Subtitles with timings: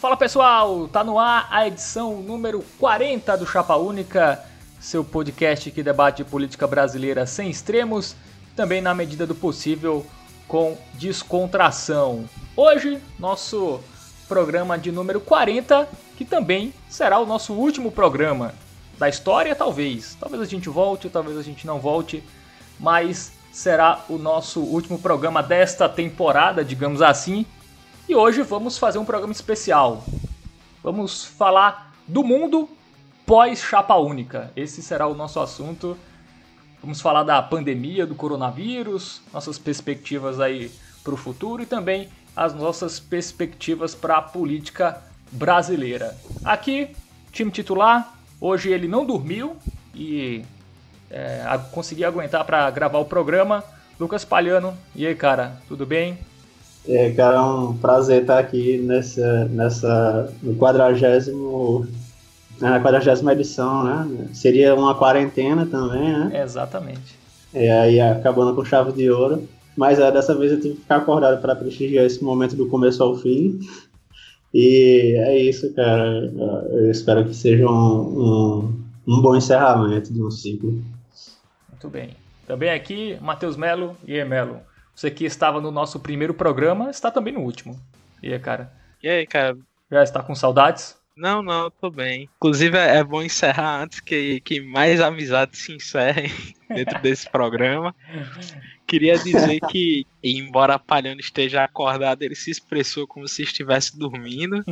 [0.00, 4.44] Fala pessoal, tá no ar a edição número 40 do Chapa Única,
[4.78, 8.14] seu podcast que debate política brasileira sem extremos,
[8.54, 10.06] também na medida do possível
[10.46, 12.28] com descontração.
[12.54, 13.80] Hoje, nosso
[14.28, 18.54] programa de número 40, que também será o nosso último programa
[18.96, 20.16] da história, talvez.
[20.20, 22.22] Talvez a gente volte, talvez a gente não volte,
[22.78, 27.44] mas será o nosso último programa desta temporada, digamos assim.
[28.08, 30.02] E hoje vamos fazer um programa especial.
[30.82, 32.66] Vamos falar do mundo
[33.26, 34.50] pós-chapa única.
[34.56, 35.94] Esse será o nosso assunto.
[36.80, 40.70] Vamos falar da pandemia do coronavírus, nossas perspectivas aí
[41.04, 46.16] para o futuro e também as nossas perspectivas para a política brasileira.
[46.42, 46.96] Aqui,
[47.30, 48.14] time titular.
[48.40, 49.54] Hoje ele não dormiu
[49.94, 50.46] e
[51.10, 53.62] é, consegui aguentar para gravar o programa.
[54.00, 56.18] Lucas Palhano, e aí, cara, tudo bem?
[56.88, 61.86] É, cara, é um prazer estar aqui nessa, nessa no quadragésimo
[62.60, 64.28] na quadragésima edição, né?
[64.32, 66.42] Seria uma quarentena também, né?
[66.42, 67.16] Exatamente.
[67.54, 69.46] E aí acabando com chave de ouro.
[69.76, 73.00] Mas é, dessa vez eu tive que ficar acordado para prestigiar esse momento do começo
[73.00, 73.60] ao fim.
[74.52, 76.32] E é isso, cara.
[76.70, 80.82] Eu espero que seja um, um, um bom encerramento de um ciclo.
[81.70, 82.10] Muito bem.
[82.44, 84.56] Também aqui, Matheus Melo e aí, Melo.
[84.98, 87.80] Você que estava no nosso primeiro programa, está também no último.
[88.20, 88.72] E aí, cara?
[89.00, 89.56] E aí, cara?
[89.88, 90.98] Já está com saudades?
[91.16, 92.28] Não, não, tô bem.
[92.36, 96.32] Inclusive é bom encerrar antes que, que mais amizades se encerrem
[96.68, 97.94] dentro desse programa.
[98.88, 104.64] Queria dizer que, embora Palhano esteja acordado, ele se expressou como se estivesse dormindo.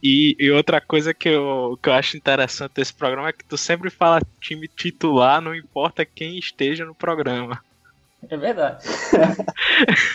[0.00, 3.58] E, e, outra coisa que eu, que eu acho interessante desse programa é que tu
[3.58, 7.60] sempre fala time titular, não importa quem esteja no programa.
[8.28, 8.84] É verdade.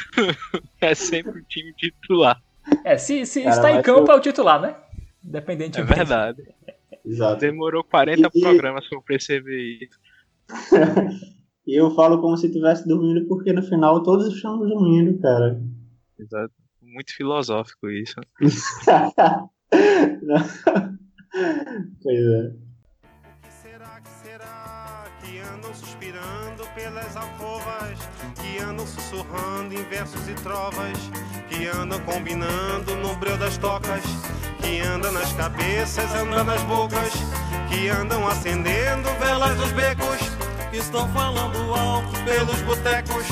[0.81, 2.41] é sempre o time titular.
[2.83, 4.15] É, se, se Cara, está em campo, eu...
[4.15, 4.75] é o titular, né?
[5.23, 5.79] Independente.
[5.79, 6.43] É verdade.
[7.05, 7.39] Exato.
[7.39, 8.41] Demorou 40 e...
[8.41, 9.99] programas para perceber isso.
[11.67, 15.61] e eu falo como se estivesse dormindo, porque no final todos estamos dormindo, cara.
[16.19, 16.53] Exato.
[16.81, 18.15] Muito filosófico isso.
[22.01, 22.66] pois é.
[25.67, 27.97] Andam suspirando pelas alcovas,
[28.35, 30.97] que andam sussurrando em versos e trovas,
[31.49, 34.01] que andam combinando no breu das tocas,
[34.61, 37.11] que andam nas cabeças, andam nas bocas,
[37.69, 40.19] que andam acendendo velas dos becos,
[40.71, 43.25] que estão falando alto pelos botecos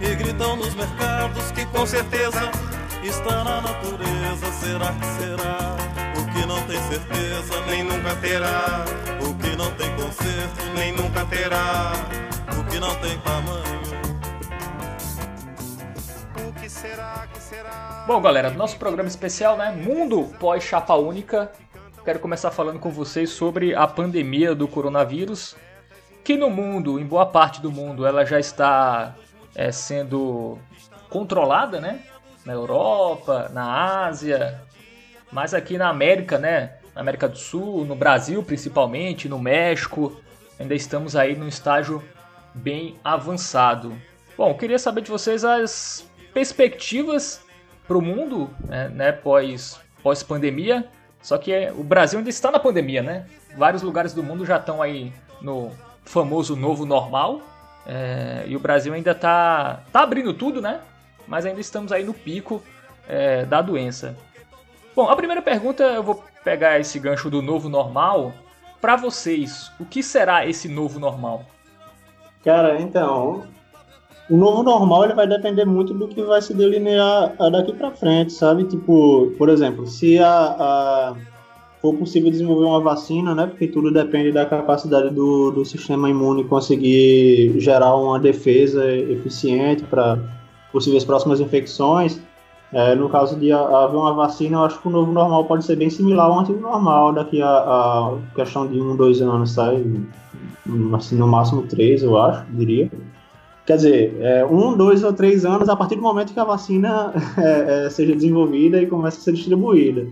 [0.00, 2.50] e gritam nos mercados que com certeza
[3.02, 4.52] está na natureza.
[4.60, 5.76] Será que será?
[6.18, 8.84] O que não tem certeza, nem nunca terá.
[9.64, 11.92] Não tem conserto, nem nunca terá.
[12.60, 13.64] O que não tem tamanho.
[16.46, 18.04] O que será, que será?
[18.06, 19.70] Bom, galera, nosso programa especial, né?
[19.70, 21.50] Mundo pós-chapa única.
[22.04, 25.56] Quero começar falando com vocês sobre a pandemia do coronavírus,
[26.22, 29.14] que no mundo, em boa parte do mundo, ela já está
[29.54, 30.58] é, sendo
[31.08, 32.02] controlada, né?
[32.44, 34.60] na Europa, na Ásia,
[35.32, 36.74] mas aqui na América, né?
[36.94, 40.20] Na América do Sul, no Brasil principalmente, no México,
[40.58, 42.02] ainda estamos aí num estágio
[42.54, 43.96] bem avançado.
[44.36, 47.42] Bom, queria saber de vocês as perspectivas
[47.86, 50.88] para o mundo, né, né, pós, pós pandemia.
[51.22, 53.26] Só que é, o Brasil ainda está na pandemia, né?
[53.56, 55.70] Vários lugares do mundo já estão aí no
[56.04, 57.40] famoso novo normal.
[57.86, 60.80] É, e o Brasil ainda está tá abrindo tudo, né?
[61.26, 62.62] mas ainda estamos aí no pico
[63.08, 64.16] é, da doença.
[64.94, 68.32] Bom, a primeira pergunta eu vou pegar esse gancho do novo normal.
[68.80, 71.46] Para vocês, o que será esse novo normal?
[72.44, 73.44] Cara, então,
[74.28, 78.32] o novo normal ele vai depender muito do que vai se delinear daqui para frente,
[78.32, 78.64] sabe?
[78.64, 81.16] Tipo, por exemplo, se a, a,
[81.80, 83.46] for possível desenvolver uma vacina, né?
[83.46, 90.18] Porque tudo depende da capacidade do, do sistema imune conseguir gerar uma defesa eficiente para
[90.72, 92.20] possíveis próximas infecções.
[92.74, 95.76] É, no caso de haver uma vacina, eu acho que o novo normal pode ser
[95.76, 100.04] bem similar ao antigo normal, daqui a, a questão de um, dois anos, sabe?
[100.92, 102.90] Assim, no máximo três, eu acho, diria.
[103.64, 107.12] Quer dizer, é, um, dois ou três anos a partir do momento que a vacina
[107.38, 110.08] é, é, seja desenvolvida e comece a ser distribuída.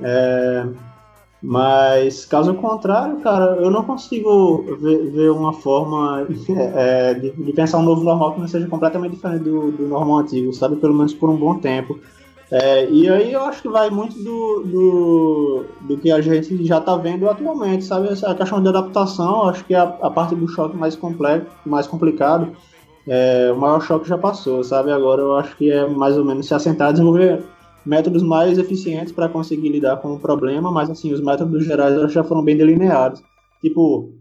[0.00, 0.66] É,
[1.42, 6.26] mas, caso contrário, cara, eu não consigo ver, ver uma forma
[6.74, 10.18] é, de, de, pensar um novo normal que não seja completamente diferente do, do normal
[10.18, 10.76] antigo, sabe?
[10.76, 11.98] Pelo menos por um bom tempo.
[12.50, 16.78] É, e aí eu acho que vai muito do, do, do que a gente já
[16.78, 18.08] está vendo atualmente, sabe?
[18.08, 21.86] A questão de adaptação, acho que é a, a parte do choque mais complexo, mais
[21.86, 22.50] complicado,
[23.06, 24.90] é, o maior choque já passou, sabe?
[24.90, 27.44] Agora eu acho que é mais ou menos se assentar, desenvolver
[27.88, 32.22] métodos mais eficientes para conseguir lidar com o problema, mas assim, os métodos gerais já
[32.22, 33.22] foram bem delineados.
[33.62, 34.12] Tipo,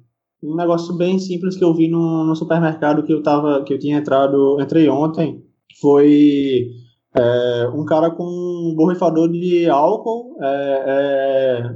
[0.42, 3.80] um negócio bem simples que eu vi no, no supermercado que eu tava, que eu
[3.80, 5.44] tinha entrado, entrei ontem,
[5.82, 6.68] foi
[7.14, 11.76] é, um cara com um borrifador de álcool, é, é,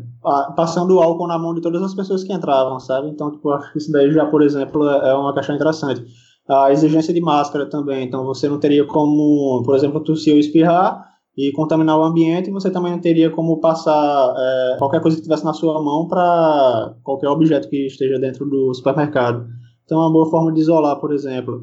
[0.56, 3.10] passando álcool na mão de todas as pessoas que entravam, sabe?
[3.10, 6.06] Então, tipo, acho que isso daí já, por exemplo, é, é uma questão interessante.
[6.48, 11.11] A exigência de máscara também, então você não teria como, por exemplo, tossir ou espirrar
[11.38, 15.46] e contaminar o ambiente, você também não teria como passar é, qualquer coisa que tivesse
[15.46, 19.48] na sua mão para qualquer objeto que esteja dentro do supermercado.
[19.86, 21.62] Então, é uma boa forma de isolar, por exemplo.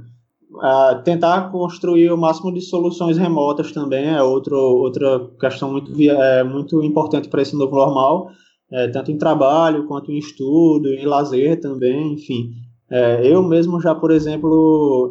[0.51, 6.43] Uh, tentar construir o máximo de soluções remotas também é outro, outra questão muito, é,
[6.43, 8.31] muito importante para esse novo normal,
[8.73, 12.51] é, tanto em trabalho quanto em estudo, em lazer também, enfim.
[12.91, 15.11] É, eu mesmo já, por exemplo,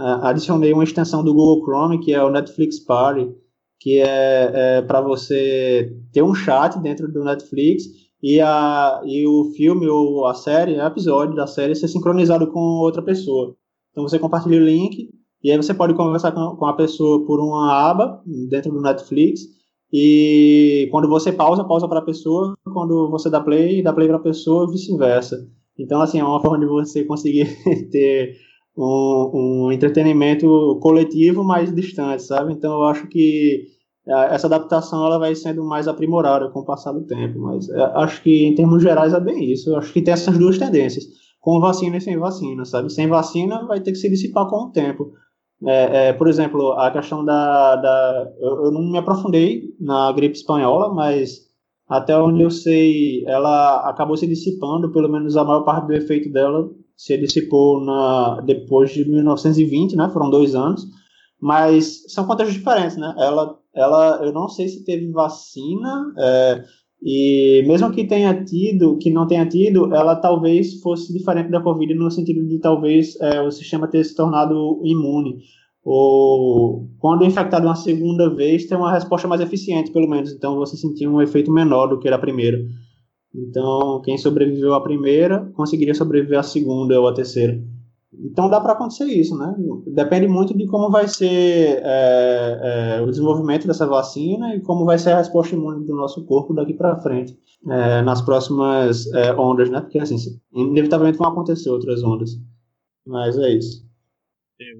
[0.00, 3.30] é, adicionei uma extensão do Google Chrome, que é o Netflix Party,
[3.78, 7.84] que é, é para você ter um chat dentro do Netflix
[8.22, 12.60] e, a, e o filme ou a série, o episódio da série ser sincronizado com
[12.60, 13.54] outra pessoa.
[13.90, 15.10] Então você compartilha o link
[15.42, 19.42] e aí você pode conversar com, com a pessoa por uma aba dentro do Netflix
[19.92, 24.18] e quando você pausa, pausa para a pessoa, quando você dá play, dá play para
[24.18, 25.48] a pessoa, vice-versa.
[25.78, 27.48] Então, assim, é uma forma de você conseguir
[27.90, 28.36] ter
[28.84, 29.30] um,
[29.66, 32.52] um, entretenimento coletivo mais distante, sabe?
[32.52, 33.66] Então, eu acho que
[34.06, 38.22] essa adaptação ela vai sendo mais aprimorada com o passar do tempo, mas é, acho
[38.22, 39.70] que em termos gerais é bem isso.
[39.70, 41.04] Eu acho que tem essas duas tendências
[41.40, 42.92] com vacina e sem vacina, sabe?
[42.92, 45.12] Sem vacina vai ter que se dissipar com o tempo.
[45.66, 47.76] É, é, por exemplo, a questão da.
[47.76, 51.48] da eu, eu, não me aprofundei na gripe espanhola, mas
[51.88, 56.30] até onde eu sei, ela acabou se dissipando, pelo menos a maior parte do efeito
[56.30, 60.10] dela se dissipou na, depois de 1920, né?
[60.12, 60.86] Foram dois anos.
[61.40, 63.14] Mas são contextos diferentes, né?
[63.16, 66.12] Ela, ela, eu não sei se teve vacina.
[66.18, 66.62] É,
[67.02, 71.94] e mesmo que tenha tido, que não tenha tido, ela talvez fosse diferente da Covid
[71.94, 75.38] no sentido de talvez é, o sistema ter se tornado imune.
[75.82, 80.34] Ou quando infectado uma segunda vez, ter uma resposta mais eficiente, pelo menos.
[80.34, 82.58] Então você sentia um efeito menor do que a primeira.
[83.34, 87.62] Então, quem sobreviveu à primeira conseguiria sobreviver à segunda ou à terceira.
[88.12, 89.54] Então dá para acontecer isso, né?
[89.86, 94.98] Depende muito de como vai ser é, é, o desenvolvimento dessa vacina e como vai
[94.98, 97.38] ser a resposta imune do nosso corpo daqui para frente,
[97.68, 99.80] é, nas próximas é, ondas, né?
[99.80, 100.16] Porque assim,
[100.52, 102.30] inevitavelmente vão acontecer outras ondas.
[103.06, 103.88] Mas é isso.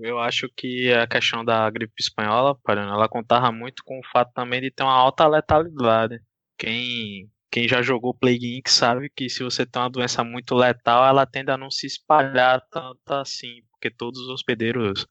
[0.02, 4.60] Eu acho que a questão da gripe espanhola, ela contava muito com o fato também
[4.60, 6.20] de ter uma alta letalidade.
[6.58, 8.68] Quem quem já jogou Plague Inc.
[8.68, 12.62] sabe que se você tem uma doença muito letal, ela tende a não se espalhar
[12.70, 15.06] tanto assim, porque todos os hospedeiros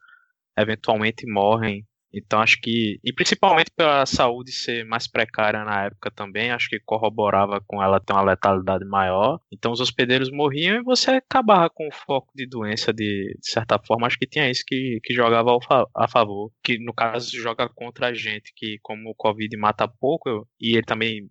[0.58, 1.86] eventualmente morrem.
[2.12, 6.80] Então acho que, e principalmente pela saúde ser mais precária na época também, acho que
[6.80, 9.40] corroborava com ela ter uma letalidade maior.
[9.52, 13.78] Então os hospedeiros morriam e você acabava com o foco de doença de, de certa
[13.86, 14.08] forma.
[14.08, 15.52] Acho que tinha isso que, que jogava
[15.96, 20.48] a favor, que no caso joga contra a gente, que como o Covid mata pouco
[20.60, 21.30] e ele também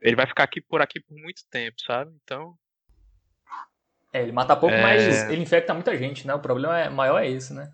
[0.00, 2.12] ele vai ficar aqui por aqui por muito tempo, sabe?
[2.22, 2.54] Então.
[4.12, 4.82] É, ele mata pouco, é...
[4.82, 6.34] mas ele infecta muita gente, né?
[6.34, 7.72] O problema é, maior é esse, né?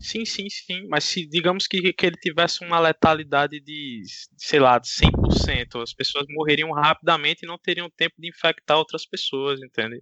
[0.00, 0.86] Sim, sim, sim.
[0.88, 4.02] Mas se digamos que, que ele tivesse uma letalidade de,
[4.36, 9.04] sei lá, de 100%, as pessoas morreriam rapidamente e não teriam tempo de infectar outras
[9.04, 10.00] pessoas, entende?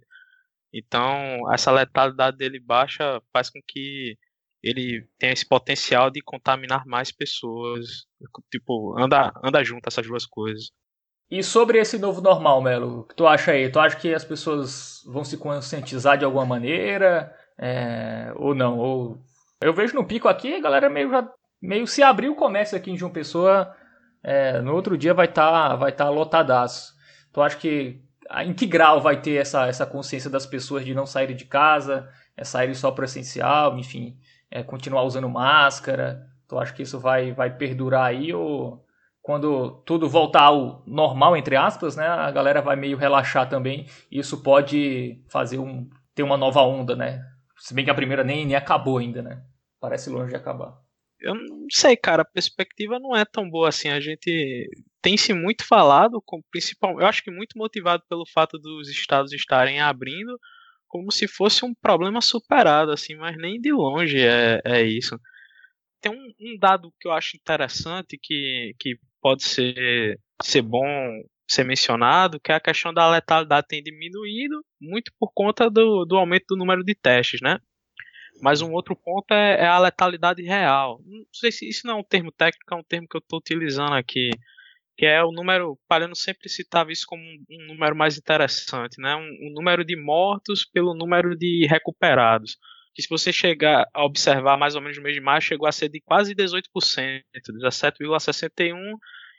[0.71, 4.17] Então, essa letalidade dele baixa faz com que
[4.69, 8.05] ele tem esse potencial de contaminar mais pessoas.
[8.51, 10.71] Tipo, anda, anda junto essas duas coisas.
[11.29, 13.69] E sobre esse novo normal, Melo, o que tu acha aí?
[13.69, 17.33] Tu acha que as pessoas vão se conscientizar de alguma maneira?
[17.57, 18.77] É, ou não?
[18.77, 19.17] Ou...
[19.61, 21.29] Eu vejo no pico aqui, a galera meio, já,
[21.61, 23.75] meio se abriu o comércio aqui em João Pessoa.
[24.23, 26.93] É, no outro dia vai estar tá, vai tá lotadaço.
[27.33, 28.01] Tu acha que
[28.43, 32.09] em que grau vai ter essa, essa consciência das pessoas de não saírem de casa,
[32.35, 34.17] é saírem só para essencial, enfim?
[34.51, 36.27] É, continuar usando máscara?
[36.47, 38.85] Tu acha que isso vai, vai perdurar aí ou
[39.21, 44.19] quando tudo voltar ao normal, entre aspas, né, a galera vai meio relaxar também e
[44.19, 47.21] isso pode fazer um, ter uma nova onda, né?
[47.57, 49.43] Se bem que a primeira nem, nem acabou ainda, né?
[49.81, 50.77] Parece longe de acabar.
[51.19, 53.89] Eu não sei, cara, a perspectiva não é tão boa assim.
[53.89, 54.69] A gente
[55.01, 59.33] tem se muito falado, com principal, eu acho que muito motivado pelo fato dos estados
[59.33, 60.39] estarem abrindo,
[60.87, 65.19] como se fosse um problema superado, assim, mas nem de longe é, é isso.
[66.01, 70.85] Tem um, um dado que eu acho interessante que, que pode ser, ser bom
[71.47, 76.17] ser mencionado, que é a questão da letalidade tem diminuído muito por conta do, do
[76.17, 77.59] aumento do número de testes, né?
[78.41, 81.01] Mas um outro ponto é, é, a letalidade real.
[81.05, 83.39] Não sei se isso não é um termo técnico, é um termo que eu estou
[83.39, 84.29] utilizando aqui,
[84.97, 85.77] que é o número.
[85.87, 89.15] Palhano sempre citava isso como um, número mais interessante, né?
[89.15, 92.57] Um, um, número de mortos pelo número de recuperados.
[92.95, 95.71] Que se você chegar a observar mais ou menos no mês de maio, chegou a
[95.71, 96.63] ser de quase 18%,
[97.63, 98.73] 17,61%,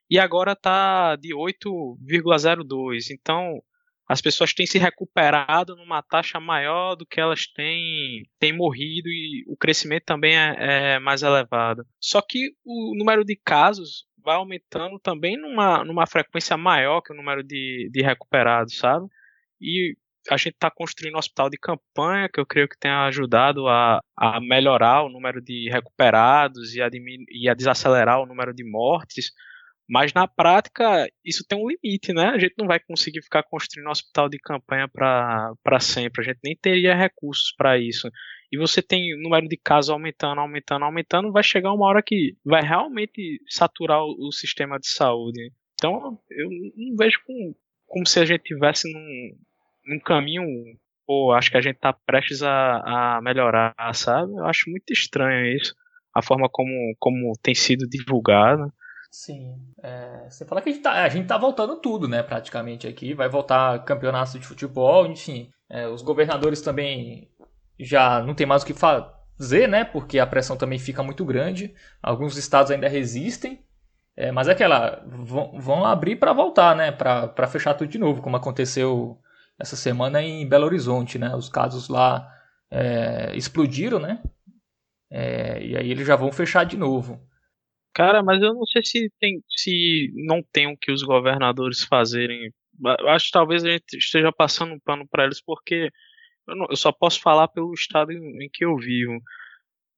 [0.08, 3.10] e agora está de 8,02%.
[3.10, 3.60] Então,
[4.08, 9.44] as pessoas têm se recuperado numa taxa maior do que elas têm, têm morrido e
[9.48, 11.84] o crescimento também é, é mais elevado.
[12.00, 17.16] Só que o número de casos vai aumentando também numa, numa frequência maior que o
[17.16, 19.06] número de, de recuperados, sabe?
[19.58, 19.96] E
[20.30, 24.00] a gente está construindo um hospital de campanha que eu creio que tenha ajudado a,
[24.16, 26.88] a melhorar o número de recuperados e a,
[27.30, 29.32] e a desacelerar o número de mortes
[29.88, 32.26] mas na prática, isso tem um limite, né?
[32.26, 36.20] A gente não vai conseguir ficar construindo um hospital de campanha para sempre.
[36.20, 38.10] A gente nem teria recursos para isso.
[38.50, 42.36] E você tem o número de casos aumentando, aumentando, aumentando, vai chegar uma hora que
[42.44, 45.52] vai realmente saturar o, o sistema de saúde.
[45.74, 47.54] Então, eu não vejo como,
[47.86, 49.36] como se a gente tivesse num,
[49.86, 50.44] num caminho,
[51.06, 54.32] ou acho que a gente está prestes a, a melhorar, sabe?
[54.32, 55.74] Eu acho muito estranho isso,
[56.14, 58.72] a forma como, como tem sido divulgado.
[59.10, 59.54] Sim.
[59.82, 63.14] É, você fala que a gente, tá, a gente tá voltando tudo, né, praticamente aqui.
[63.14, 65.50] Vai voltar campeonato de futebol, enfim.
[65.70, 67.30] É, os governadores também
[67.78, 71.74] já não tem mais o que fazer, né, porque a pressão também fica muito grande.
[72.02, 73.64] Alguns estados ainda resistem.
[74.16, 78.20] É, mas é aquela, vão, vão abrir para voltar, né, para fechar tudo de novo,
[78.20, 79.16] como aconteceu
[79.56, 81.34] essa semana em Belo Horizonte, né.
[81.36, 82.28] Os casos lá
[82.70, 84.20] é, explodiram, né,
[85.10, 87.20] é, e aí eles já vão fechar de novo.
[87.94, 92.52] Cara, mas eu não sei se tem, se não tem o que os governadores fazerem.
[93.08, 95.90] Acho que talvez a gente esteja passando um pano para eles porque
[96.48, 99.20] eu, não, eu, só posso falar pelo estado em, em, que eu vivo.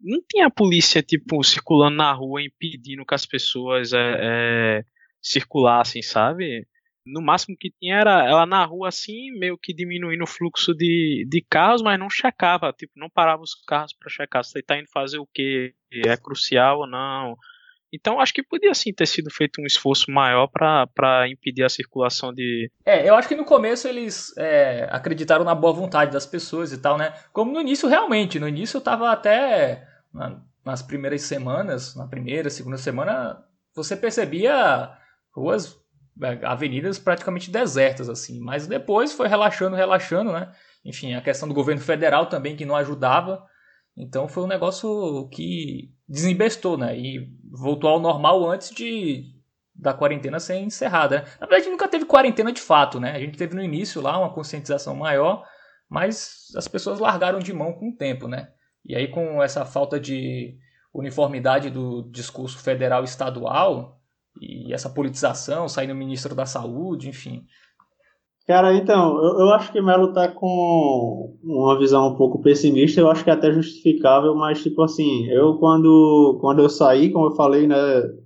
[0.00, 4.84] Não tem a polícia tipo circulando na rua impedindo que as pessoas é, é,
[5.22, 6.66] circulassem, sabe?
[7.06, 11.26] No máximo que tinha era ela na rua assim, meio que diminuindo o fluxo de,
[11.28, 14.88] de carros, mas não checava, tipo, não parava os carros para checar se está indo
[14.92, 17.36] fazer o que, é crucial ou não
[17.92, 22.32] então acho que podia sim ter sido feito um esforço maior para impedir a circulação
[22.32, 22.70] de.
[22.84, 26.78] É, eu acho que no começo eles é, acreditaram na boa vontade das pessoas e
[26.78, 27.12] tal, né?
[27.32, 28.38] Como no início realmente.
[28.38, 29.86] No início eu tava até.
[30.12, 33.42] Na, nas primeiras semanas, na primeira, segunda semana,
[33.74, 34.90] você percebia
[35.34, 35.76] ruas,
[36.22, 38.40] é, avenidas praticamente desertas, assim.
[38.40, 40.52] Mas depois foi relaxando, relaxando, né?
[40.84, 43.44] Enfim, a questão do governo federal também que não ajudava.
[43.96, 46.98] Então foi um negócio que desembestou, né?
[46.98, 49.38] E voltou ao normal antes de
[49.74, 51.24] da quarentena ser encerrada.
[51.40, 53.12] Na verdade, nunca teve quarentena de fato, né?
[53.12, 55.44] A gente teve no início lá uma conscientização maior,
[55.88, 58.50] mas as pessoas largaram de mão com o tempo, né?
[58.84, 60.56] E aí com essa falta de
[60.92, 64.00] uniformidade do discurso federal e estadual
[64.40, 67.46] e essa politização, saindo ministro da Saúde, enfim,
[68.50, 73.08] Cara, então, eu, eu acho que Melo tá com uma visão um pouco pessimista, eu
[73.08, 77.36] acho que é até justificável, mas, tipo assim, eu quando, quando eu saí, como eu
[77.36, 77.76] falei, né,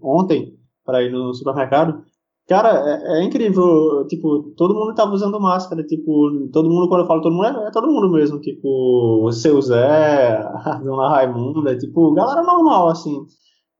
[0.01, 2.03] ontem, para ir no supermercado,
[2.49, 7.07] cara, é, é, incrível, tipo, todo mundo tava usando máscara, tipo, todo mundo, quando eu
[7.07, 11.77] falo todo mundo, é, é todo mundo mesmo, tipo, o seu Zé, a dona Raimunda,
[11.77, 13.15] tipo, galera normal, assim.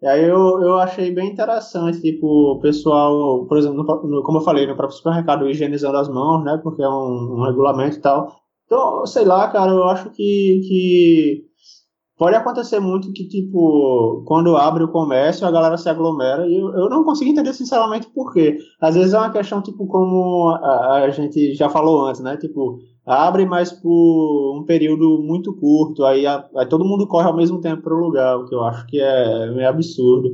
[0.03, 4.39] E aí eu, eu achei bem interessante, tipo, o pessoal, por exemplo, no, no, como
[4.39, 8.01] eu falei, no próprio supermercado higienizando as mãos, né, porque é um, um regulamento e
[8.01, 8.37] tal.
[8.67, 11.45] Então, sei lá, cara, eu acho que, que
[12.19, 16.69] pode acontecer muito que, tipo, quando abre o comércio, a galera se aglomera, e eu,
[16.75, 18.59] eu não consigo entender sinceramente por quê.
[18.81, 22.79] Às vezes é uma questão, tipo, como a, a gente já falou antes, né, tipo,
[23.07, 27.83] abre, mas por um período muito curto, aí, aí todo mundo corre ao mesmo tempo
[27.83, 30.31] para o lugar, o que eu acho que é meio absurdo.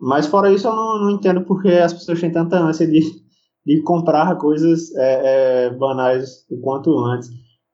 [0.00, 3.00] Mas fora isso, eu não, não entendo porque as pessoas têm tanta ânsia de,
[3.66, 7.30] de comprar coisas é, é, banais o quanto antes.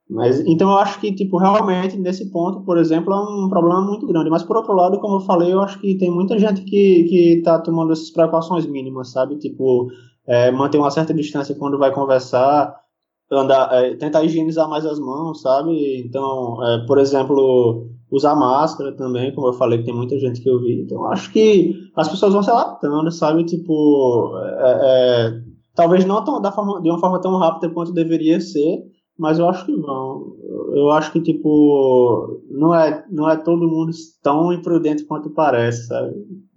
[0.09, 4.06] Mas, então eu acho que, tipo, realmente, nesse ponto, por exemplo, é um problema muito
[4.09, 4.28] grande.
[4.28, 7.42] Mas, por outro lado, como eu falei, eu acho que tem muita gente que, que
[7.44, 9.37] tá tomando essas precauções mínimas, sabe?
[9.38, 9.88] Tipo,
[10.26, 12.75] é, manter uma certa distância quando vai conversar,
[13.31, 16.03] andar, é, tentar higienizar mais as mãos, sabe?
[16.05, 20.49] Então, é, por exemplo, usar máscara também, como eu falei, que tem muita gente que
[20.49, 20.81] eu vi.
[20.81, 23.45] Então, acho que as pessoas vão se adaptando, sabe?
[23.45, 25.41] Tipo, é, é,
[25.75, 28.83] talvez não tão, da forma, de uma forma tão rápida quanto deveria ser,
[29.19, 30.35] mas eu acho que vão.
[30.75, 36.15] Eu acho que, tipo, não é, não é todo mundo tão imprudente quanto parece, sabe?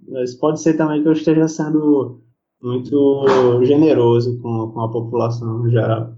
[0.08, 2.22] Mas pode ser também que eu esteja sendo
[2.62, 3.26] muito
[3.64, 6.14] generoso com, com a população em geral.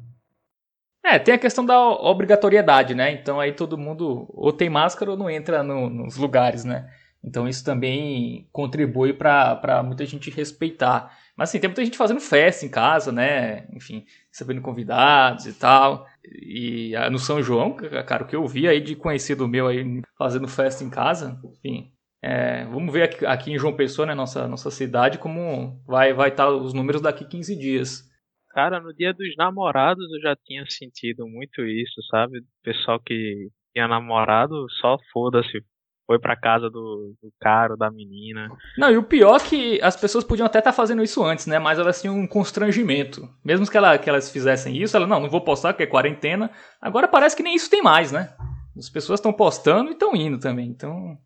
[1.06, 3.12] É, tem a questão da obrigatoriedade, né?
[3.12, 6.90] Então aí todo mundo ou tem máscara ou não entra no, nos lugares, né?
[7.24, 11.16] Então isso também contribui para muita gente respeitar.
[11.38, 13.68] Mas assim, tem muita gente fazendo festa em casa, né?
[13.72, 16.08] Enfim, recebendo convidados e tal.
[16.24, 17.76] E no São João,
[18.08, 21.92] cara, o que eu vi aí de conhecido meu aí fazendo festa em casa, enfim.
[22.20, 26.30] É, vamos ver aqui, aqui, em João Pessoa, né, nossa, nossa cidade, como vai vai
[26.30, 28.14] estar tá os números daqui 15 dias.
[28.56, 32.40] Cara, no dia dos namorados eu já tinha sentido muito isso, sabe?
[32.40, 35.62] O pessoal que tinha namorado só foda-se.
[36.08, 38.48] Foi pra casa do, do cara, da menina.
[38.78, 41.48] Não, e o pior é que as pessoas podiam até estar tá fazendo isso antes,
[41.48, 41.60] né?
[41.60, 43.28] Mas elas tinham um constrangimento.
[43.44, 46.50] Mesmo que, ela, que elas fizessem isso, ela, não, não vou postar porque é quarentena.
[46.80, 48.34] Agora parece que nem isso tem mais, né?
[48.78, 51.18] As pessoas estão postando e estão indo também, então...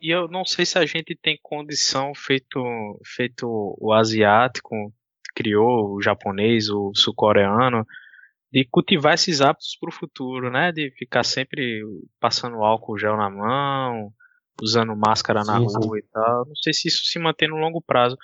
[0.00, 2.62] E eu não sei se a gente tem condição, feito,
[3.04, 3.46] feito
[3.80, 4.74] o asiático,
[5.34, 7.84] criou, o japonês, o sul-coreano,
[8.52, 10.70] de cultivar esses hábitos para o futuro, né?
[10.70, 11.82] De ficar sempre
[12.20, 14.12] passando álcool gel na mão,
[14.62, 15.98] usando máscara sim, na rua sim.
[15.98, 16.46] e tal.
[16.46, 18.16] Não sei se isso se mantém no longo prazo.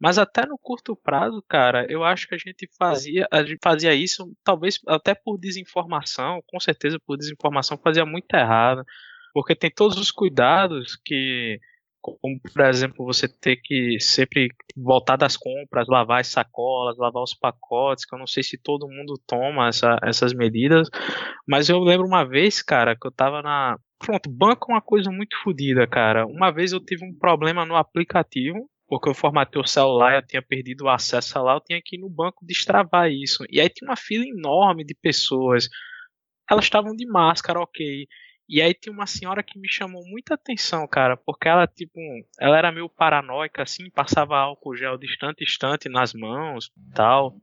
[0.00, 3.92] Mas até no curto prazo, cara, eu acho que a gente fazia, a gente fazia
[3.94, 8.84] isso, talvez até por desinformação, com certeza por desinformação, fazia muito errado.
[9.32, 11.58] Porque tem todos os cuidados que
[12.00, 17.34] como por exemplo você ter que sempre voltar das compras, lavar as sacolas, lavar os
[17.34, 20.88] pacotes, que eu não sei se todo mundo toma essa, essas medidas,
[21.46, 23.78] mas eu lembro uma vez, cara, que eu tava na.
[23.98, 26.24] Pronto, banco é uma coisa muito fodida, cara.
[26.26, 30.40] Uma vez eu tive um problema no aplicativo, porque eu formatei o celular, eu tinha
[30.40, 33.44] perdido o acesso lá, eu tinha que ir no banco destravar isso.
[33.50, 35.68] E aí tinha uma fila enorme de pessoas.
[36.50, 38.06] Elas estavam de máscara, ok.
[38.48, 42.00] E aí tem uma senhora que me chamou muita atenção, cara, porque ela, tipo,
[42.40, 47.36] ela era meio paranoica, assim, passava álcool gel distante, distante nas mãos tal.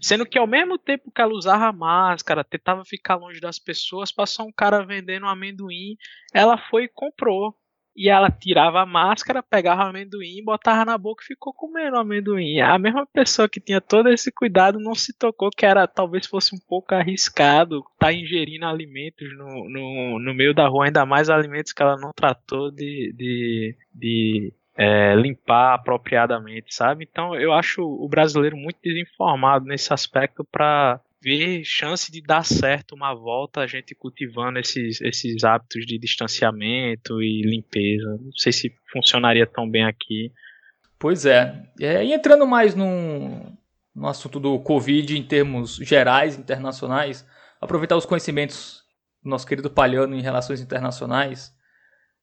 [0.00, 4.46] Sendo que ao mesmo tempo que ela usava máscara, tentava ficar longe das pessoas, passou
[4.46, 5.96] um cara vendendo amendoim,
[6.32, 7.56] ela foi e comprou.
[7.96, 12.00] E ela tirava a máscara, pegava o amendoim, botava na boca e ficou comendo o
[12.00, 12.60] amendoim.
[12.60, 16.54] A mesma pessoa que tinha todo esse cuidado não se tocou que era talvez fosse
[16.54, 21.30] um pouco arriscado estar tá ingerindo alimentos no, no, no meio da rua, ainda mais
[21.30, 27.08] alimentos que ela não tratou de, de, de é, limpar apropriadamente, sabe?
[27.10, 32.94] Então eu acho o brasileiro muito desinformado nesse aspecto para ver chance de dar certo
[32.94, 38.18] uma volta a gente cultivando esses, esses hábitos de distanciamento e limpeza.
[38.20, 40.32] Não sei se funcionaria tão bem aqui.
[40.98, 41.68] Pois é.
[41.80, 43.56] é e entrando mais no,
[43.94, 47.26] no assunto do Covid em termos gerais, internacionais,
[47.60, 48.82] aproveitar os conhecimentos
[49.22, 51.52] do nosso querido Palhano em relações internacionais,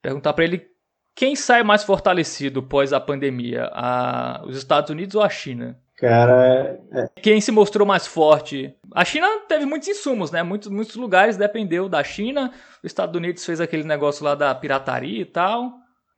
[0.02, 0.74] perguntar para ele
[1.16, 5.80] quem sai mais fortalecido pós a pandemia, a, os Estados Unidos ou a China?
[6.04, 7.10] Cara, é...
[7.22, 8.76] quem se mostrou mais forte?
[8.94, 10.44] A China teve muitos insumos, né?
[10.44, 12.52] Muitos, muitos lugares dependeu da China.
[12.84, 15.72] Os Estados Unidos fez aquele negócio lá da pirataria e tal.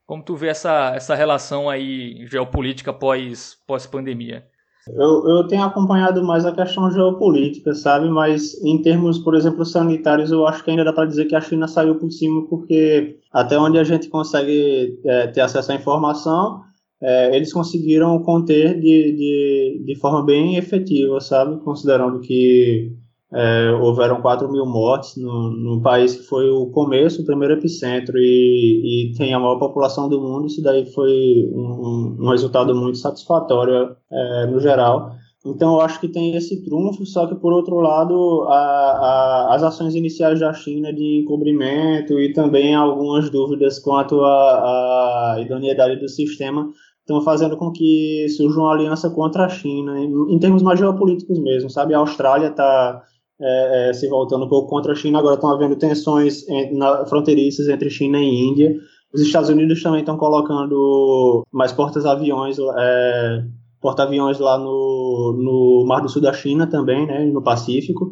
[0.08, 4.44] Como tu vê essa, essa relação aí geopolítica pós, pós pandemia?
[4.88, 8.10] Eu, eu tenho acompanhado mais a questão geopolítica, sabe?
[8.10, 11.42] Mas em termos, por exemplo, sanitários, eu acho que ainda dá para dizer que a
[11.42, 16.64] China saiu por cima, porque até onde a gente consegue é, ter acesso à informação,
[17.06, 21.64] é, eles conseguiram conter de, de, de forma bem efetiva, sabe?
[21.64, 22.92] Considerando que
[23.32, 28.18] é, houveram 4 mil mortes no, no país que foi o começo, o primeiro epicentro
[28.18, 32.98] e, e tem a maior população do mundo, isso daí foi um, um resultado muito
[32.98, 35.12] satisfatório é, no geral.
[35.46, 39.62] Então eu acho que tem esse trunfo, só que por outro lado a, a, as
[39.62, 46.68] ações iniciais da China de encobrimento e também algumas dúvidas quanto à idoneidade do sistema
[47.06, 51.40] estão fazendo com que surja uma aliança contra a China, em, em termos mais geopolíticos
[51.40, 51.94] mesmo, sabe?
[51.94, 53.04] A Austrália está
[53.40, 57.06] é, é, se voltando um pouco contra a China, agora estão havendo tensões em, na,
[57.06, 58.76] fronteiriças entre China e Índia.
[59.14, 63.44] Os Estados Unidos também estão colocando mais portas-aviões, é,
[63.80, 68.10] porta-aviões lá no, no Mar do Sul da China também, né, no Pacífico.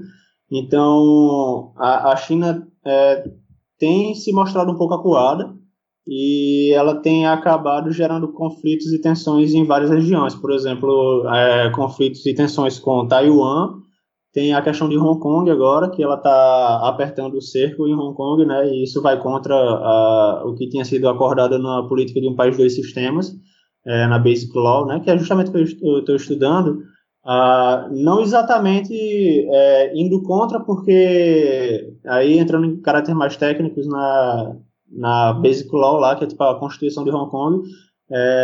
[0.51, 3.23] Então, a, a China é,
[3.79, 5.51] tem se mostrado um pouco acuada,
[6.07, 10.35] e ela tem acabado gerando conflitos e tensões em várias regiões.
[10.35, 13.81] Por exemplo, é, conflitos e tensões com Taiwan,
[14.33, 18.15] tem a questão de Hong Kong agora, que ela está apertando o cerco em Hong
[18.15, 22.27] Kong, né, e isso vai contra a, o que tinha sido acordado na política de
[22.27, 23.31] um país dois sistemas,
[23.85, 26.81] é, na Basic Law, né, que é justamente o que eu estou estudando,
[27.23, 34.57] ah, não exatamente é, indo contra, porque aí entrando em caráter mais técnicos na,
[34.95, 37.67] na Basic Law lá, que é tipo a Constituição de Hong Kong,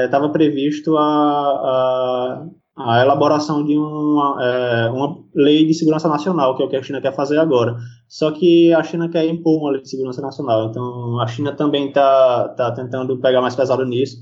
[0.06, 2.46] estava é, previsto a, a,
[2.78, 6.84] a elaboração de uma, é, uma lei de segurança nacional, que é o que a
[6.84, 7.76] China quer fazer agora.
[8.08, 11.90] Só que a China quer impor uma lei de segurança nacional, então a China também
[11.90, 14.18] está tá tentando pegar mais pesado nisso.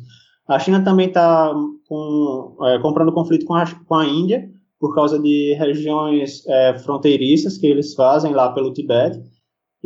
[0.48, 1.54] A China também está
[1.88, 7.58] com, é, comprando conflito com a, com a Índia, por causa de regiões é, fronteiriças
[7.58, 9.20] que eles fazem lá pelo Tibete,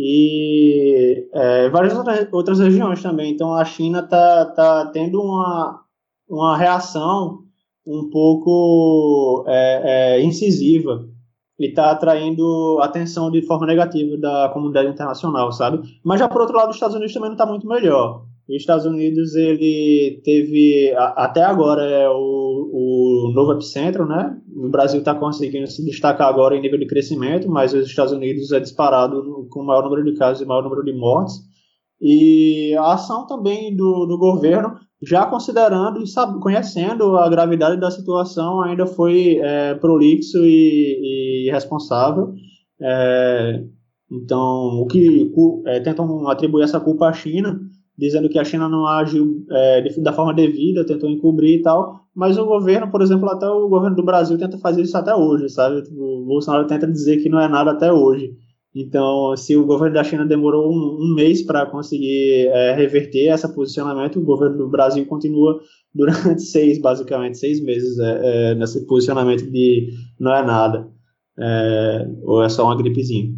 [0.04, 1.94] e é, várias
[2.32, 3.32] outras regiões também.
[3.32, 5.80] Então a China está tá tendo uma,
[6.28, 7.44] uma reação
[7.86, 9.82] um pouco é,
[10.18, 11.08] é, incisiva
[11.60, 15.80] e está atraindo atenção de forma negativa da comunidade internacional, sabe?
[16.04, 18.26] Mas já por outro lado, os Estados Unidos também não está muito melhor.
[18.50, 24.38] Os Estados Unidos ele teve até agora é o, o novo epicentro, né?
[24.56, 28.52] O Brasil está conseguindo se destacar agora em nível de crescimento, mas os Estados Unidos
[28.52, 31.36] é disparado com o maior número de casos e maior número de mortes.
[32.00, 37.90] E a ação também do, do governo já considerando e sabe, conhecendo a gravidade da
[37.90, 42.34] situação, ainda foi é, prolixo e, e responsável.
[42.80, 43.64] É,
[44.12, 45.32] então, o que
[45.66, 47.60] é, tentam atribuir essa culpa à China,
[47.98, 52.38] dizendo que a China não agiu é, da forma devida, tentou encobrir e tal, mas
[52.38, 55.84] o governo, por exemplo, até o governo do Brasil tenta fazer isso até hoje, sabe?
[55.92, 58.34] O Bolsonaro tenta dizer que não é nada até hoje.
[58.74, 63.54] Então, se o governo da China demorou um, um mês para conseguir é, reverter esse
[63.54, 65.60] posicionamento, o governo do Brasil continua
[65.94, 70.88] durante seis, basicamente, seis meses é, é, nesse posicionamento de não é nada,
[71.38, 73.34] é, ou é só uma gripezinha.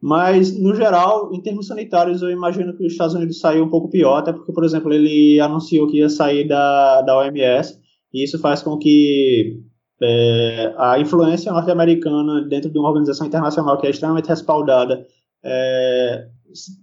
[0.00, 3.90] Mas, no geral, em termos sanitários, eu imagino que os Estados Unidos saiu um pouco
[3.90, 7.78] pior, até porque, por exemplo, ele anunciou que ia sair da, da OMS,
[8.12, 9.60] e isso faz com que
[10.02, 15.04] é, a influência norte-americana dentro de uma organização internacional que é extremamente respaldada
[15.44, 16.28] é,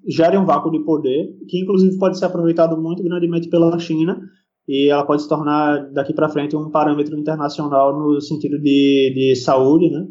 [0.08, 4.20] gera um vácuo de poder, que inclusive pode ser aproveitado muito grandemente pela China,
[4.68, 9.36] e ela pode se tornar daqui para frente um parâmetro internacional no sentido de, de
[9.36, 10.08] saúde, né?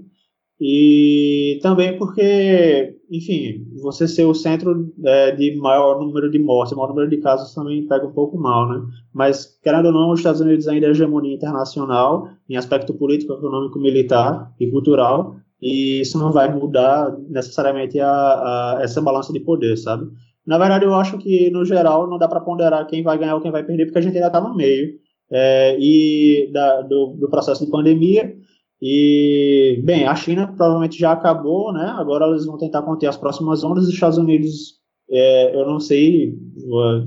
[0.61, 6.89] E também porque, enfim, você ser o centro é, de maior número de mortes, maior
[6.91, 8.81] número de casos também pega um pouco mal, né?
[9.13, 13.81] Mas, querendo ou não, os Estados Unidos ainda é hegemonia internacional em aspecto político, econômico,
[13.81, 19.77] militar e cultural, e isso não vai mudar necessariamente a, a essa balança de poder,
[19.77, 20.07] sabe?
[20.47, 23.41] Na verdade, eu acho que, no geral, não dá para ponderar quem vai ganhar ou
[23.41, 24.95] quem vai perder, porque a gente ainda está no meio
[25.31, 28.35] é, e da, do, do processo de pandemia,
[28.87, 31.87] e, bem, a China provavelmente já acabou, né?
[31.97, 33.85] Agora eles vão tentar conter as próximas ondas.
[33.85, 34.75] Os Estados Unidos,
[35.11, 36.35] é, eu não sei,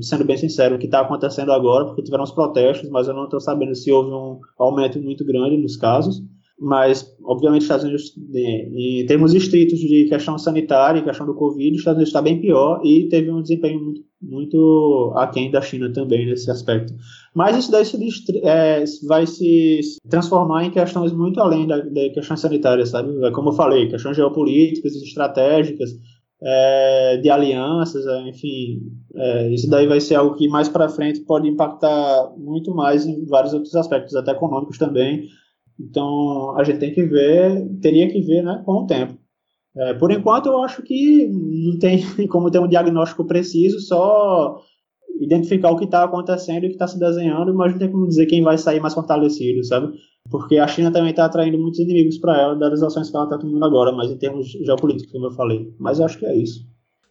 [0.02, 3.26] sendo bem sincero, o que está acontecendo agora, porque tiveram os protestos, mas eu não
[3.26, 6.20] estou sabendo se houve um aumento muito grande nos casos.
[6.60, 11.78] Mas, obviamente, os Estados Unidos, em termos estritos de questão sanitária, questão do Covid, os
[11.78, 16.26] Estados Unidos está bem pior e teve um desempenho muito, muito aquém da China também
[16.26, 16.96] nesse aspecto.
[17.36, 17.98] Mas isso daí se,
[18.44, 23.14] é, vai se transformar em questões muito além da, da questões sanitárias, sabe?
[23.24, 25.92] É como eu falei, questões geopolíticas, estratégicas,
[26.42, 28.82] é, de alianças, é, enfim,
[29.16, 33.26] é, isso daí vai ser algo que mais para frente pode impactar muito mais em
[33.26, 35.28] vários outros aspectos, até econômicos também.
[35.80, 39.18] Então a gente tem que ver, teria que ver, né, com o tempo.
[39.76, 44.60] É, por enquanto eu acho que não tem como ter um diagnóstico preciso, só
[45.20, 48.08] identificar o que está acontecendo e o que está se desenhando, mas não tem como
[48.08, 49.94] dizer quem vai sair mais fortalecido, sabe?
[50.30, 53.38] Porque a China também está atraindo muitos inimigos para ela das ações que ela está
[53.38, 55.74] tomando agora, mas em termos geopolíticos, como eu falei.
[55.80, 56.66] Mas eu acho que é isso.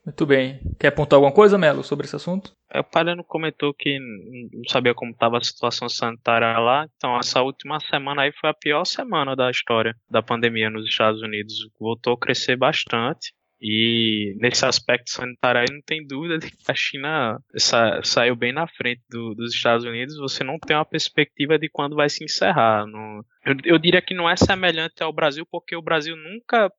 [0.07, 0.61] Muito bem.
[0.79, 2.53] Quer apontar alguma coisa, Melo, sobre esse assunto?
[2.73, 6.87] É, o Palhano comentou que não sabia como estava a situação sanitária lá.
[6.97, 11.21] Então, essa última semana aí foi a pior semana da história da pandemia nos Estados
[11.23, 11.55] Unidos.
[11.81, 13.35] Voltou a crescer bastante.
[13.61, 18.53] E nesse aspecto sanitário aí não tem dúvida de que a China sa saiu bem
[18.53, 20.19] na frente do, dos Estados Unidos.
[20.19, 22.85] Você não tem uma perspectiva de quando vai se encerrar.
[23.45, 26.71] Eu, eu, diria que não é semelhante ao Brasil, porque o Brasil nunca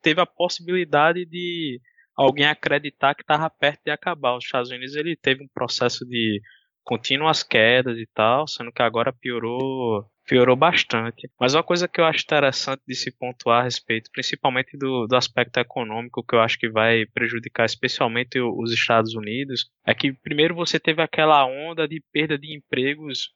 [0.00, 1.80] teve a possibilidade de
[2.22, 4.36] alguém acreditar que estava perto de acabar.
[4.36, 6.40] Os Estados Unidos ele teve um processo de
[6.84, 11.28] contínuas quedas e tal, sendo que agora piorou piorou bastante.
[11.40, 15.16] Mas uma coisa que eu acho interessante de se pontuar a respeito, principalmente do, do
[15.16, 20.54] aspecto econômico, que eu acho que vai prejudicar especialmente os Estados Unidos, é que primeiro
[20.54, 23.30] você teve aquela onda de perda de empregos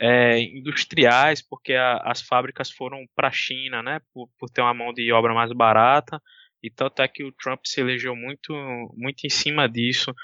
[0.00, 4.74] é, industriais, porque a, as fábricas foram para a China, né, por, por ter uma
[4.74, 6.20] mão de obra mais barata,
[6.62, 8.52] e tanto é que o Trump se elegeu muito,
[8.96, 10.14] muito em cima disso.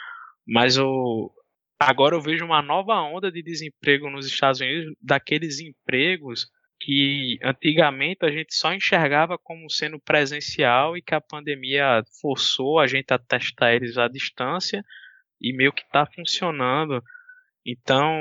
[0.46, 1.33] Mas o,
[1.79, 6.46] agora eu vejo uma nova onda de desemprego nos Estados Unidos, daqueles empregos
[6.81, 12.87] que antigamente a gente só enxergava como sendo presencial e que a pandemia forçou a
[12.87, 14.85] gente a testar eles à distância
[15.40, 17.03] e meio que está funcionando.
[17.66, 18.14] Então,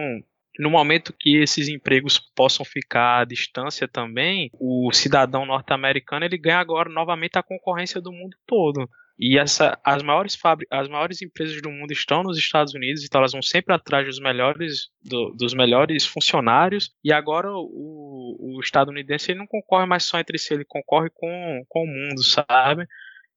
[0.60, 6.60] no momento que esses empregos possam ficar à distância também, o cidadão norte-americano ele ganha
[6.60, 8.90] agora novamente a concorrência do mundo todo.
[9.20, 10.38] E essa, as, maiores
[10.70, 14.20] as maiores empresas do mundo estão nos Estados Unidos, então elas vão sempre atrás dos
[14.20, 16.92] melhores, do, dos melhores funcionários.
[17.04, 21.66] E agora o, o estadunidense ele não concorre mais só entre si, ele concorre com,
[21.68, 22.88] com o mundo, sabe?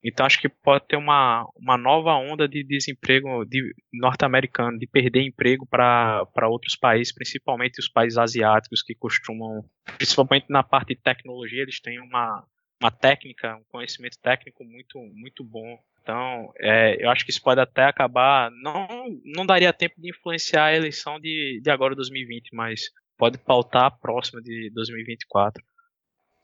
[0.03, 5.23] Então acho que pode ter uma, uma nova onda de desemprego de norte-americano, de perder
[5.23, 9.63] emprego para outros países, principalmente os países asiáticos que costumam,
[9.99, 12.45] principalmente na parte de tecnologia, eles têm uma,
[12.83, 15.79] uma técnica, um conhecimento técnico muito, muito bom.
[16.03, 18.51] Então, é, eu acho que isso pode até acabar.
[18.51, 18.89] Não,
[19.25, 23.91] não daria tempo de influenciar a eleição de, de agora 2020, mas pode pautar a
[23.91, 25.63] próxima de 2024.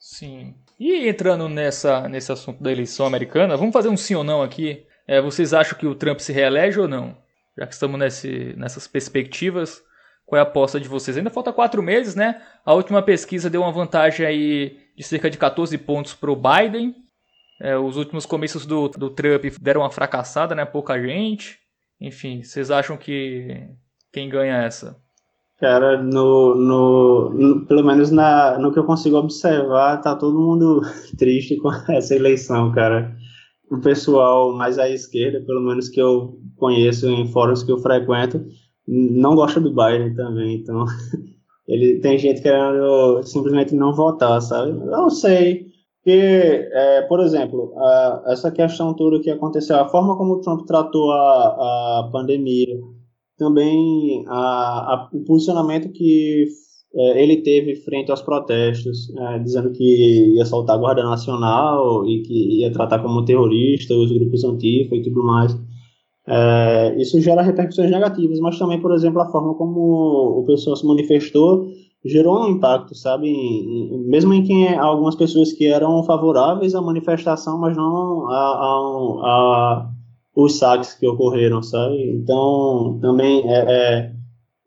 [0.08, 0.54] Sim.
[0.78, 4.86] E entrando nessa, nesse assunto da eleição americana, vamos fazer um sim ou não aqui.
[5.04, 7.20] É, vocês acham que o Trump se reelege ou não?
[7.58, 9.82] Já que estamos nesse, nessas perspectivas,
[10.24, 11.16] qual é a aposta de vocês?
[11.16, 12.40] Ainda falta quatro meses, né?
[12.64, 16.94] A última pesquisa deu uma vantagem aí de cerca de 14 pontos para o Biden.
[17.60, 20.64] É, os últimos começos do, do Trump deram uma fracassada, né?
[20.64, 21.58] Pouca gente.
[22.00, 23.68] Enfim, vocês acham que
[24.12, 25.04] quem ganha essa?
[25.58, 30.82] Cara, no, no, no, pelo menos na, no que eu consigo observar, tá todo mundo
[31.16, 33.16] triste com essa eleição, cara.
[33.70, 38.44] O pessoal mais à esquerda, pelo menos que eu conheço em fóruns que eu frequento,
[38.86, 40.84] não gosta do Biden também, então
[41.66, 44.70] ele tem gente querendo simplesmente não votar, sabe?
[44.70, 45.66] Eu não sei,
[45.96, 50.66] porque, é, por exemplo, a, essa questão toda que aconteceu, a forma como o Trump
[50.66, 52.78] tratou a, a pandemia,
[53.36, 56.46] também a, a, o posicionamento que
[56.94, 62.22] é, ele teve frente aos protestos, é, dizendo que ia soltar a Guarda Nacional e
[62.22, 65.56] que ia tratar como terrorista os grupos antifa e tudo mais.
[66.28, 70.86] É, isso gera repercussões negativas, mas também, por exemplo, a forma como o pessoal se
[70.86, 71.66] manifestou
[72.04, 73.28] gerou um impacto, sabe?
[74.06, 78.70] Mesmo em quem algumas pessoas que eram favoráveis à manifestação, mas não a, a,
[79.24, 79.90] a
[80.36, 82.10] os saques que ocorreram, sabe?
[82.10, 84.12] Então, também, é, é,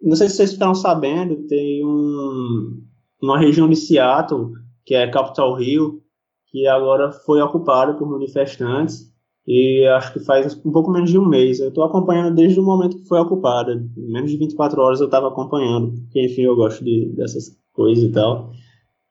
[0.01, 2.81] não sei se vocês estão sabendo, tem um,
[3.21, 4.53] uma região de Seattle,
[4.83, 6.01] que é Capitol Hill,
[6.47, 9.13] que agora foi ocupada por manifestantes,
[9.47, 11.59] e acho que faz um pouco menos de um mês.
[11.59, 15.27] Eu estou acompanhando desde o momento que foi ocupada, menos de 24 horas eu estava
[15.27, 18.51] acompanhando, porque, enfim, eu gosto de, dessas coisas e tal.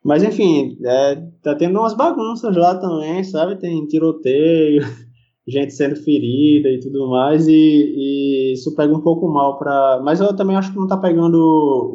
[0.05, 3.57] Mas, enfim, é, tá tendo umas bagunças lá também, sabe?
[3.57, 4.83] Tem tiroteio,
[5.49, 10.01] gente sendo ferida e tudo mais, e, e isso pega um pouco mal para.
[10.05, 11.39] Mas eu também acho que não está pegando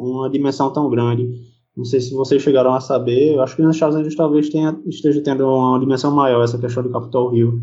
[0.00, 1.28] uma dimensão tão grande.
[1.76, 4.78] Não sei se vocês chegaram a saber, eu acho que nos Estados Unidos talvez tenha,
[4.86, 7.60] esteja tendo uma dimensão maior essa questão do Capitol Hill.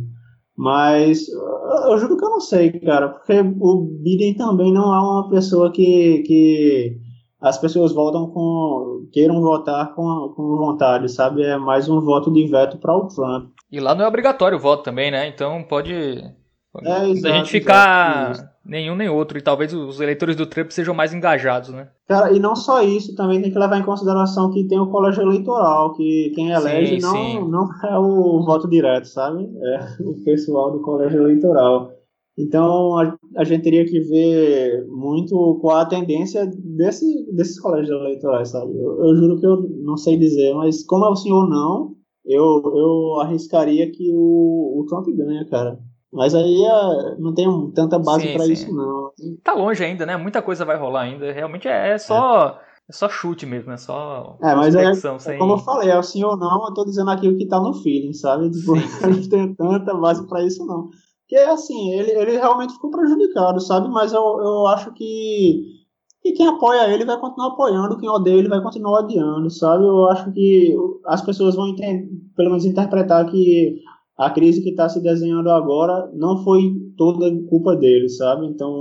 [0.57, 5.29] Mas eu juro que eu não sei, cara, porque o Biden também não é uma
[5.29, 6.97] pessoa que, que
[7.39, 11.43] as pessoas votam com queiram votar com, com vontade, sabe?
[11.43, 13.49] É mais um voto de veto para o Trump.
[13.71, 15.27] E lá não é obrigatório o voto também, né?
[15.27, 15.93] Então pode.
[15.93, 19.37] É, exato, a gente ficar exato, nenhum nem outro.
[19.37, 21.89] E talvez os eleitores do Trump sejam mais engajados, né?
[22.07, 25.21] Cara, e não só isso, também tem que levar em consideração que tem o colégio
[25.21, 27.49] eleitoral, que quem elege sim, não, sim.
[27.49, 29.43] não é o voto direto, sabe?
[29.43, 31.91] É o pessoal do colégio eleitoral.
[32.37, 38.49] Então a, a gente teria que ver muito qual a tendência desse, desses colégios eleitorais,
[38.49, 38.71] sabe?
[38.77, 42.61] Eu, eu juro que eu não sei dizer, mas como é o senhor não, eu,
[42.63, 45.79] eu arriscaria que o, o Trump ganha, cara.
[46.11, 49.11] Mas aí é, não tem tanta base para isso, não.
[49.43, 50.17] Tá longe ainda, né?
[50.17, 51.31] Muita coisa vai rolar ainda.
[51.31, 52.59] Realmente é, é só.
[52.67, 52.71] É.
[52.89, 54.37] É só chute mesmo, é só.
[54.43, 55.37] É, mas é, sem...
[55.37, 57.73] como eu falei, é o sim ou não, eu tô dizendo aquilo que tá no
[57.73, 58.51] feeling, sabe?
[58.51, 58.75] Tipo,
[59.13, 60.89] gente tem tanta base para isso, não.
[61.21, 63.87] Porque, assim, ele, ele realmente ficou prejudicado, sabe?
[63.87, 65.80] Mas eu, eu acho que
[66.23, 69.83] e quem apoia ele vai continuar apoiando, quem odeia ele vai continuar odiando, sabe?
[69.83, 73.79] Eu acho que as pessoas vão pelo menos interpretar que
[74.17, 78.45] a crise que está se desenhando agora não foi toda culpa dele, sabe?
[78.45, 78.71] Então,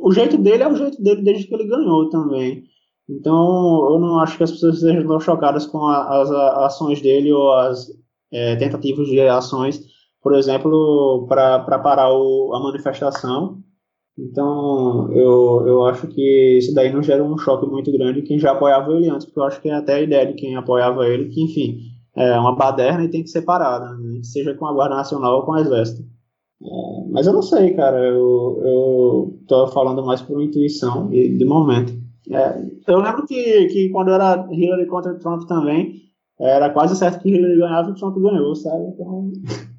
[0.00, 2.62] o jeito dele é o jeito dele desde que ele ganhou também.
[3.08, 7.32] Então, eu não acho que as pessoas sejam chocadas com a, as a, ações dele
[7.32, 7.88] ou as
[8.32, 9.82] é, tentativas de ações,
[10.22, 13.58] por exemplo, para parar o, a manifestação
[14.18, 18.52] então, eu, eu acho que isso daí não gera um choque muito grande quem já
[18.52, 21.30] apoiava ele antes, porque eu acho que é até a ideia de quem apoiava ele,
[21.30, 21.78] que, enfim,
[22.14, 24.20] é uma baderna e tem que ser parada, né?
[24.22, 26.02] seja com a Guarda Nacional ou com o Exército.
[26.62, 31.44] É, mas eu não sei, cara, eu, eu tô falando mais por intuição de, de
[31.44, 31.92] momento.
[32.30, 36.02] É, eu lembro que, que quando era Hillary contra Trump também,
[36.38, 38.84] era quase certo que Hillary ganhava e Trump ganhou, sabe?
[38.94, 39.32] Então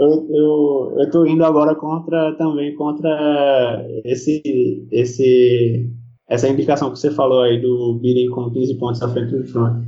[0.00, 4.42] eu, eu, eu indo agora contra também contra esse
[4.90, 5.90] esse
[6.26, 9.84] essa indicação que você falou aí do Biden com 15 pontos à frente do Trump.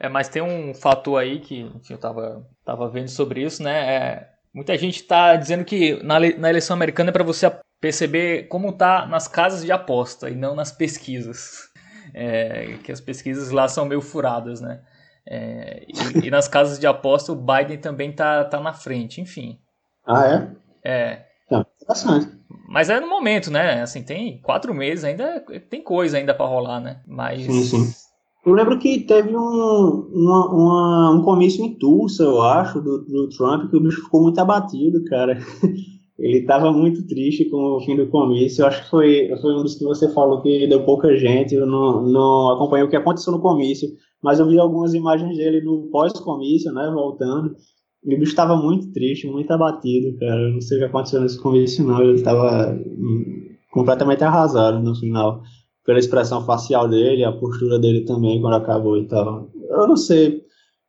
[0.00, 3.94] É, mas tem um fator aí que enfim, eu tava, tava vendo sobre isso, né?
[3.94, 8.72] É, muita gente está dizendo que na, na eleição americana é para você perceber como
[8.72, 11.68] tá nas casas de aposta e não nas pesquisas.
[12.12, 14.80] É, que as pesquisas lá são meio furadas, né?
[15.26, 19.58] É, e, e, nas casas de aposta o Biden também tá, tá na frente, enfim.
[20.06, 20.50] Ah, é?
[20.82, 21.26] É.
[21.48, 22.28] Tá interessante.
[22.68, 23.82] Mas é no momento, né?
[23.82, 27.00] Assim, tem quatro meses ainda, tem coisa ainda para rolar, né?
[27.06, 27.42] Mas.
[27.42, 28.10] Sim, sim.
[28.46, 33.28] Eu lembro que teve um, uma, uma, um comício em Tulsa, eu acho, do, do
[33.28, 35.38] Trump, que o bicho ficou muito abatido, cara.
[36.20, 38.60] Ele estava muito triste com o fim do comício.
[38.60, 41.54] Eu acho que foi, foi um dos que você falou que deu pouca gente.
[41.54, 43.88] Eu não, não acompanhei o que aconteceu no comício,
[44.22, 47.56] mas eu vi algumas imagens dele no pós-comício, né, voltando.
[48.04, 50.42] E o bicho estava muito triste, muito abatido, cara.
[50.42, 52.02] Eu não sei o que aconteceu nesse comício, não.
[52.02, 55.42] Ele estava hum, completamente arrasado no final.
[55.86, 59.50] Pela expressão facial dele, a postura dele também quando acabou e tal.
[59.70, 60.42] Eu não sei.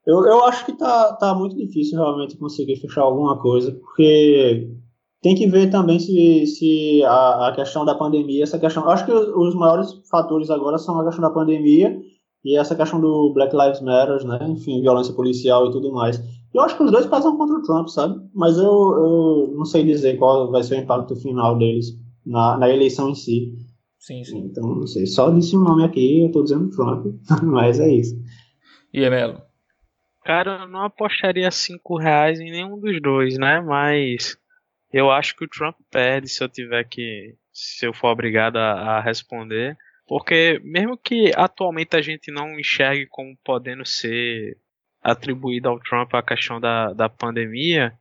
[0.05, 4.67] Eu, eu acho que tá, tá muito difícil realmente conseguir fechar alguma coisa, porque
[5.21, 8.89] tem que ver também se, se a, a questão da pandemia, essa questão.
[8.89, 11.95] Acho que os, os maiores fatores agora são a questão da pandemia
[12.43, 14.39] e essa questão do Black Lives Matter, né?
[14.49, 16.19] Enfim, violência policial e tudo mais.
[16.53, 18.19] Eu acho que os dois pesam contra o Trump, sabe?
[18.33, 21.85] Mas eu, eu não sei dizer qual vai ser o impacto final deles
[22.25, 23.53] na, na eleição em si.
[23.99, 24.39] Sim, sim.
[24.45, 25.05] Então, não sei.
[25.05, 27.05] Só disse um nome aqui, eu tô dizendo Trump,
[27.43, 28.15] mas é isso.
[28.91, 29.39] E Emelo?
[30.25, 33.61] Cara, eu não apostaria 5 reais em nenhum dos dois, né?
[33.61, 34.37] Mas
[34.91, 37.35] eu acho que o Trump perde se eu tiver que.
[37.53, 39.77] se eu for obrigado a, a responder.
[40.07, 44.57] Porque mesmo que atualmente a gente não enxergue como podendo ser
[45.01, 47.97] atribuído ao Trump a questão da, da pandemia,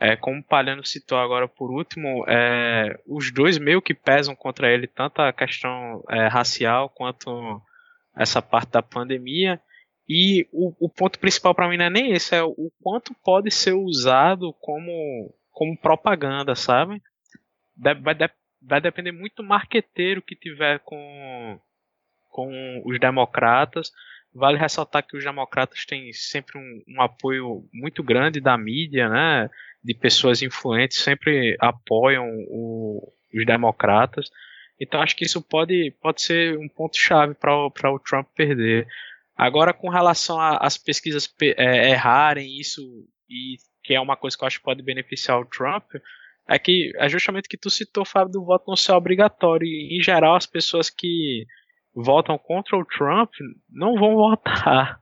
[0.00, 4.72] é, como o Palhano citou agora por último, é, os dois meio que pesam contra
[4.72, 7.62] ele, tanto a questão é, racial quanto
[8.16, 9.60] essa parte da pandemia.
[10.08, 13.50] E o, o ponto principal para mim não é nem esse, é o quanto pode
[13.50, 17.00] ser usado como como propaganda, sabe?
[17.76, 18.16] Vai,
[18.60, 21.60] vai depender muito do marqueteiro que tiver com,
[22.30, 23.92] com os democratas.
[24.34, 29.50] Vale ressaltar que os democratas têm sempre um, um apoio muito grande da mídia, né?
[29.84, 34.30] De pessoas influentes, sempre apoiam o, os democratas.
[34.80, 38.88] Então acho que isso pode, pode ser um ponto chave para o Trump perder.
[39.36, 42.82] Agora, com relação às pesquisas é, errarem isso
[43.28, 45.84] e que é uma coisa que eu acho que pode beneficiar o Trump,
[46.48, 49.66] é que é justamente que tu citou, Fábio, do voto não ser obrigatório.
[49.66, 51.46] E, em geral, as pessoas que
[51.94, 53.30] votam contra o Trump
[53.70, 55.00] não vão votar,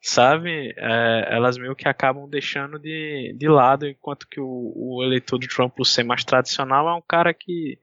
[0.00, 0.74] sabe?
[0.76, 5.48] É, elas meio que acabam deixando de, de lado, enquanto que o, o eleitor do
[5.48, 7.78] Trump, por ser mais tradicional, é um cara que,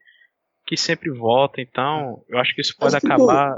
[0.66, 1.60] que sempre vota.
[1.60, 3.56] Então, eu acho que isso pode Mas, tipo, acabar.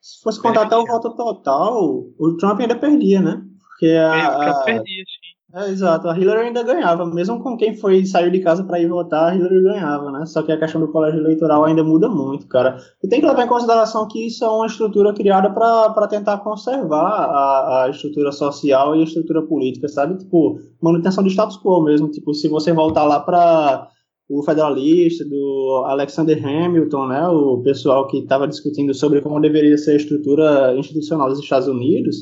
[0.00, 1.82] Se fosse contar até o voto total,
[2.16, 3.42] o Trump ainda perdia, né?
[3.58, 4.64] Porque a, a...
[4.64, 5.25] perdia, sim.
[5.56, 8.88] É, exato, a Hillary ainda ganhava, mesmo com quem foi saiu de casa para ir
[8.88, 10.26] votar, a Hillary ganhava, né?
[10.26, 12.76] Só que a questão do colégio eleitoral ainda muda muito, cara.
[13.02, 17.00] E tem que levar em consideração que isso é uma estrutura criada para tentar conservar
[17.00, 20.18] a, a estrutura social e a estrutura política, sabe?
[20.18, 22.10] Tipo, manutenção do status quo mesmo.
[22.10, 23.88] Tipo, se você voltar lá para
[24.28, 27.28] o federalista, do Alexander Hamilton, né?
[27.28, 32.16] O pessoal que estava discutindo sobre como deveria ser a estrutura institucional dos Estados Unidos,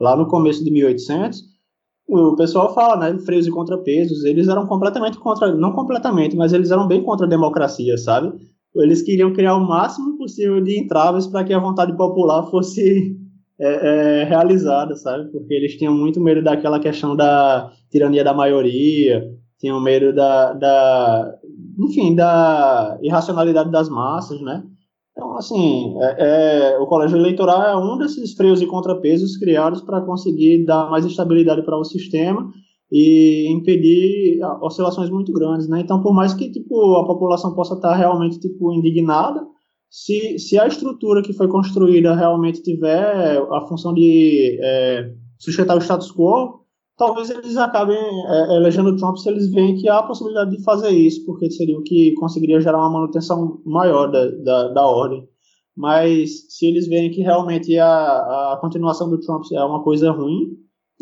[0.00, 1.57] lá no começo de 1800
[2.08, 6.70] o pessoal fala, né, freios e contrapesos, eles eram completamente contra, não completamente, mas eles
[6.70, 8.32] eram bem contra a democracia, sabe?
[8.74, 13.14] Eles queriam criar o máximo possível de entraves para que a vontade popular fosse
[13.60, 15.30] é, é, realizada, sabe?
[15.30, 21.34] Porque eles tinham muito medo daquela questão da tirania da maioria, tinham medo da, da
[21.78, 24.62] enfim, da irracionalidade das massas, né?
[25.38, 30.64] Assim, é, é, o colégio eleitoral é um desses freios e contrapesos criados para conseguir
[30.64, 32.50] dar mais estabilidade para o sistema
[32.90, 35.80] e impedir oscilações muito grandes, né?
[35.80, 39.46] Então, por mais que tipo a população possa estar realmente tipo indignada,
[39.88, 45.80] se, se a estrutura que foi construída realmente tiver a função de é, sustentar o
[45.80, 46.57] status quo,
[46.98, 50.90] talvez eles acabem é, elegendo Trump se eles veem que há a possibilidade de fazer
[50.90, 55.26] isso, porque seria o que conseguiria gerar uma manutenção maior da, da, da ordem.
[55.74, 60.56] Mas se eles veem que realmente a, a continuação do Trump é uma coisa ruim,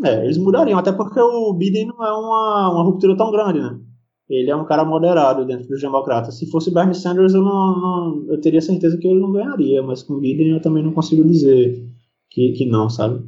[0.05, 3.81] é, eles mudariam, até porque o Biden não é uma, uma ruptura tão grande, né?
[4.29, 6.37] Ele é um cara moderado dentro dos democratas.
[6.37, 10.03] Se fosse Bernie Sanders, eu, não, não, eu teria certeza que ele não ganharia, mas
[10.03, 11.83] com Biden eu também não consigo dizer
[12.29, 13.25] que, que não, sabe?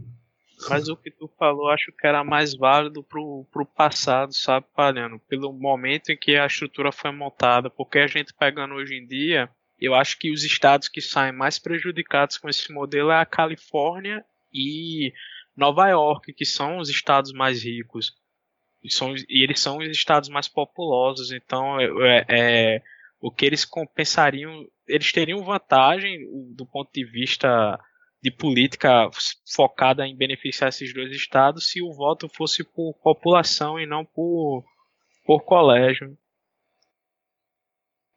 [0.69, 5.21] Mas o que tu falou, acho que era mais válido pro, pro passado, sabe, Palhano?
[5.29, 7.71] Pelo momento em que a estrutura foi montada.
[7.71, 9.49] Porque a gente pegando hoje em dia,
[9.79, 14.25] eu acho que os estados que saem mais prejudicados com esse modelo é a Califórnia
[14.53, 15.13] e
[15.57, 18.13] Nova York, que são os estados mais ricos.
[18.83, 22.83] E, são, e eles são os estados mais populosos, então é, é,
[23.21, 26.21] o que eles compensariam, eles teriam vantagem
[26.55, 27.79] do ponto de vista
[28.21, 29.09] de política
[29.55, 34.65] focada em beneficiar esses dois estados se o voto fosse por população e não por,
[35.25, 36.17] por colégio.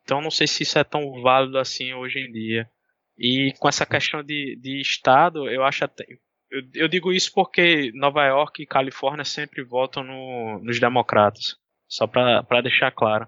[0.04, 2.70] Então não sei se isso é tão válido assim hoje em dia.
[3.18, 6.06] E com essa questão de, de estado, eu acho até,
[6.50, 11.56] eu, eu, digo isso porque Nova York e Califórnia sempre votam no, nos democratas.
[11.88, 13.28] Só para deixar claro.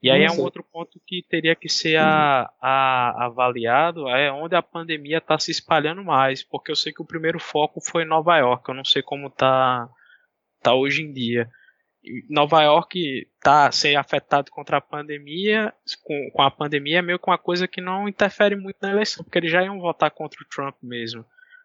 [0.00, 4.54] E aí é um outro ponto que teria que ser a, a, avaliado, é onde
[4.54, 8.36] a pandemia está se espalhando mais, porque eu sei que o primeiro foco foi Nova
[8.38, 9.88] York, eu não sei como está
[10.62, 11.50] tá hoje em dia.
[12.30, 15.74] Nova York está sendo afetado contra a pandemia,
[16.04, 19.24] com, com a pandemia é meio que uma coisa que não interfere muito na eleição,
[19.24, 21.24] porque eles já iam votar contra o Trump mesmo.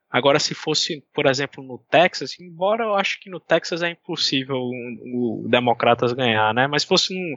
[0.09, 4.57] Agora, se fosse, por exemplo, no Texas, embora eu acho que no Texas é impossível
[4.57, 6.67] o, o Democratas ganhar, né?
[6.67, 7.35] Mas se fosse um, um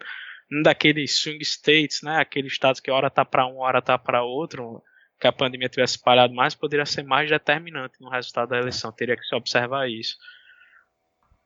[0.62, 4.82] daqueles swing states, né, aqueles estados que hora tá para um, hora tá para outro,
[5.18, 8.92] que a pandemia tivesse espalhado mais, poderia ser mais determinante no resultado da eleição.
[8.92, 10.16] Teria que se observar isso.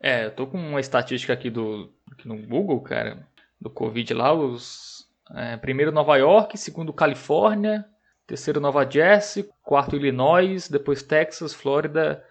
[0.02, 3.26] É, eu tô com uma estatística aqui do aqui no Google, cara,
[3.60, 7.84] do Covid lá, os é, primeiro Nova York, segundo Califórnia,
[8.26, 12.24] terceiro Nova Jersey, quarto Illinois, depois Texas, Flórida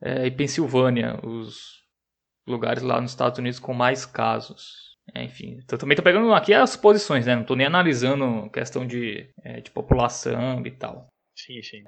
[0.00, 1.82] é, e Pensilvânia, os
[2.46, 4.93] lugares lá nos Estados Unidos com mais casos.
[5.12, 7.36] É, enfim, eu também tô pegando aqui as posições, né?
[7.36, 11.08] Não tô nem analisando questão de, é, de população e tal.
[11.36, 11.82] Sim, sim.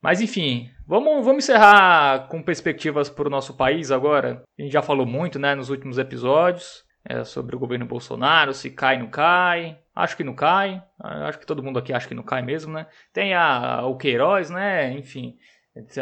[0.00, 4.42] Mas enfim, vamos, vamos encerrar com perspectivas para o nosso país agora.
[4.58, 8.70] A gente já falou muito, né, nos últimos episódios, é, sobre o governo Bolsonaro, se
[8.70, 9.78] cai, não cai.
[9.94, 10.82] Acho que não cai.
[10.98, 12.86] Acho que todo mundo aqui acha que não cai mesmo, né?
[13.12, 14.92] Tem a, o Queiroz, né?
[14.92, 15.36] Enfim,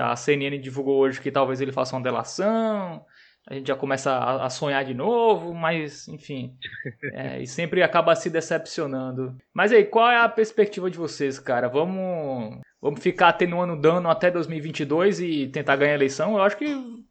[0.00, 3.04] a CNN divulgou hoje que talvez ele faça uma delação
[3.48, 6.54] a gente já começa a, sonhar de novo, mas enfim,
[7.12, 9.36] é, e sempre acaba se decepcionando.
[9.52, 11.68] Mas aí, qual é a perspectiva de vocês, cara?
[11.68, 16.36] Vamos, vamos ficar atenuando dano até 2022 e tentar ganhar a eleição?
[16.36, 16.66] Eu acho que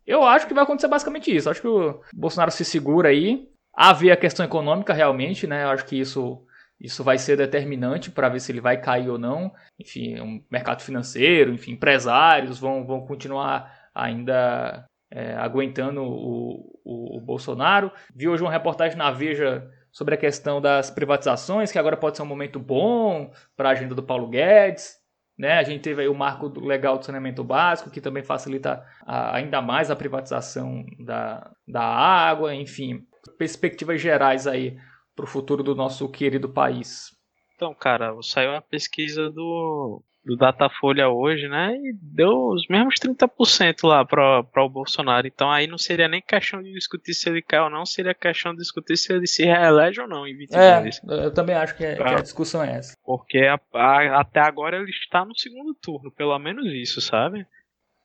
[0.05, 1.47] eu acho que vai acontecer basicamente isso.
[1.47, 3.49] Eu acho que o Bolsonaro se segura aí.
[3.97, 5.63] Ver a questão econômica realmente, né?
[5.63, 6.45] Eu acho que isso
[6.79, 9.53] isso vai ser determinante para ver se ele vai cair ou não.
[9.77, 17.17] Enfim, o um mercado financeiro, enfim, empresários vão, vão continuar ainda é, aguentando o, o,
[17.17, 17.91] o, Bolsonaro.
[18.15, 22.23] Vi hoje uma reportagem na Veja sobre a questão das privatizações, que agora pode ser
[22.23, 24.99] um momento bom para a agenda do Paulo Guedes.
[25.37, 25.53] Né?
[25.53, 29.61] A gente teve aí o marco legal do saneamento básico, que também facilita a, ainda
[29.61, 33.05] mais a privatização da, da água, enfim.
[33.37, 34.77] Perspectivas gerais aí
[35.15, 37.17] para o futuro do nosso querido país.
[37.55, 41.75] Então, cara, saiu a pesquisa do do Datafolha hoje, né?
[41.75, 45.25] E deu os mesmos 30% lá para o Bolsonaro.
[45.25, 48.51] Então aí não seria nem questão de discutir se ele quer ou não, seria questão
[48.51, 51.01] de discutir se ele se reelege ou não em 22.
[51.09, 52.95] É, eu também acho que, é, que a discussão é essa.
[53.03, 57.47] Porque a, a, até agora ele está no segundo turno, pelo menos isso, sabe?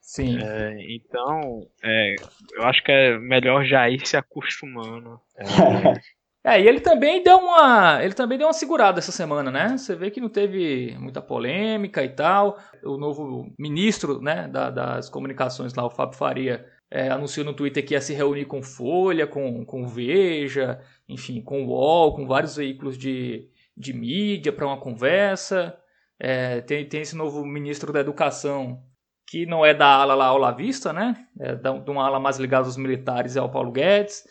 [0.01, 0.39] Sim.
[0.43, 2.15] É, então, é,
[2.55, 5.21] eu acho que é melhor já ir se acostumando.
[5.37, 5.45] É,
[6.47, 9.79] É, e ele também deu uma, ele também deu uma segurada essa semana, né?
[9.79, 12.59] Você vê que não teve muita polêmica e tal.
[12.85, 17.85] O novo ministro, né, da, das comunicações lá, o Fábio Faria, é, anunciou no Twitter
[17.85, 22.57] que ia se reunir com Folha, com, com Veja, enfim, com o UOL, com vários
[22.57, 25.75] veículos de, de mídia para uma conversa.
[26.21, 28.83] É, tem, tem esse novo ministro da Educação,
[29.27, 31.27] que não é da ala lá ao La Vista, né?
[31.41, 34.25] É de uma ala mais ligada aos militares e ao Paulo Guedes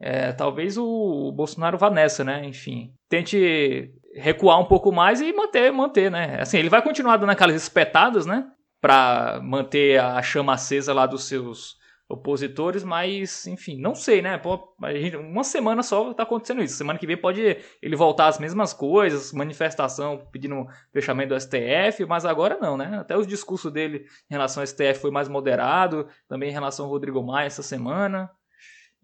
[0.00, 2.44] é, talvez o, Bolsonaro vá nessa, né?
[2.44, 6.40] Enfim, tente recuar um pouco mais e manter, manter, né?
[6.40, 8.46] Assim, ele vai continuar dando aquelas espetadas, né?
[8.80, 11.76] Para manter a chama acesa lá dos seus
[12.08, 14.36] opositores, mas, enfim, não sei, né?
[14.36, 14.74] Pô,
[15.18, 16.76] uma semana só tá acontecendo isso.
[16.76, 22.26] Semana que vem pode ele voltar às mesmas coisas, manifestação pedindo fechamento do STF, mas
[22.26, 22.98] agora não, né?
[22.98, 26.90] Até os discursos dele em relação ao STF foi mais moderado, também em relação ao
[26.90, 28.30] Rodrigo Maia essa semana.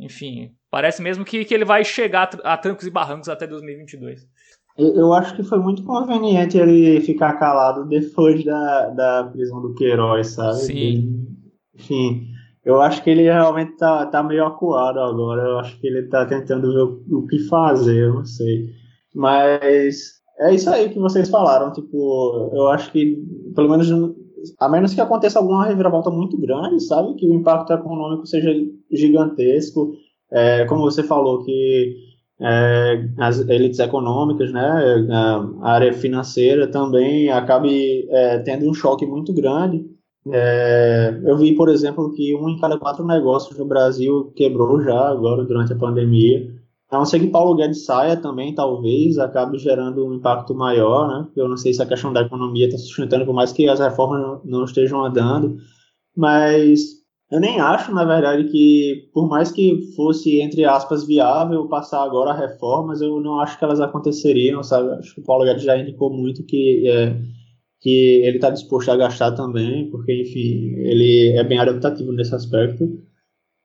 [0.01, 4.27] Enfim, parece mesmo que, que ele vai chegar a trancos e barrancos até 2022.
[4.79, 10.29] Eu acho que foi muito conveniente ele ficar calado depois da, da prisão do Queiroz,
[10.29, 10.59] sabe?
[10.59, 11.27] Sim.
[11.75, 12.29] Enfim,
[12.65, 15.43] eu acho que ele realmente tá, tá meio acuado agora.
[15.43, 18.71] Eu acho que ele tá tentando ver o, o que fazer, eu não sei.
[19.15, 21.73] Mas é isso aí que vocês falaram.
[21.73, 23.23] Tipo, eu acho que,
[23.55, 23.91] pelo menos
[24.59, 27.15] a menos que aconteça alguma reviravolta muito grande, sabe?
[27.15, 28.51] Que o impacto econômico seja
[28.91, 29.93] gigantesco.
[30.31, 31.97] É, como você falou, que
[32.41, 35.07] é, as elites econômicas, né,
[35.61, 39.85] a área financeira também acabe é, tendo um choque muito grande.
[40.33, 45.09] É, eu vi, por exemplo, que um em cada quatro negócios no Brasil quebrou já
[45.09, 46.60] agora durante a pandemia.
[46.91, 51.29] A não ser que Paulo Guedes saia também, talvez, acabe gerando um impacto maior, né?
[51.37, 54.41] Eu não sei se a questão da economia está sustentando, por mais que as reformas
[54.45, 55.57] não estejam andando.
[56.17, 56.81] Mas
[57.31, 62.33] eu nem acho, na verdade, que por mais que fosse, entre aspas, viável passar agora
[62.33, 64.91] reformas, eu não acho que elas aconteceriam, sabe?
[64.99, 67.17] Acho que o Paulo Guedes já indicou muito que, é,
[67.81, 72.85] que ele está disposto a gastar também, porque, enfim, ele é bem adaptativo nesse aspecto.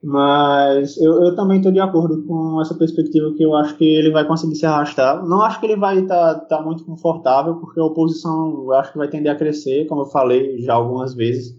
[0.07, 4.11] Mas eu, eu também estou de acordo com essa perspectiva que eu acho que ele
[4.11, 5.25] vai conseguir se arrastar.
[5.25, 8.91] Não acho que ele vai estar tá, tá muito confortável, porque a oposição eu acho
[8.91, 11.57] que vai tender a crescer, como eu falei já algumas vezes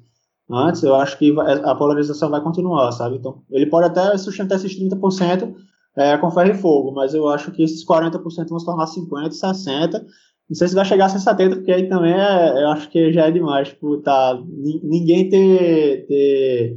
[0.49, 3.16] antes, eu acho que a polarização vai continuar, sabe?
[3.16, 5.53] Então, ele pode até sustentar esses 30%
[5.97, 9.30] é, com ferro e fogo, mas eu acho que esses 40% vão se tornar 50%,
[9.30, 10.05] 60%.
[10.49, 13.26] Não sei se vai chegar a 70%, porque aí também é, eu acho que já
[13.26, 14.40] é demais, tipo, tá,
[14.84, 16.76] ninguém ter, ter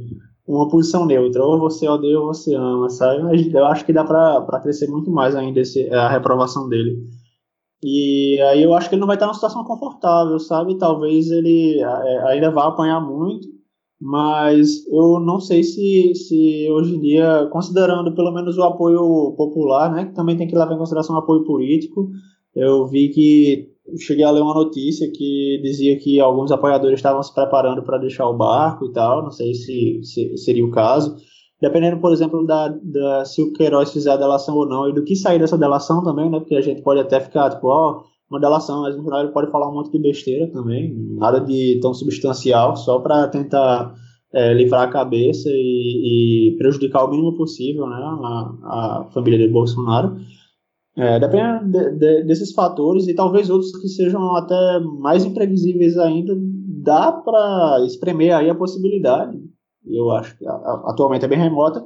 [0.54, 3.22] uma posição neutra, ou você odeia ou você ama, sabe?
[3.22, 6.98] Mas eu acho que dá para crescer muito mais ainda esse, a reprovação dele.
[7.82, 10.76] E aí eu acho que ele não vai estar numa situação confortável, sabe?
[10.76, 13.48] Talvez ele é, ainda vá apanhar muito,
[14.00, 19.92] mas eu não sei se, se hoje em dia, considerando pelo menos o apoio popular,
[19.92, 22.10] né, que também tem que levar em consideração o apoio político,
[22.54, 27.34] eu vi que cheguei a ler uma notícia que dizia que alguns apoiadores estavam se
[27.34, 31.16] preparando para deixar o barco e tal, não sei se, se seria o caso.
[31.60, 35.04] Dependendo, por exemplo, da, da, se o Queiroz fizer a delação ou não e do
[35.04, 38.10] que sair dessa delação também, né, porque a gente pode até ficar tipo, ó, oh,
[38.30, 41.78] uma delação, mas no final ele pode falar um monte de besteira também, nada de
[41.82, 43.94] tão substancial, só para tentar
[44.32, 49.52] é, livrar a cabeça e, e, prejudicar o mínimo possível né, a, a família de
[49.52, 50.16] Bolsonaro.
[51.00, 56.36] É, depende de, de, desses fatores e talvez outros que sejam até mais imprevisíveis ainda,
[56.82, 59.38] dá para espremer aí a possibilidade,
[59.86, 61.82] eu acho que atualmente é bem remota,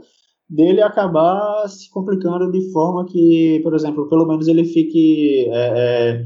[0.50, 6.24] dele acabar se complicando de forma que, por exemplo, pelo menos ele fique é, é,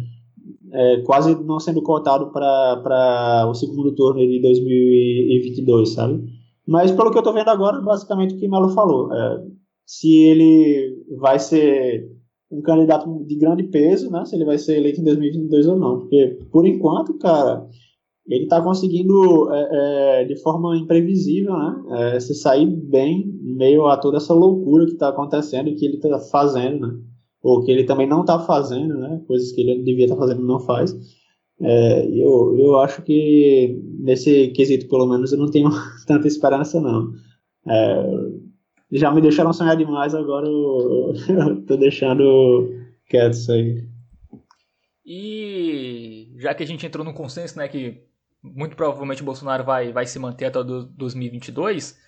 [0.73, 6.25] é, quase não sendo cotado para o segundo turno de 2022, sabe?
[6.67, 9.45] Mas pelo que eu estou vendo agora, basicamente o que Melo falou, é,
[9.85, 12.18] se ele vai ser
[12.51, 14.25] um candidato de grande peso, né?
[14.25, 17.67] Se ele vai ser eleito em 2022 ou não, porque por enquanto, cara,
[18.27, 19.69] ele está conseguindo é,
[20.21, 22.15] é, de forma imprevisível, né?
[22.15, 25.85] É, se sair bem em meio a toda essa loucura que está acontecendo e que
[25.85, 26.95] ele está fazendo, né?
[27.43, 29.23] ou que ele também não está fazendo, né?
[29.27, 30.95] Coisas que ele devia estar tá fazendo e não faz.
[31.61, 35.71] É, eu, eu acho que nesse quesito, pelo menos, eu não tenho
[36.07, 37.13] tanta esperança, não.
[38.91, 41.13] Já me deixaram sonhar demais, agora eu,
[41.67, 42.71] tô deixando
[43.07, 43.87] quieto isso aí.
[45.05, 48.03] E já que a gente entrou no consenso, né, que
[48.43, 51.99] muito provavelmente o Bolsonaro vai, vai se manter até 2022,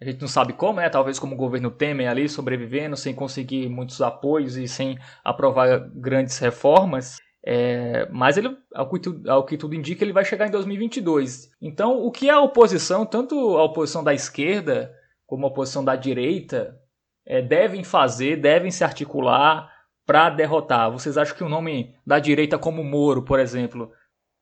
[0.00, 0.88] a gente não sabe como, né?
[0.88, 6.38] Talvez como o governo Temer ali sobrevivendo, sem conseguir muitos apoios e sem aprovar grandes
[6.38, 7.18] reformas.
[7.44, 11.50] É, mas ele, ao que, tudo, ao que, tudo indica, ele vai chegar em 2022.
[11.60, 14.90] Então, o que a oposição, tanto a oposição da esquerda
[15.30, 16.76] como a oposição da direita,
[17.24, 19.72] é, devem fazer, devem se articular
[20.04, 20.90] para derrotar?
[20.90, 23.92] Vocês acham que o nome da direita, como Moro, por exemplo,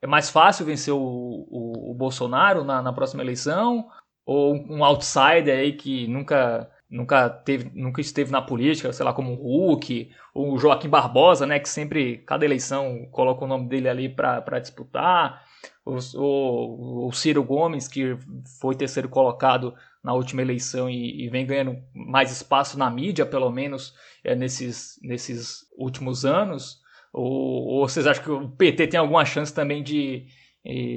[0.02, 3.86] é mais fácil vencer o, o, o Bolsonaro na, na próxima eleição?
[4.28, 9.32] ou um outsider aí que nunca nunca teve nunca esteve na política, sei lá, como
[9.32, 13.88] o Hulk, ou o Joaquim Barbosa, né, que sempre cada eleição coloca o nome dele
[13.88, 15.42] ali para disputar,
[15.82, 18.18] o, o, o, Ciro Gomes que
[18.60, 19.74] foi terceiro colocado
[20.08, 23.92] na última eleição e, e vem ganhando mais espaço na mídia, pelo menos
[24.24, 26.78] é, nesses nesses últimos anos.
[27.12, 27.26] Ou,
[27.66, 30.26] ou vocês acham que o PT tem alguma chance também de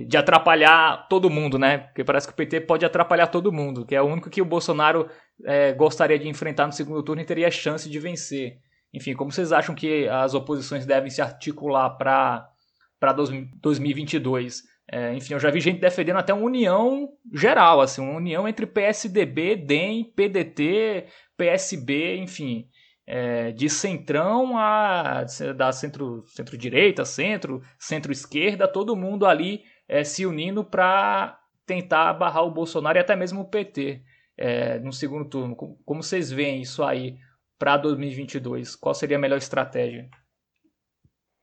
[0.07, 1.78] de atrapalhar todo mundo, né?
[1.78, 4.45] Porque parece que o PT pode atrapalhar todo mundo, que é o único que o
[4.45, 5.07] Bolsonaro
[5.45, 8.57] é, gostaria de enfrentar no segundo turno e teria chance de vencer.
[8.93, 13.14] Enfim, como vocês acham que as oposições devem se articular para
[13.62, 14.64] 2022?
[14.91, 18.65] É, enfim, eu já vi gente defendendo até uma união geral, assim, uma união entre
[18.65, 21.05] PSDB, DEM, PDT,
[21.37, 22.67] PSB, enfim
[23.05, 25.25] é, de centrão a
[25.55, 32.51] da centro centro-direita, centro, centro-esquerda, todo mundo ali é, se unindo para tentar barrar o
[32.51, 34.01] Bolsonaro e até mesmo o PT
[34.37, 35.57] é, no segundo turno.
[35.57, 37.17] Como vocês veem isso aí
[37.59, 38.77] para 2022?
[38.77, 40.09] Qual seria a melhor estratégia?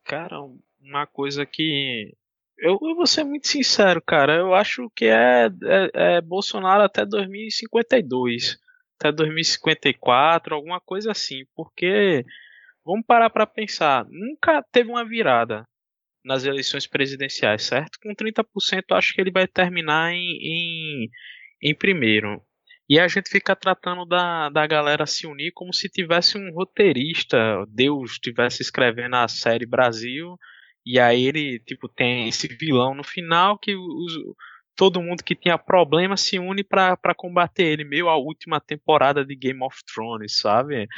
[0.05, 0.38] Cara,
[0.80, 2.16] uma coisa que
[2.59, 4.36] eu, eu vou ser muito sincero, cara.
[4.36, 8.59] Eu acho que é, é, é Bolsonaro até 2052
[8.98, 12.24] até 2054, alguma coisa assim, porque
[12.84, 14.04] vamos parar para pensar.
[14.11, 15.64] Nunca teve uma virada
[16.24, 17.98] nas eleições presidenciais, certo?
[18.02, 18.44] Com 30%
[18.92, 21.11] acho que ele vai terminar em, em,
[21.62, 22.42] em primeiro.
[22.88, 27.38] E a gente fica tratando da, da galera se unir como se tivesse um roteirista,
[27.68, 30.36] Deus estivesse escrevendo a série Brasil,
[30.91, 34.14] e aí ele, tipo, tem esse vilão no final que os,
[34.74, 39.36] todo mundo que tinha problema se une para combater ele, meio a última temporada de
[39.36, 40.89] Game of Thrones, sabe?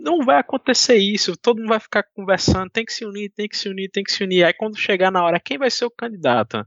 [0.00, 3.56] Não vai acontecer isso, todo mundo vai ficar conversando, tem que se unir, tem que
[3.56, 4.44] se unir, tem que se unir.
[4.44, 6.64] Aí quando chegar na hora, quem vai ser o candidato?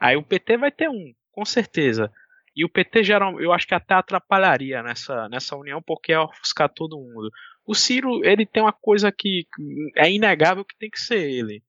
[0.00, 2.10] Aí o PT vai ter um, com certeza.
[2.56, 6.70] E o PT geral, eu acho que até atrapalharia nessa, nessa união, porque é ofuscar
[6.70, 7.30] todo mundo.
[7.68, 9.46] O Ciro, ele tem uma coisa que
[9.94, 11.62] é inegável que tem que ser ele.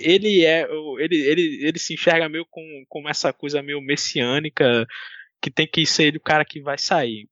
[0.00, 0.66] Ele é,
[0.98, 4.86] ele, ele, ele se enxerga meio com, com essa coisa meio messiânica,
[5.38, 7.28] que tem que ser ele o cara que vai sair.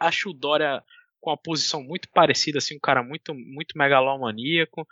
[0.00, 0.82] Acho o Dória
[1.20, 4.84] com a posição muito parecida, assim, um cara muito, muito megalomaníaco.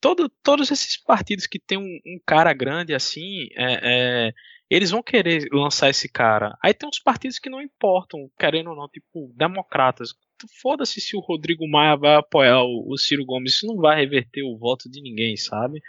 [0.00, 4.32] Todo, todos esses partidos que tem um, um cara grande assim, é, é,
[4.74, 6.56] eles vão querer lançar esse cara.
[6.62, 10.14] Aí tem uns partidos que não importam, querendo ou não, tipo, democratas.
[10.62, 14.56] Foda-se se o Rodrigo Maia vai apoiar o, Ciro Gomes, isso não vai reverter o
[14.56, 15.82] voto de ninguém, sabe?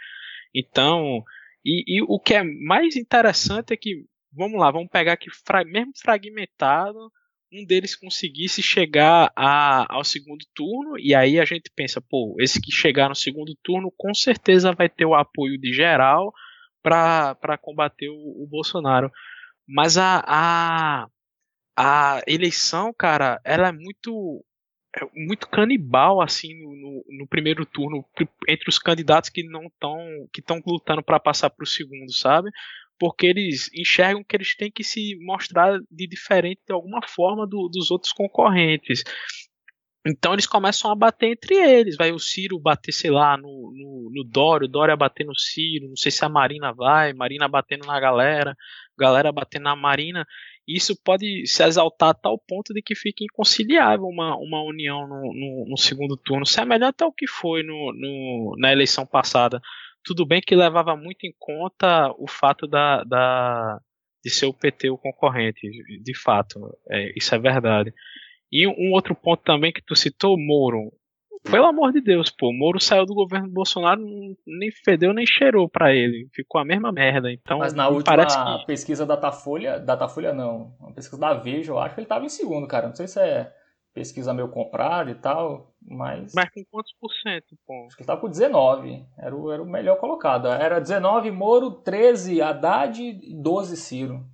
[0.54, 1.24] Então,
[1.64, 5.16] e, e o que é mais interessante é que, vamos lá, vamos pegar
[5.46, 7.10] fra mesmo fragmentado,
[7.50, 12.60] um deles conseguisse chegar a, ao segundo turno, e aí a gente pensa, pô, esse
[12.60, 16.34] que chegar no segundo turno com certeza vai ter o apoio de geral
[16.84, 19.10] para combater o, o, Bolsonaro.
[19.66, 21.06] Mas a, a,
[21.76, 24.44] a eleição, cara, ela é muito
[24.96, 28.04] é muito canibal assim no, no, primeiro turno
[28.46, 29.98] entre os candidatos que não estão
[30.32, 32.50] que estão lutando para passar para o segundo, sabe?
[32.96, 37.68] Porque eles enxergam que eles têm que se mostrar de diferente de alguma forma do,
[37.68, 39.02] dos outros concorrentes.
[40.06, 41.96] Então eles começam a bater entre eles.
[41.96, 45.88] Vai o Ciro bater, sei lá, no, no, no Dório, o Dória bater no Ciro,
[45.88, 48.54] não sei se a Marina vai, Marina batendo na galera,
[48.98, 50.26] galera batendo na Marina.
[50.68, 55.22] Isso pode se exaltar a tal ponto de que fique inconciliável uma, uma união no,
[55.32, 59.60] no, no segundo turno, semelhante ao que foi no, no, na eleição passada.
[60.02, 63.80] Tudo bem que levava muito em conta o fato da, da
[64.24, 65.68] de ser o PT o concorrente,
[66.02, 66.58] de fato,
[66.90, 67.92] é, isso é verdade.
[68.54, 70.92] E um outro ponto também que tu citou, Moro.
[71.42, 74.00] Pelo amor de Deus, pô, Moro saiu do governo Bolsonaro,
[74.46, 76.28] nem fedeu nem cheirou para ele.
[76.32, 77.32] Ficou a mesma merda.
[77.32, 78.66] Então, Mas na última parece que...
[78.66, 82.28] pesquisa da Datafolha, Datafolha não, uma pesquisa da Veja, eu acho que ele tava em
[82.28, 82.86] segundo, cara.
[82.86, 83.52] Não sei se é
[83.92, 86.32] pesquisa meio comprada e tal, mas.
[86.32, 87.86] Mas com quantos por cento, pô?
[87.86, 89.04] Acho que ele tava com 19.
[89.18, 90.46] Era o, era o melhor colocado.
[90.46, 94.24] Era 19 Moro, 13 Haddad e 12 Ciro.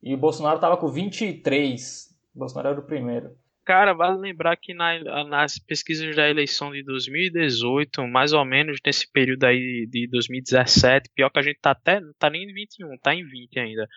[0.00, 2.14] E o Bolsonaro tava com 23.
[2.34, 3.36] O Bolsonaro era o primeiro.
[3.64, 9.10] Cara, vale lembrar que na, nas pesquisas da eleição de 2018, mais ou menos nesse
[9.10, 12.98] período aí de 2017, pior que a gente tá até, não tá nem em 21,
[12.98, 13.88] tá em 20 ainda.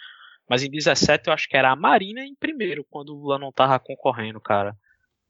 [0.49, 3.51] Mas em 17 eu acho que era a Marina em primeiro, quando o Lula não
[3.51, 4.73] tava concorrendo, cara.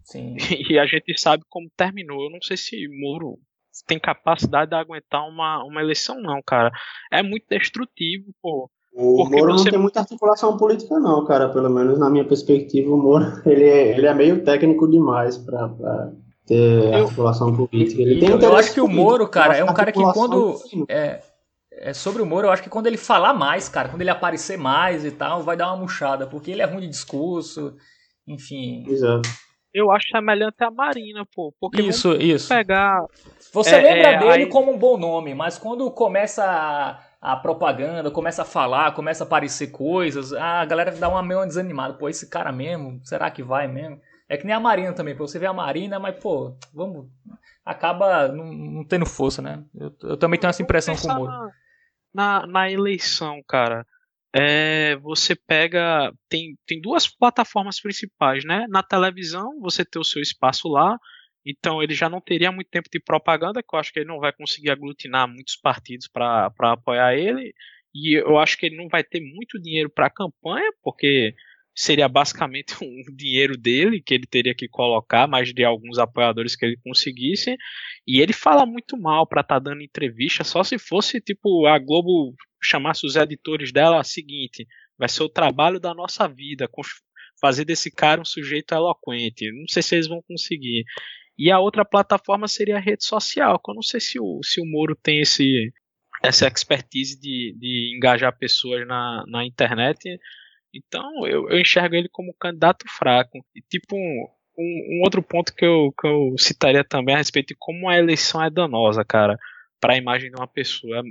[0.03, 0.35] Sim.
[0.71, 2.23] E a gente sabe como terminou.
[2.23, 3.39] Eu não sei se Moro
[3.85, 6.71] tem capacidade de aguentar uma, uma eleição, não, cara.
[7.11, 8.69] É muito destrutivo, pô.
[8.97, 9.65] O Porque Moro você...
[9.65, 11.49] não tem muita articulação política, não, cara.
[11.49, 16.11] Pelo menos na minha perspectiva, o Moro ele é, ele é meio técnico demais para
[16.47, 18.01] ter eu, articulação política.
[18.01, 20.55] Ele tem eu acho que o Moro, cara, é um cara que quando.
[20.89, 21.21] É,
[21.73, 24.57] é, sobre o Moro, eu acho que quando ele falar mais, cara, quando ele aparecer
[24.57, 27.75] mais e tal, vai dar uma murchada, porque ele é ruim de discurso,
[28.27, 28.83] enfim.
[28.87, 29.29] Exato.
[29.71, 31.53] Eu acho semelhante à Marina, pô.
[31.59, 32.49] Porque isso, isso.
[32.49, 33.05] pegar.
[33.53, 34.45] Você é, lembra é, dele aí...
[34.47, 39.27] como um bom nome, mas quando começa a a propaganda, começa a falar, começa a
[39.27, 41.93] aparecer coisas, a galera dá uma meio desanimada.
[41.93, 43.99] Pô, esse cara mesmo, será que vai mesmo?
[44.29, 47.09] É que nem a Marina também, pô, você vê a Marina, mas, pô, vamos.
[47.65, 49.61] Acaba não, não tendo força, né?
[49.75, 51.51] Eu, eu também tenho essa impressão com o Moro.
[52.13, 53.85] Na, na eleição, cara,
[54.33, 56.09] é, você pega.
[56.29, 58.65] Tem, tem duas plataformas principais, né?
[58.69, 60.97] Na televisão, você tem o seu espaço lá,
[61.45, 64.19] então ele já não teria muito tempo de propaganda, que eu acho que ele não
[64.19, 67.53] vai conseguir aglutinar muitos partidos para apoiar ele.
[67.95, 71.33] E eu acho que ele não vai ter muito dinheiro para a campanha, porque
[71.77, 76.65] seria basicamente um dinheiro dele que ele teria que colocar, mais de alguns apoiadores que
[76.65, 77.55] ele conseguisse.
[78.05, 81.77] E ele fala muito mal para estar tá dando entrevista, só se fosse tipo a
[81.79, 84.67] Globo chamasse os editores dela a seguinte:
[84.97, 86.69] vai ser o trabalho da nossa vida,
[87.39, 89.51] fazer desse cara um sujeito eloquente.
[89.51, 90.83] Não sei se eles vão conseguir.
[91.37, 94.59] E a outra plataforma seria a rede social, que eu não sei se o, se
[94.59, 95.71] o Moro tem esse,
[96.23, 100.19] essa expertise de, de engajar pessoas na, na internet.
[100.73, 103.45] Então eu, eu enxergo ele como um candidato fraco.
[103.55, 104.27] E tipo, um,
[104.57, 108.43] um, outro ponto que eu, que eu citaria também a respeito de como a eleição
[108.43, 109.37] é danosa, cara,
[109.79, 111.03] para a imagem de uma pessoa.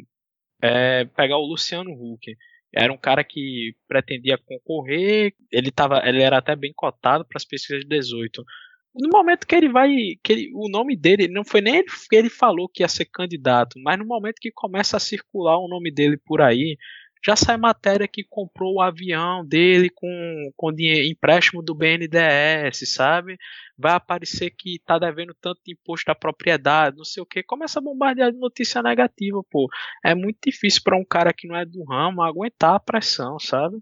[0.61, 2.35] É pegar o Luciano Huck.
[2.75, 7.45] Era um cara que pretendia concorrer, ele, tava, ele era até bem cotado para as
[7.45, 8.45] pesquisas de 18
[8.99, 9.89] no momento que ele vai,
[10.23, 13.07] que ele, o nome dele não foi nem ele que ele falou que ia ser
[13.07, 16.77] candidato, mas no momento que começa a circular o nome dele por aí,
[17.25, 23.37] já sai matéria que comprou o avião dele com, com dinheiro, empréstimo do BNDES, sabe?
[23.77, 27.43] Vai aparecer que tá devendo tanto de imposto da propriedade, não sei o que.
[27.43, 29.69] Começa a bombardear de notícia negativa, pô.
[30.05, 33.77] É muito difícil para um cara que não é do ramo aguentar a pressão, sabe?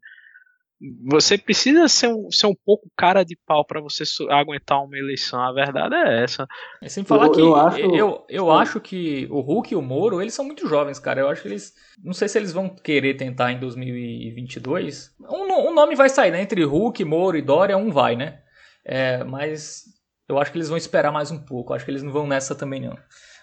[1.06, 5.40] Você precisa ser um, ser um pouco cara de pau para você aguentar uma eleição.
[5.40, 6.46] A verdade é essa.
[6.82, 9.82] É sem falar eu, que eu, acho, eu, eu acho que o Hulk e o
[9.82, 11.20] Moro, eles são muito jovens, cara.
[11.20, 11.72] Eu acho que eles.
[12.02, 15.14] Não sei se eles vão querer tentar em 2022.
[15.20, 16.42] Um, um nome vai sair, né?
[16.42, 18.40] Entre Hulk, Moro e Dória, um vai, né?
[18.84, 19.84] É, mas
[20.28, 21.72] eu acho que eles vão esperar mais um pouco.
[21.72, 22.98] Eu acho que eles não vão nessa também, não.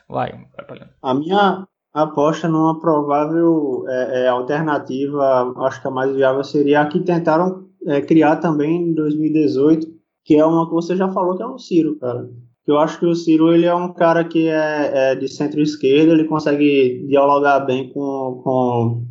[0.07, 6.43] Vai, vai A minha, aposta numa provável é, é, alternativa, acho que a mais viável
[6.43, 9.87] seria a que tentaram é, criar também em 2018,
[10.23, 12.29] que é uma que você já falou, que é o Ciro, cara.
[12.65, 16.25] Eu acho que o Ciro ele é um cara que é, é de centro-esquerda, ele
[16.25, 19.03] consegue dialogar bem com, com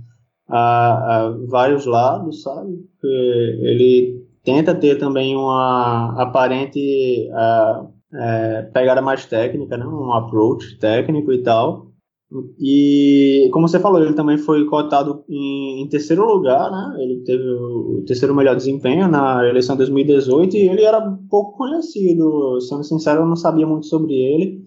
[0.48, 2.78] a, a vários lados, sabe?
[3.02, 9.86] Ele tenta ter também uma aparente a, é, pegada mais técnica, né?
[9.86, 11.89] um approach técnico e tal.
[12.60, 17.02] E, como você falou, ele também foi cotado em, em, terceiro lugar, né?
[17.02, 22.60] Ele teve o terceiro melhor desempenho na eleição de 2018 e ele era pouco conhecido.
[22.60, 24.62] Sendo sincero, eu não sabia muito sobre ele.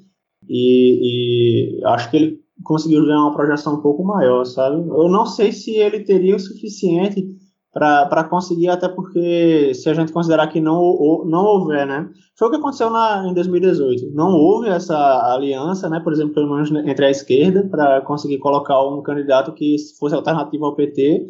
[0.49, 4.86] E, e acho que ele conseguiu ganhar uma projeção um pouco maior, sabe?
[4.86, 7.26] Eu não sei se ele teria o suficiente
[7.74, 10.80] para conseguir, até porque se a gente considerar que não,
[11.26, 12.07] não houver, né?
[12.38, 14.11] Foi o que aconteceu na, em 2018.
[14.13, 14.95] Não houve essa
[15.34, 15.99] aliança, né?
[15.99, 20.65] Por exemplo, pelo menos entre a esquerda, para conseguir colocar um candidato que fosse alternativo
[20.65, 21.26] ao PT.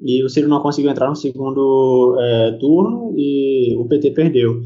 [0.00, 4.60] E o Ciro não conseguiu entrar no segundo é, turno e o PT perdeu.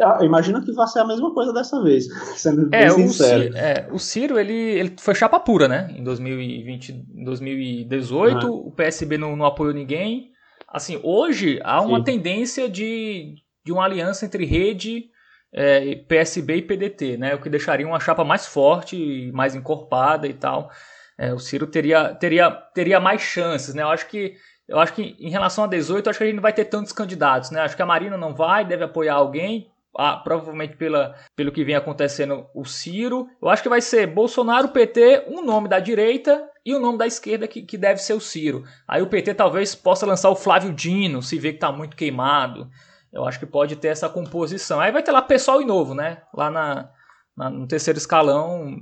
[0.00, 3.40] Ah, imagino que vai ser a mesma coisa dessa vez, sendo bem é, sincero.
[3.40, 5.94] O Ciro, é, o Ciro, ele, ele foi chapa pura, né?
[5.98, 8.68] Em 2020, 2018, uhum.
[8.68, 10.31] o PSB não, não apoiou ninguém,
[10.72, 12.04] Assim, hoje há uma Sim.
[12.04, 15.10] tendência de, de uma aliança entre rede,
[15.52, 17.34] é, PSB e PDT, né?
[17.34, 20.70] O que deixaria uma chapa mais forte, mais encorpada e tal.
[21.18, 23.82] É, o Ciro teria, teria, teria mais chances, né?
[23.82, 24.34] Eu acho que
[24.66, 26.92] eu acho que em relação a 18, acho que a gente não vai ter tantos
[26.92, 27.60] candidatos, né?
[27.60, 31.74] Acho que a Marina não vai, deve apoiar alguém, ah, provavelmente pela, pelo que vem
[31.74, 33.28] acontecendo o Ciro.
[33.42, 37.06] Eu acho que vai ser Bolsonaro, PT, um nome da direita e o nome da
[37.06, 38.64] esquerda que, que deve ser o Ciro.
[38.86, 42.68] Aí o PT talvez possa lançar o Flávio Dino, se vê que está muito queimado.
[43.12, 44.80] Eu acho que pode ter essa composição.
[44.80, 46.22] Aí vai ter lá pessoal e novo, né?
[46.32, 46.88] Lá na,
[47.36, 48.76] na no terceiro escalão,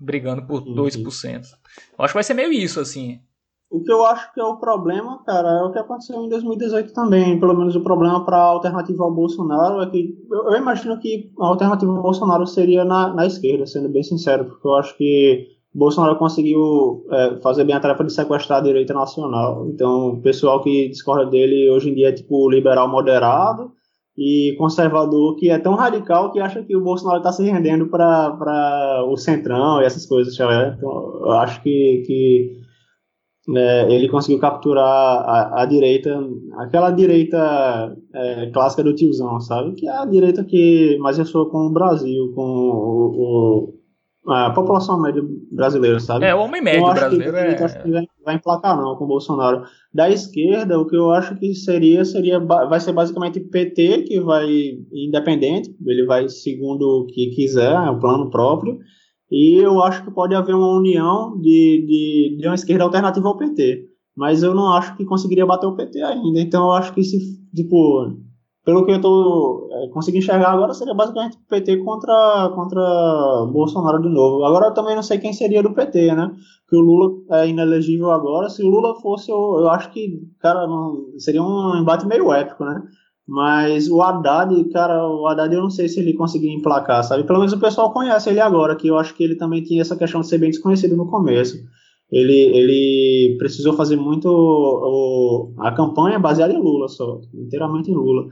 [0.00, 0.74] brigando por uhum.
[0.74, 1.44] 2%.
[1.98, 3.20] Eu acho que vai ser meio isso, assim.
[3.70, 6.94] O que eu acho que é o problema, cara, é o que aconteceu em 2018
[6.94, 7.38] também.
[7.38, 11.30] Pelo menos o problema para a alternativa ao Bolsonaro é que eu, eu, imagino que
[11.38, 15.57] a alternativa ao Bolsonaro seria na, na esquerda, sendo bem sincero, porque eu acho que
[15.78, 19.68] Bolsonaro conseguiu é, fazer bem a tarefa de sequestrar a direita nacional.
[19.68, 23.70] Então, o pessoal que discorda dele hoje em dia é tipo liberal moderado
[24.16, 29.04] e conservador que é tão radical que acha que o Bolsonaro está se rendendo para
[29.06, 30.34] o centrão e essas coisas.
[30.34, 30.50] Então,
[30.80, 32.58] eu acho que, que
[33.56, 36.20] é, ele conseguiu capturar a, a, direita,
[36.58, 39.74] aquela direita é, clássica do tiozão, sabe?
[39.76, 43.74] Que é a direita que mais ressoa com o Brasil, com o,
[44.26, 46.24] o, a população média brasileira, sabe?
[46.24, 47.68] É, o homem médio eu brasileiro que, é...
[47.68, 49.62] Que vai, vai emplacar não com o Bolsonaro.
[49.92, 54.46] Da esquerda, o que eu acho que seria, seria vai ser basicamente PT, que vai
[54.92, 58.78] independente, ele vai segundo o que quiser, é um plano próprio,
[59.30, 63.36] e eu acho que pode haver uma união de, de, de uma esquerda alternativa ao
[63.36, 63.86] PT.
[64.16, 66.40] Mas eu não acho que conseguiria bater o PT ainda.
[66.40, 67.18] Então eu acho que se,
[67.54, 68.16] tipo,
[68.68, 74.10] pelo que eu tô é, conseguindo enxergar agora, seria basicamente PT contra, contra Bolsonaro de
[74.10, 74.44] novo.
[74.44, 76.30] Agora eu também não sei quem seria do PT, né?
[76.68, 78.50] Que o Lula é inelegível agora.
[78.50, 82.62] Se o Lula fosse, eu, eu acho que, cara, não, seria um embate meio épico,
[82.62, 82.82] né?
[83.26, 87.24] Mas o Haddad, cara, o Haddad eu não sei se ele conseguiu emplacar, sabe?
[87.24, 89.96] Pelo menos o pessoal conhece ele agora, que eu acho que ele também tinha essa
[89.96, 91.56] questão de ser bem desconhecido no começo.
[92.10, 98.28] Ele, ele precisou fazer muito o, a campanha baseada em Lula só, inteiramente em Lula.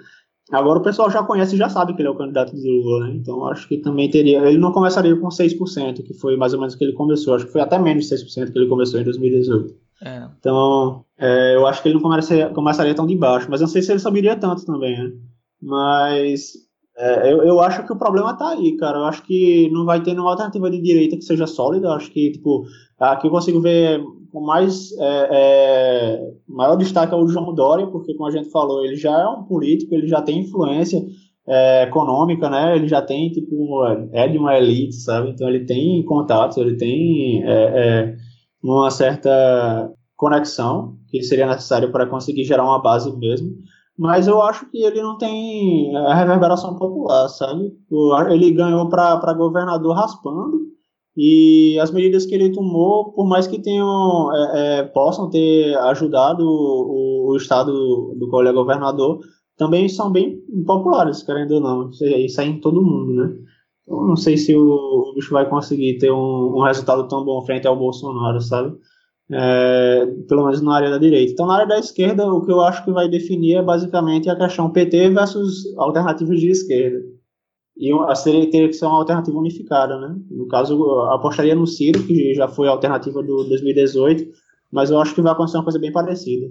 [0.53, 3.07] Agora o pessoal já conhece e já sabe que ele é o candidato de Lula,
[3.09, 3.15] né?
[3.17, 4.39] Então acho que também teria.
[4.49, 7.35] Ele não começaria com 6%, que foi mais ou menos o que ele começou.
[7.35, 9.75] Acho que foi até menos de 6% que ele começou em 2018.
[10.03, 10.29] É.
[10.39, 13.73] Então, é, eu acho que ele não começaria, começaria tão de baixo, mas eu não
[13.73, 15.13] sei se ele subiria tanto também, né?
[15.61, 16.53] Mas
[16.99, 18.99] É, eu, eu acho que o problema tá aí, cara.
[18.99, 21.89] Eu acho que não vai ter nenhuma alternativa de direita que seja sólida.
[21.89, 22.65] Eu acho que, tipo,
[22.99, 24.01] aqui eu consigo ver
[24.37, 28.85] com mais é, é, maior destaque é o João Dória, porque, como a gente falou,
[28.85, 31.03] ele já é um político, ele já tem influência
[31.49, 32.77] é, econômica, né?
[32.77, 33.83] Ele já tem, tipo,
[34.13, 35.31] é de uma elite, sabe?
[35.31, 38.17] Então ele tem contatos, ele tem é, é,
[38.63, 43.57] uma certa conexão que seria necessário para conseguir gerar uma base mesmo
[43.99, 47.73] mas eu acho que ele não tem a reverberação popular, sabe?
[48.31, 50.67] Ele ganhou para governador raspando
[51.17, 56.45] e as medidas que ele tomou, por mais que tenham é, é, possam ter ajudado
[56.45, 59.21] o, o estado do qual ele é governador,
[59.57, 61.91] também são bem impopulares, querendo ou não.
[61.91, 63.35] Isso aí em todo mundo, né?
[63.83, 67.41] Então, não sei se o, o bicho vai conseguir ter um, um resultado tão bom
[67.43, 68.77] frente ao Bolsonaro, sabe?
[69.33, 71.33] é, pelo menos na área da direita.
[71.33, 74.37] Então, na área da esquerda, o que eu acho que vai definir é basicamente a
[74.37, 76.99] questão PT versus alternativas de esquerda.
[77.77, 80.17] E a seria, teria que ser uma alternativa unificada, né?
[80.31, 84.33] No caso, apostaria no Ciro, que já foi a alternativa do 2018,
[84.73, 86.47] mas eu acho que vai acontecer uma coisa bem parecida.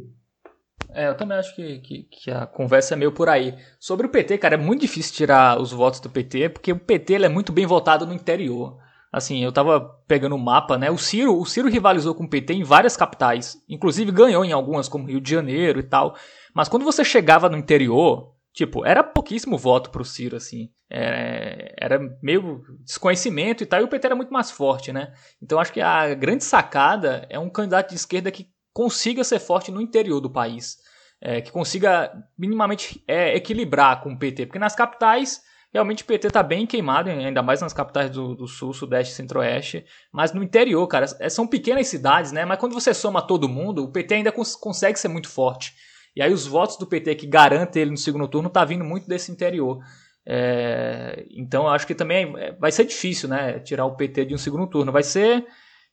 [0.93, 3.55] É, eu também acho que, que, que, a conversa é meio por aí.
[3.79, 7.15] Sobre o PT, cara, é muito difícil tirar os votos do PT, porque o PT
[7.15, 8.77] é muito bem votado no interior.
[9.11, 10.91] Assim, eu tava pegando o mapa, né?
[10.91, 14.87] O Ciro, o Ciro rivalizou com o PT em várias capitais, inclusive ganhou em algumas
[14.87, 16.15] como Rio de Janeiro e tal.
[16.53, 20.69] Mas quando você chegava no interior, tipo, era pouquíssimo voto pro Ciro assim.
[20.89, 25.13] Era, é, era meio desconhecimento e tal, e o PT era muito mais forte, né?
[25.41, 29.71] Então acho que a grande sacada é um candidato de esquerda que consiga ser forte
[29.71, 30.77] no interior do país.
[31.21, 34.45] É, que consiga minimamente é, equilibrar com o PT.
[34.45, 35.41] Porque nas capitais
[35.73, 39.85] realmente o PT tá bem queimado, ainda mais nas capitais do, do sul, sudeste, centro-oeste.
[40.11, 42.45] Mas no interior, cara, é, são pequenas cidades, né?
[42.45, 45.73] Mas quando você soma todo mundo, o PT ainda cons consegue ser muito forte.
[46.15, 49.07] E aí os votos do PT que garantem ele no segundo turno tá vindo muito
[49.07, 49.79] desse interior.
[50.25, 53.59] É, então eu acho que também é, vai ser difícil, né?
[53.59, 54.91] Tirar o PT de um segundo turno.
[54.91, 55.45] Vai ser,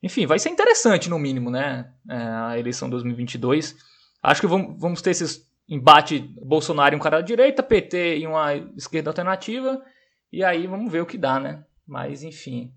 [0.02, 1.90] enfim, vai ser interessante no mínimo, né?
[2.08, 3.76] É, a eleição 2022.
[4.22, 8.26] Acho que vamos, vamos ter esses embate Bolsonaro e um cara da direita, PT e
[8.26, 9.82] uma esquerda alternativa,
[10.32, 11.64] e aí vamos ver o que dá, né?
[11.86, 12.72] Mas enfim.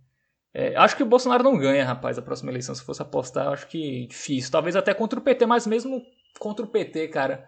[0.54, 2.74] É, acho que o Bolsonaro não ganha, rapaz, a próxima eleição.
[2.74, 4.50] Se fosse apostar, acho que difícil.
[4.52, 6.02] Talvez até contra o PT, mas mesmo
[6.40, 7.48] contra o PT, cara.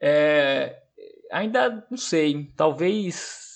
[0.00, 0.76] É,
[1.30, 2.52] ainda não sei.
[2.56, 3.46] Talvez.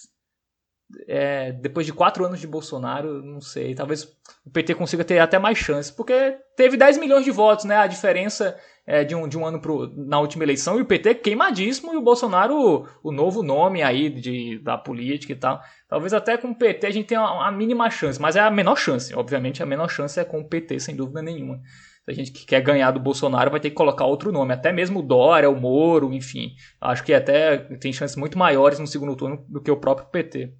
[1.09, 3.75] É, depois de quatro anos de Bolsonaro, não sei.
[3.75, 4.05] Talvez
[4.45, 5.91] o PT consiga ter até mais chances.
[5.91, 7.77] Porque teve 10 milhões de votos, né?
[7.77, 11.17] A diferença é, de, um, de um ano pro, na última eleição, e o PT
[11.17, 15.61] queimadíssimo, e o Bolsonaro, o, novo nome aí de, da política e tal.
[15.89, 18.77] Talvez até com o PT a gente tenha a mínima chance, mas é a menor
[18.77, 19.15] chance.
[19.15, 21.61] Obviamente a menor chance é com o PT, sem dúvida nenhuma.
[22.05, 24.73] Se a gente que quer ganhar do Bolsonaro vai ter que colocar outro nome, até
[24.73, 26.51] mesmo o Dória, o Moro, enfim.
[26.81, 30.53] Acho que até tem chances muito maiores no segundo turno do que o próprio PT.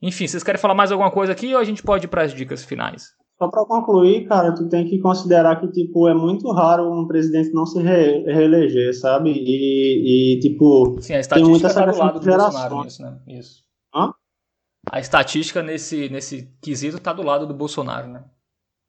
[0.00, 2.32] Enfim, vocês querem falar mais alguma coisa aqui ou a gente pode ir para as
[2.32, 3.08] dicas finais?
[3.38, 7.52] Só para concluir, cara, tu tem que considerar que, tipo, é muito raro um presidente
[7.52, 9.30] não se re reeleger, sabe?
[9.30, 13.18] E, e, tipo, Sim, a estatística tem muita tá do lado do Bolsonaro nisso, né?
[13.28, 13.64] Isso.
[13.94, 14.12] Hã?
[14.90, 18.24] A estatística nesse, nesse quesito tá do lado do Bolsonaro, né?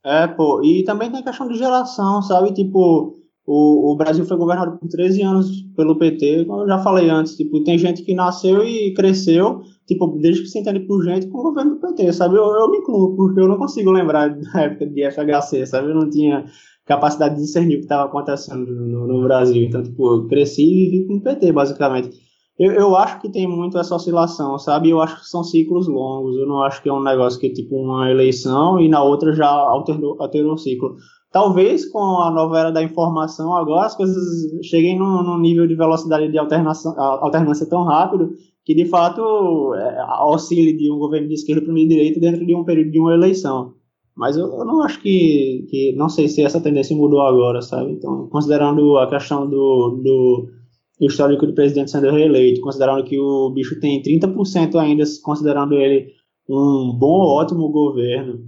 [0.05, 2.53] É, pô, e também tem questão de geração, sabe?
[2.53, 7.09] Tipo, o, o Brasil foi governado por 13 anos pelo PT, como eu já falei
[7.09, 11.27] antes, tipo, tem gente que nasceu e cresceu tipo, desde que se entende por gente
[11.27, 12.35] com o governo do PT, sabe?
[12.35, 15.89] Eu, eu me incluo, porque eu não consigo lembrar da época de FHC, sabe?
[15.89, 16.45] Eu não tinha
[16.85, 19.63] capacidade de discernir o que estava acontecendo no, no, Brasil.
[19.63, 22.11] Então, tipo, eu cresci e vivi com o PT, basicamente.
[22.59, 24.89] Eu, eu acho que tem muito essa oscilação, sabe?
[24.89, 26.35] Eu acho que são ciclos longos.
[26.35, 29.47] Eu não acho que é um negócio que tipo uma eleição e na outra já
[29.47, 30.97] alterou, alterou o ciclo.
[31.31, 34.17] Talvez com a nova era da informação agora as coisas
[34.63, 38.31] cheguem num, num nível de velocidade de alternância tão rápido
[38.65, 42.45] que de fato é, oscile de um governo de esquerda para um de direita dentro
[42.45, 43.73] de um período de uma eleição.
[44.17, 45.93] Mas eu, eu, não acho que, que.
[45.95, 47.93] Não sei se essa tendência mudou agora, sabe?
[47.93, 50.49] Então, considerando a questão do, do
[51.07, 56.07] histórico do presidente sendo reeleito, considerando que o bicho tem 30% ainda, considerando ele
[56.47, 58.39] um bom ótimo governo,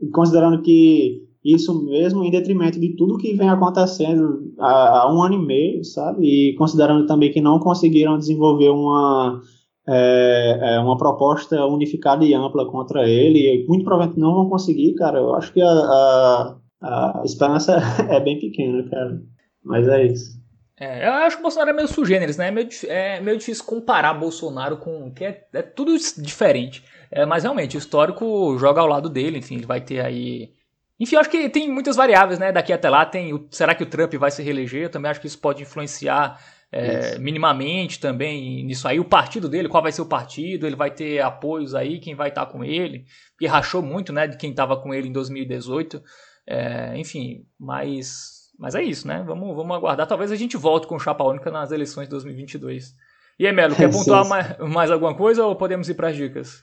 [0.00, 5.22] e considerando que isso mesmo em detrimento de tudo que vem acontecendo há, há um
[5.22, 6.26] ano e meio, sabe?
[6.26, 9.40] E considerando também que não conseguiram desenvolver uma
[9.88, 14.94] é, é uma proposta unificada e ampla contra ele, e muito provavelmente não vão conseguir,
[14.94, 15.18] cara.
[15.18, 19.22] Eu acho que a, a, a esperança é bem pequena, cara.
[19.64, 20.39] Mas é isso.
[20.80, 22.48] É, eu acho que o Bolsonaro é meio sugêneres, né?
[22.48, 25.12] É meio, é meio difícil comparar Bolsonaro com.
[25.12, 26.82] que é, é tudo diferente.
[27.10, 30.54] É, mas realmente, o histórico joga ao lado dele, enfim, ele vai ter aí.
[30.98, 32.50] Enfim, eu acho que tem muitas variáveis, né?
[32.50, 33.34] Daqui até lá tem.
[33.34, 34.84] O, será que o Trump vai se reeleger?
[34.84, 36.40] Eu também acho que isso pode influenciar
[36.72, 39.00] é, minimamente também nisso aí.
[39.00, 40.66] O partido dele, qual vai ser o partido?
[40.66, 43.04] Ele vai ter apoios aí, quem vai estar tá com ele?
[43.32, 46.02] Porque rachou muito, né, de quem estava com ele em 2018.
[46.46, 49.24] É, enfim, mas, mas é isso, né?
[49.26, 50.06] Vamos, vamos aguardar.
[50.06, 52.94] Talvez a gente volte com chapa única nas eleições de 2022.
[53.38, 56.62] E aí, Melo, quer pontuar mais, mais alguma coisa ou podemos ir para as dicas?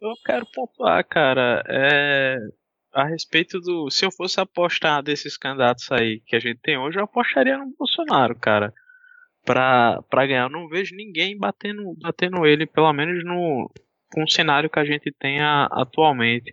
[0.00, 1.62] Eu quero pontuar, cara.
[1.68, 2.38] É,
[2.94, 3.90] a respeito do.
[3.90, 7.74] Se eu fosse apostar desses candidatos aí que a gente tem hoje, eu apostaria no
[7.78, 8.72] Bolsonaro, cara.
[9.44, 10.44] Pra, pra ganhar.
[10.44, 13.70] Eu não vejo ninguém batendo, batendo ele, pelo menos no
[14.10, 16.50] com o cenário que a gente tem a, atualmente.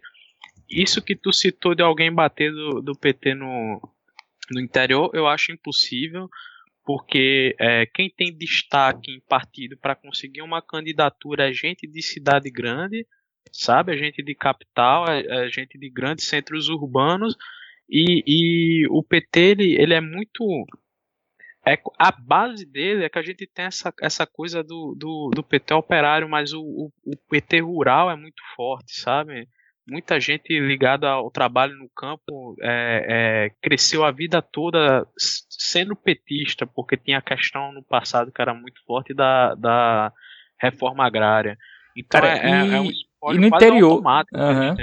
[0.69, 3.79] Isso que tu citou de alguém bater do, do PT no,
[4.53, 6.29] no interior, eu acho impossível,
[6.83, 12.49] porque é, quem tem destaque em partido para conseguir uma candidatura é gente de cidade
[12.49, 13.05] grande
[13.51, 13.91] sabe?
[13.91, 17.35] A gente de capital, a, a gente de grandes centros urbanos
[17.89, 20.65] e, e o PT ele, ele é muito
[21.67, 25.43] é, a base dele é que a gente tem essa, essa coisa do, do, do
[25.43, 29.47] PT operário, mas o, o, o, PT rural é muito forte, sabe?
[29.87, 36.67] Muita gente ligada ao trabalho no campo é, é, cresceu a vida toda sendo petista,
[36.67, 40.13] porque tinha a questão no passado que era muito forte da, da
[40.59, 41.57] reforma agrária.
[41.97, 42.73] Então Cara, é, é e...
[42.73, 42.91] é um
[43.33, 44.01] e no interior.
[44.33, 44.75] Uhum.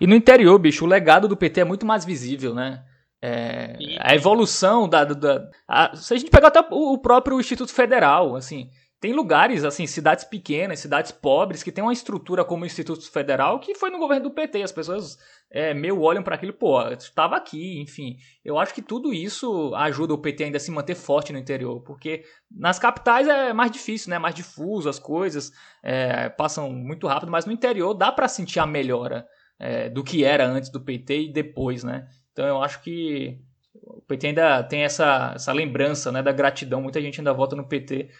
[0.00, 2.82] E no interior, bicho, o legado do PT é muito mais visível, né?
[3.20, 5.04] É, a evolução da.
[5.04, 8.68] da a, se a gente pegar até o, o próprio Instituto Federal, assim,
[9.02, 13.58] tem lugares, assim, cidades pequenas, cidades pobres, que tem uma estrutura como o Instituto Federal
[13.58, 14.62] que foi no governo do PT.
[14.62, 15.18] As pessoas
[15.50, 18.16] é, meio olham para aquilo, pô, estava aqui, enfim.
[18.44, 21.80] Eu acho que tudo isso ajuda o PT ainda a se manter forte no interior,
[21.80, 24.20] porque nas capitais é mais difícil, né?
[24.20, 25.50] Mais difuso as coisas,
[25.82, 29.26] é, passam muito rápido, mas no interior dá para sentir a melhora
[29.58, 32.06] é, do que era antes do PT e depois, né?
[32.30, 33.40] Então eu acho que
[33.74, 36.80] o PT ainda tem essa, essa lembrança né, da gratidão.
[36.80, 38.10] Muita gente ainda vota no PT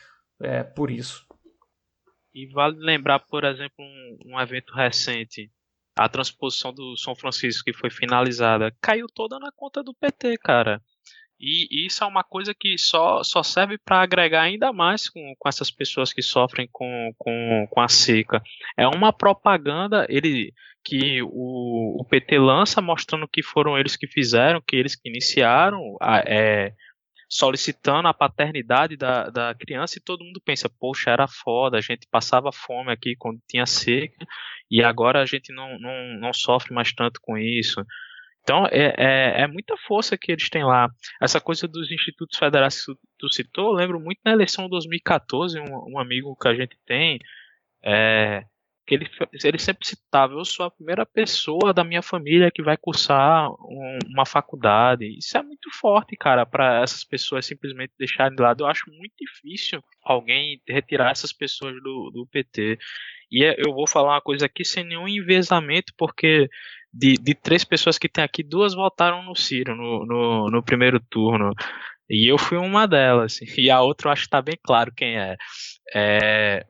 [0.42, 1.26] é, por isso.
[2.34, 5.50] E vale lembrar, por exemplo, um, um evento recente,
[5.96, 10.80] a transposição do São Francisco que foi finalizada, caiu toda na conta do PT, cara.
[11.38, 15.48] E isso é uma coisa que só, só serve para agregar ainda mais com, com
[15.48, 18.40] essas pessoas que sofrem com, com, com a seca.
[18.76, 24.62] É uma propaganda ele que o, o PT lança mostrando que foram eles que fizeram,
[24.64, 26.74] que eles que iniciaram a, é,
[27.32, 32.06] solicitando a paternidade da, da criança e todo mundo pensa, poxa, era foda, a gente
[32.10, 34.26] passava fome aqui quando tinha seca
[34.70, 37.82] e agora a gente não, não, não sofre mais tanto com isso.
[38.42, 40.90] Então é, é, é, muita força que eles têm lá.
[41.22, 45.58] Essa coisa dos institutos federais que tu citou, eu lembro muito na eleição de 2014,
[45.58, 47.18] um, um amigo que a gente tem,
[47.82, 48.44] é,
[48.86, 49.08] que ele,
[49.44, 53.98] ele sempre citava, eu sou a primeira pessoa da minha família que vai cursar um,
[54.08, 55.06] uma faculdade.
[55.16, 58.64] Isso é muito forte, cara, para essas pessoas simplesmente deixarem de lado.
[58.64, 62.78] Eu acho muito difícil alguém retirar essas pessoas do, do PT.
[63.30, 66.48] E é, eu vou falar uma coisa aqui sem nenhum envezamento, porque
[66.92, 71.00] de, de três pessoas que tem aqui, duas votaram no Ciro no, no, no primeiro
[71.08, 71.52] turno.
[72.10, 73.38] E eu fui uma delas.
[73.56, 75.36] E a outra eu acho que está bem claro quem é.
[75.94, 76.66] é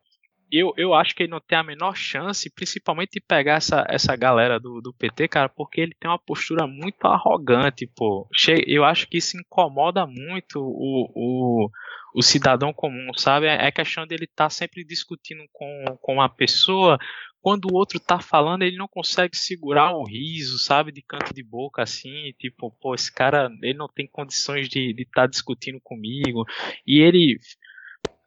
[0.52, 4.14] eu, eu acho que ele não tem a menor chance, principalmente de pegar essa, essa
[4.14, 8.28] galera do, do PT, cara, porque ele tem uma postura muito arrogante, pô.
[8.66, 11.70] Eu acho que isso incomoda muito o, o,
[12.14, 13.46] o cidadão comum, sabe?
[13.46, 16.98] É questão dele estar tá sempre discutindo com, com uma pessoa,
[17.42, 21.42] quando o outro tá falando, ele não consegue segurar o riso, sabe, de canto de
[21.42, 25.80] boca assim, tipo, pô, esse cara, ele não tem condições de estar de tá discutindo
[25.82, 26.44] comigo.
[26.86, 27.40] E ele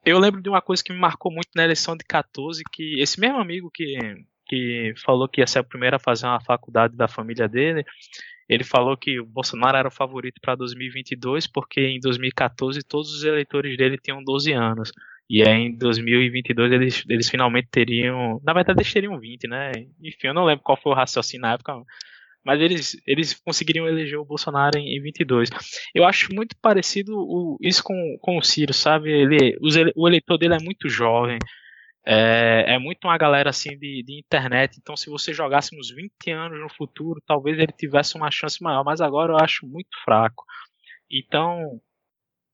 [0.05, 3.19] eu lembro de uma coisa que me marcou muito na eleição de 14, que esse
[3.19, 3.97] mesmo amigo que,
[4.47, 7.83] que falou que ia ser o primeiro a fazer uma faculdade da família dele,
[8.47, 13.23] ele falou que o Bolsonaro era o favorito para 2022 porque em 2014 todos os
[13.23, 14.91] eleitores dele tinham 12 anos.
[15.27, 18.39] E aí em 2022 eles, eles finalmente teriam.
[18.43, 19.71] Na verdade, eles teriam 20, né?
[19.99, 21.73] Enfim, eu não lembro qual foi o raciocínio na época,
[22.45, 25.49] mas eles, eles conseguiriam eleger o Bolsonaro em, em 22.
[25.93, 29.11] Eu acho muito parecido o, isso com, com o Ciro, sabe?
[29.11, 31.39] Ele, os, o eleitor dele é muito jovem,
[32.05, 36.31] é, é muito uma galera assim de, de internet, então se você jogasse uns 20
[36.31, 40.45] anos no futuro, talvez ele tivesse uma chance maior, mas agora eu acho muito fraco.
[41.09, 41.81] Então,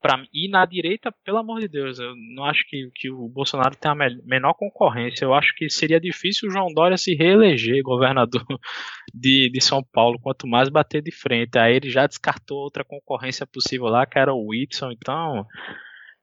[0.01, 3.75] Pra, e na direita, pelo amor de Deus, eu não acho que, que o Bolsonaro
[3.75, 5.23] tem a menor concorrência.
[5.23, 8.43] Eu acho que seria difícil o João Dória se reeleger governador
[9.13, 11.59] de, de São Paulo, quanto mais bater de frente.
[11.59, 14.91] Aí ele já descartou outra concorrência possível lá, que era o Whitson.
[14.91, 15.45] Então,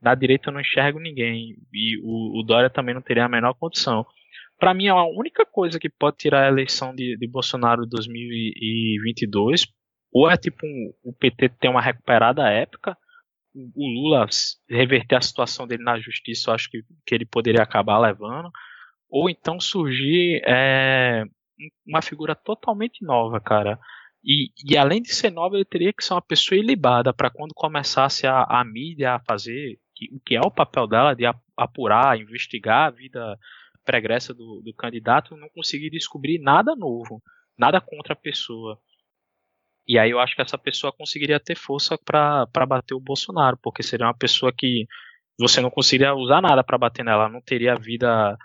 [0.03, 1.55] na direita eu não enxergo ninguém.
[1.73, 4.05] E o, o Dória também não teria a menor condição.
[4.59, 9.67] Para mim, a única coisa que pode tirar a eleição de, de Bolsonaro 2022
[10.13, 12.97] ou é tipo um, o PT ter uma recuperada épica
[13.55, 14.27] o Lula
[14.69, 18.51] reverter a situação dele na justiça, eu acho que, que ele poderia acabar levando,
[19.09, 21.25] ou então surgir é,
[21.87, 23.79] uma figura totalmente nova, cara.
[24.23, 27.55] E, e, além de ser nova, ele teria que ser uma pessoa ilibada para quando
[27.55, 29.79] começasse a, a mídia a fazer
[30.13, 31.25] o que é o papel dela de
[31.57, 33.39] apurar, investigar a vida
[33.85, 37.23] pregressa do, do candidato, não conseguir descobrir nada novo,
[37.57, 38.79] nada contra a pessoa.
[39.89, 43.83] E aí eu acho que essa pessoa conseguiria ter força para bater o Bolsonaro, porque
[43.83, 44.87] seria uma pessoa que
[45.41, 48.37] você não conseguiria usar nada para bater nela, não teria vida,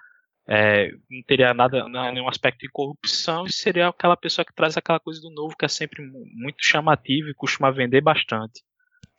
[0.48, 5.00] é, não teria nada, nenhum aspecto de corrupção, e seria aquela pessoa que traz aquela
[5.00, 8.62] coisa do novo que é sempre muito chamativo e costuma vender bastante.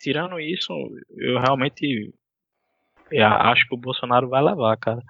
[0.00, 0.72] Tirando isso,
[1.18, 2.14] eu realmente
[3.10, 5.02] eu acho que o Bolsonaro vai levar, cara.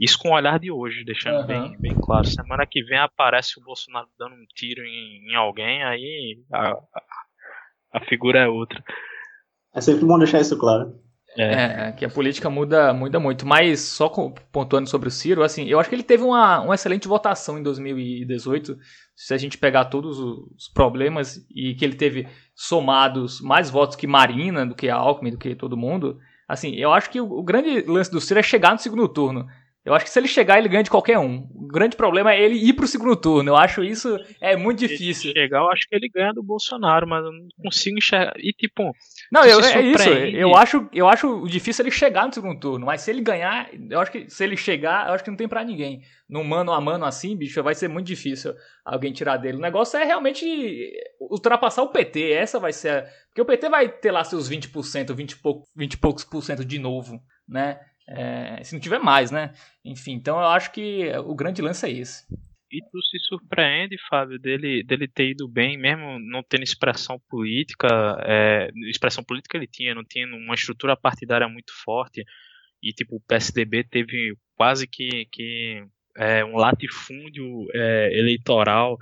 [0.00, 1.46] Isso com o olhar de hoje, deixando uhum.
[1.46, 2.26] bem, bem claro.
[2.26, 6.72] Semana que vem aparece o Bolsonaro dando um tiro em, em alguém, aí a,
[7.92, 8.82] a, figura é outra.
[9.74, 10.98] É sempre bom deixar isso claro.
[11.36, 11.88] É.
[11.88, 13.46] é, que a política muda, muda muito.
[13.46, 14.08] Mas só
[14.50, 17.62] pontuando sobre o Ciro, assim, eu acho que ele teve uma, uma excelente votação em
[17.62, 18.78] 2018.
[19.14, 24.06] Se a gente pegar todos os problemas e que ele teve somados mais votos que
[24.06, 26.18] Marina, do que a Alckmin, do que todo mundo.
[26.48, 29.46] Assim, eu acho que o, o grande lance do Ciro é chegar no segundo turno.
[29.82, 31.48] Eu acho que se ele chegar, ele ganha de qualquer um.
[31.54, 33.50] O grande problema é ele ir pro segundo turno.
[33.50, 35.32] Eu acho isso é muito difícil.
[35.32, 38.34] Se chegar, eu acho que ele ganha do Bolsonaro, mas eu não consigo enxergar.
[38.36, 38.94] E tipo.
[39.32, 40.08] Não, eu, é isso.
[40.10, 42.84] Eu acho, eu acho difícil ele chegar no segundo turno.
[42.84, 45.48] Mas se ele ganhar, eu acho que se ele chegar, eu acho que não tem
[45.48, 46.02] para ninguém.
[46.28, 48.54] Num mano a mano assim, bicho, vai ser muito difícil
[48.84, 49.56] alguém tirar dele.
[49.56, 50.44] O negócio é realmente
[51.18, 52.32] ultrapassar o PT.
[52.32, 52.90] Essa vai ser.
[52.90, 53.02] A...
[53.28, 56.42] Porque o PT vai ter lá seus 20%, 20 e, pouco, 20 e poucos por
[56.42, 57.18] cento de novo,
[57.48, 57.80] né?
[58.08, 59.52] É, se não tiver mais, né?
[59.84, 62.26] Enfim, então eu acho que o grande lance é esse.
[62.72, 67.88] E tu se surpreende, Fábio, dele, dele ter ido bem, mesmo não tendo expressão política.
[68.24, 72.24] É, expressão política ele tinha, não tinha uma estrutura partidária muito forte.
[72.82, 75.84] E tipo, o PSDB teve quase que, que
[76.16, 78.96] é, um latifúndio é, eleitoral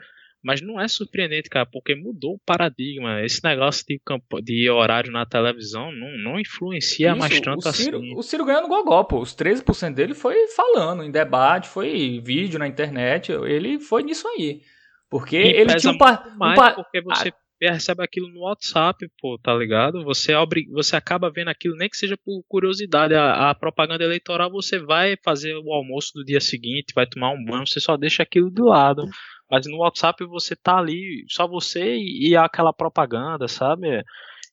[0.49, 3.22] mas não é surpreendente, cara, porque mudou o paradigma.
[3.22, 7.72] Esse negócio de, campo, de horário na televisão não, não influencia Isso, mais tanto o
[7.74, 8.14] Ciro, assim.
[8.16, 9.20] O Ciro ganhou no Gogó, pô.
[9.20, 13.30] Os 13% dele foi falando em debate, foi vídeo na internet.
[13.30, 14.62] Ele foi nisso aí.
[15.11, 16.76] Porque e ele tinha um, par, um par...
[16.76, 17.72] porque você ah.
[17.72, 20.03] recebe aquilo no WhatsApp, pô, tá ligado?
[20.05, 20.66] Você, obri...
[20.70, 23.14] você acaba vendo aquilo, nem que seja por curiosidade.
[23.14, 27.44] A, a, propaganda eleitoral, você vai fazer o almoço do dia seguinte, vai tomar um
[27.44, 29.07] banho, você só deixa aquilo do lado.
[29.51, 34.05] Mas no WhatsApp você tá ali, só você e, e aquela propaganda, sabe?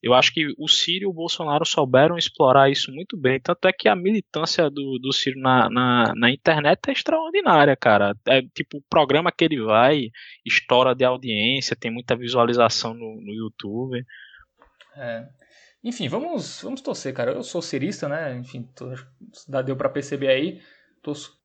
[0.02, 3.40] Eu acho que o Ciro e o Bolsonaro souberam explorar isso muito bem.
[3.40, 8.16] Tanto é que a militância do, do Ciro na, na, na internet é extraordinária, cara.
[8.28, 10.12] É tipo, o programa que ele vai,
[10.46, 14.06] estoura de audiência, tem muita visualização no, no YouTube.
[14.96, 15.28] É.
[15.84, 17.32] Enfim, vamos, vamos torcer, cara.
[17.32, 18.38] Eu sou cirista, né?
[18.38, 18.92] Enfim, tô,
[19.64, 20.62] deu para perceber aí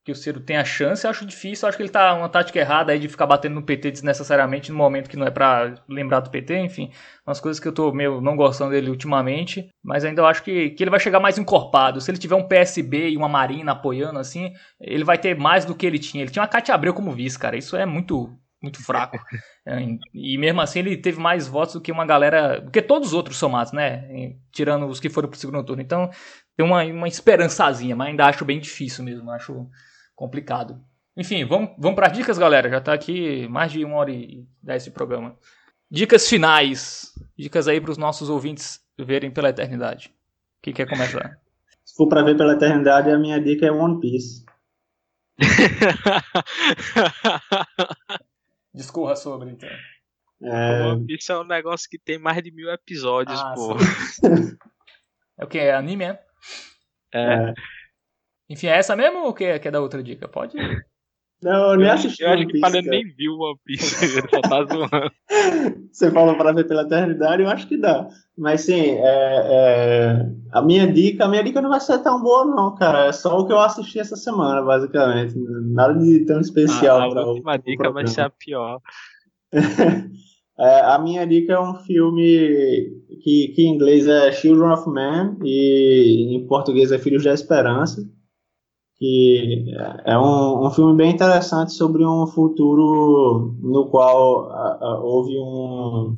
[0.04, 1.68] que o Ciro tenha chance, acho difícil.
[1.68, 4.78] Acho que ele tá uma tática errada aí de ficar batendo no PT desnecessariamente no
[4.78, 6.90] momento que não é para lembrar do PT, enfim.
[7.26, 9.68] Umas coisas que eu tô meio não gostando dele ultimamente.
[9.82, 12.00] Mas ainda eu acho que, que ele vai chegar mais encorpado.
[12.00, 15.74] Se ele tiver um PSB e uma Marina apoiando assim, ele vai ter mais do
[15.74, 16.22] que ele tinha.
[16.22, 17.56] Ele tinha uma Cátia Abreu como vice, cara.
[17.56, 19.18] Isso é muito, muito fraco.
[19.66, 19.78] É,
[20.12, 22.60] e mesmo assim ele teve mais votos do que uma galera.
[22.60, 24.34] do que todos os outros somados, né?
[24.52, 25.82] Tirando os que foram pro segundo turno.
[25.82, 26.10] Então
[26.56, 29.30] tem uma, uma esperançazinha, mas ainda acho bem difícil mesmo.
[29.30, 29.66] Acho
[30.14, 30.80] complicado.
[31.16, 32.68] Enfim, vamos, vamos para as dicas, galera.
[32.68, 35.36] Já está aqui mais de uma hora e dez de programa.
[35.90, 37.12] Dicas finais.
[37.36, 40.14] Dicas aí para os nossos ouvintes verem pela eternidade.
[40.58, 41.38] O que quer começar?
[41.84, 44.44] Se for para ver pela eternidade, a minha dica é One Piece.
[48.74, 49.68] Discorra sobre, então.
[50.42, 50.96] É...
[51.06, 53.76] Piece é um negócio que tem mais de mil episódios, ah, pô.
[55.38, 55.58] é o que?
[55.58, 56.22] É anime, é?
[57.12, 57.20] É.
[57.50, 57.54] é.
[58.48, 60.26] Enfim, é essa mesmo ou quer, quer dar outra dica?
[60.26, 60.56] Pode.
[61.42, 62.22] Não, eu nem assisti.
[62.22, 65.10] Eu acho que o nem viu One Piece, ele só tá zoando.
[65.90, 68.08] Você falou para ver pela eternidade, eu acho que dá.
[68.36, 72.44] Mas sim, é, é, a minha dica, a minha dica não vai ser tão boa,
[72.44, 73.06] não, cara.
[73.06, 75.34] É só o que eu assisti essa semana, basicamente.
[75.36, 77.00] Nada de tão especial.
[77.00, 78.80] Ah, a última o, dica vai ser a pior.
[79.52, 85.38] é, a minha dica é um filme que, que em inglês é Children of Men
[85.42, 88.02] e em português é Filhos da Esperança
[89.00, 89.64] que
[90.04, 96.14] é um, um filme bem interessante sobre um futuro no qual a, a, houve um,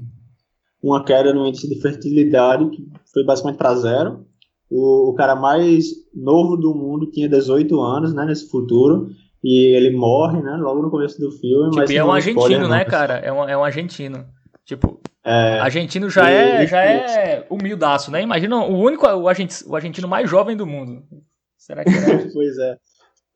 [0.82, 4.26] uma queda no índice de fertilidade que foi basicamente para zero.
[4.68, 9.10] O, o, cara mais novo do mundo tinha 18 anos, né, nesse futuro,
[9.44, 11.70] e ele morre, né, logo no começo do filme.
[11.70, 13.14] Tipo, mas é um argentino, né, cara?
[13.18, 14.24] É um, é um argentino.
[14.64, 18.22] Tipo, é, argentino já é, já é humildaço, né?
[18.22, 21.04] Imagina o único, o, argentino, o argentino mais jovem do mundo.
[21.62, 22.28] Será que é?
[22.34, 22.76] pois é.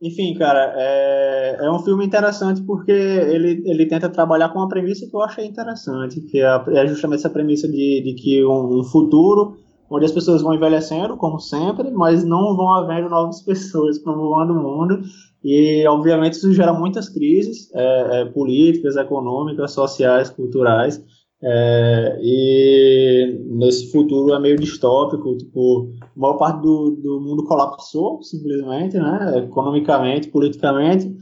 [0.03, 5.07] Enfim, cara, é, é um filme interessante porque ele, ele tenta trabalhar com uma premissa
[5.09, 8.85] que eu achei interessante, que é, é justamente essa premissa de, de que um, um,
[8.85, 9.57] futuro
[9.89, 14.63] onde as pessoas vão envelhecendo, como sempre, mas não vão havendo novas pessoas povoando o
[14.63, 15.01] mundo,
[15.43, 21.03] e obviamente isso gera muitas crises é, é, políticas, econômicas, sociais, culturais,
[21.43, 28.23] é, e nesse futuro é meio distópico, tipo, a maior parte do, do mundo colapsou,
[28.23, 31.15] simplesmente, né, economicamente, politicamente,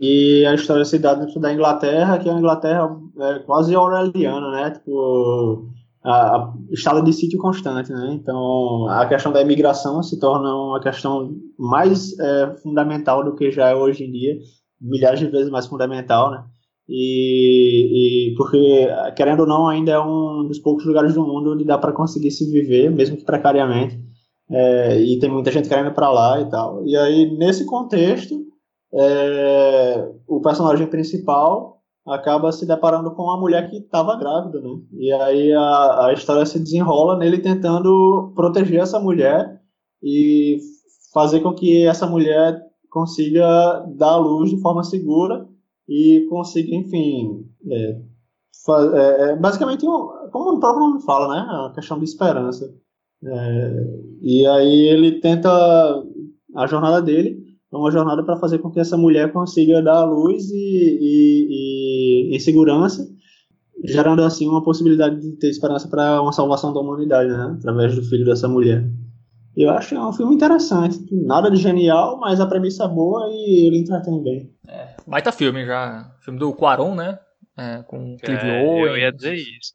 [0.00, 2.88] e a história dá dentro da Inglaterra, que é uma Inglaterra
[3.18, 5.68] é, quase orwelliana, né, tipo,
[6.04, 10.80] a, a, estado de sítio constante, né, então a questão da imigração se torna uma
[10.80, 14.36] questão mais é, fundamental do que já é hoje em dia,
[14.80, 16.44] milhares de vezes mais fundamental, né,
[16.88, 21.64] e, e, porque, querendo ou não, ainda é um dos poucos lugares do mundo onde
[21.64, 24.07] dá para conseguir se viver, mesmo que precariamente.
[24.50, 26.86] É, e tem muita gente querendo ir para lá e tal.
[26.86, 28.34] E aí, nesse contexto,
[28.92, 34.70] é, o personagem principal acaba se deparando com uma mulher que estava grávida, né?
[34.94, 39.60] E aí a, a história se desenrola nele tentando proteger essa mulher
[40.02, 40.58] e
[41.12, 42.58] fazer com que essa mulher
[42.90, 45.46] consiga dar à luz de forma segura
[45.86, 48.00] e consiga, enfim, é,
[48.70, 52.74] é, é, basicamente, como o próprio nome fala, né, a questão de esperança.
[53.24, 53.86] É,
[54.22, 55.50] e aí ele tenta,
[56.56, 57.38] a jornada dele
[57.72, 61.46] é uma jornada para fazer com que essa mulher consiga dar a luz e, e,
[62.30, 63.06] e, e segurança,
[63.84, 68.02] gerando assim uma possibilidade de ter esperança para uma salvação da humanidade, né, através do
[68.02, 68.88] filho dessa mulher.
[69.56, 71.04] Eu acho que é um filme interessante.
[71.10, 74.52] Nada de genial, mas a premissa é boa e ele entretém bem.
[74.68, 76.14] É, baita filme já.
[76.20, 77.18] Filme do Quaron, né?
[77.56, 78.84] É, com Clive é, Owen.
[78.84, 79.74] Eu ia dizer isso.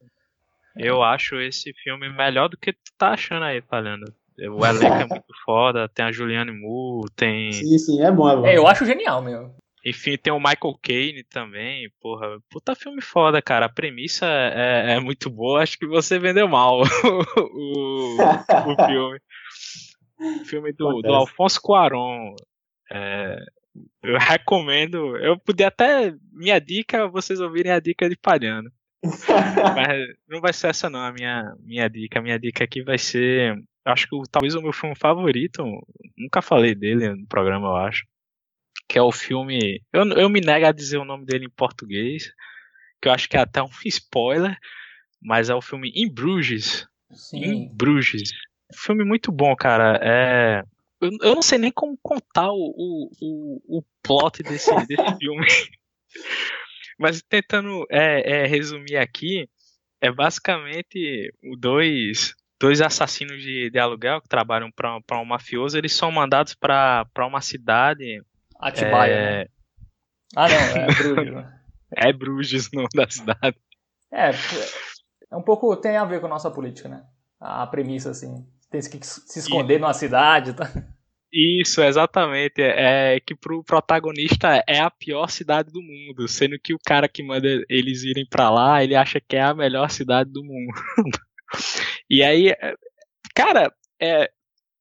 [0.75, 4.05] Eu acho esse filme melhor do que tu tá achando aí, falando.
[4.39, 7.51] O elenco é muito foda, tem a Julianne Moore, tem.
[7.51, 8.47] Sim, sim, é bom, é bom.
[8.47, 9.55] É, eu acho genial, meu.
[9.85, 12.39] Enfim, tem o Michael Caine também, porra.
[12.49, 13.65] Puta filme foda, cara.
[13.65, 15.61] A premissa é, é muito boa.
[15.61, 16.81] Acho que você vendeu mal
[17.37, 19.19] o, o filme.
[20.45, 22.33] Filme do, do Alfonso Cuarón.
[22.89, 23.43] É,
[24.01, 25.17] eu recomendo.
[25.17, 26.13] Eu podia até.
[26.31, 28.71] Minha dica, vocês ouvirem a dica de Palhano.
[29.75, 32.19] Mas não vai ser essa não, a minha, minha dica.
[32.19, 33.55] A minha dica aqui vai ser.
[33.85, 35.63] Acho que talvez o meu filme favorito.
[36.17, 38.05] Nunca falei dele no programa, eu acho.
[38.87, 39.81] Que é o filme.
[39.91, 42.31] Eu, eu me nego a dizer o nome dele em português.
[43.01, 44.57] Que eu acho que é até um spoiler.
[45.21, 46.87] Mas é o filme Em Bruges.
[47.11, 47.43] Sim.
[47.43, 48.31] Em Bruges
[48.75, 49.99] filme muito bom, cara.
[50.01, 50.63] É,
[51.01, 55.47] eu, eu não sei nem como contar o, o, o, o plot desse, desse filme.
[56.99, 59.49] Mas tentando é, é, resumir aqui,
[60.01, 66.11] é basicamente dois, dois assassinos de, de aluguel que trabalham para um mafioso, eles são
[66.11, 68.21] mandados para uma cidade.
[68.59, 69.39] Atibaia, é...
[69.39, 69.47] né?
[70.35, 71.33] Ah, não, é Bruges.
[71.33, 71.59] Né?
[71.95, 73.57] é Bruges, o nome da cidade.
[74.11, 74.29] É,
[75.31, 75.75] é um pouco.
[75.75, 77.03] tem a ver com a nossa política, né?
[77.39, 78.45] A premissa, assim
[78.81, 79.79] tem que se esconder e...
[79.79, 80.69] numa cidade, tá?
[81.33, 82.61] Isso, exatamente.
[82.61, 87.09] É, é que pro protagonista é a pior cidade do mundo, sendo que o cara
[87.09, 90.71] que manda eles irem para lá, ele acha que é a melhor cidade do mundo.
[92.07, 92.75] e aí, é,
[93.35, 94.29] cara, é,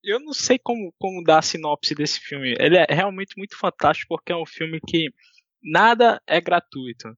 [0.05, 2.55] eu não sei como, como dar a sinopse desse filme.
[2.59, 5.09] Ele é realmente muito fantástico porque é um filme que
[5.63, 7.09] nada é gratuito.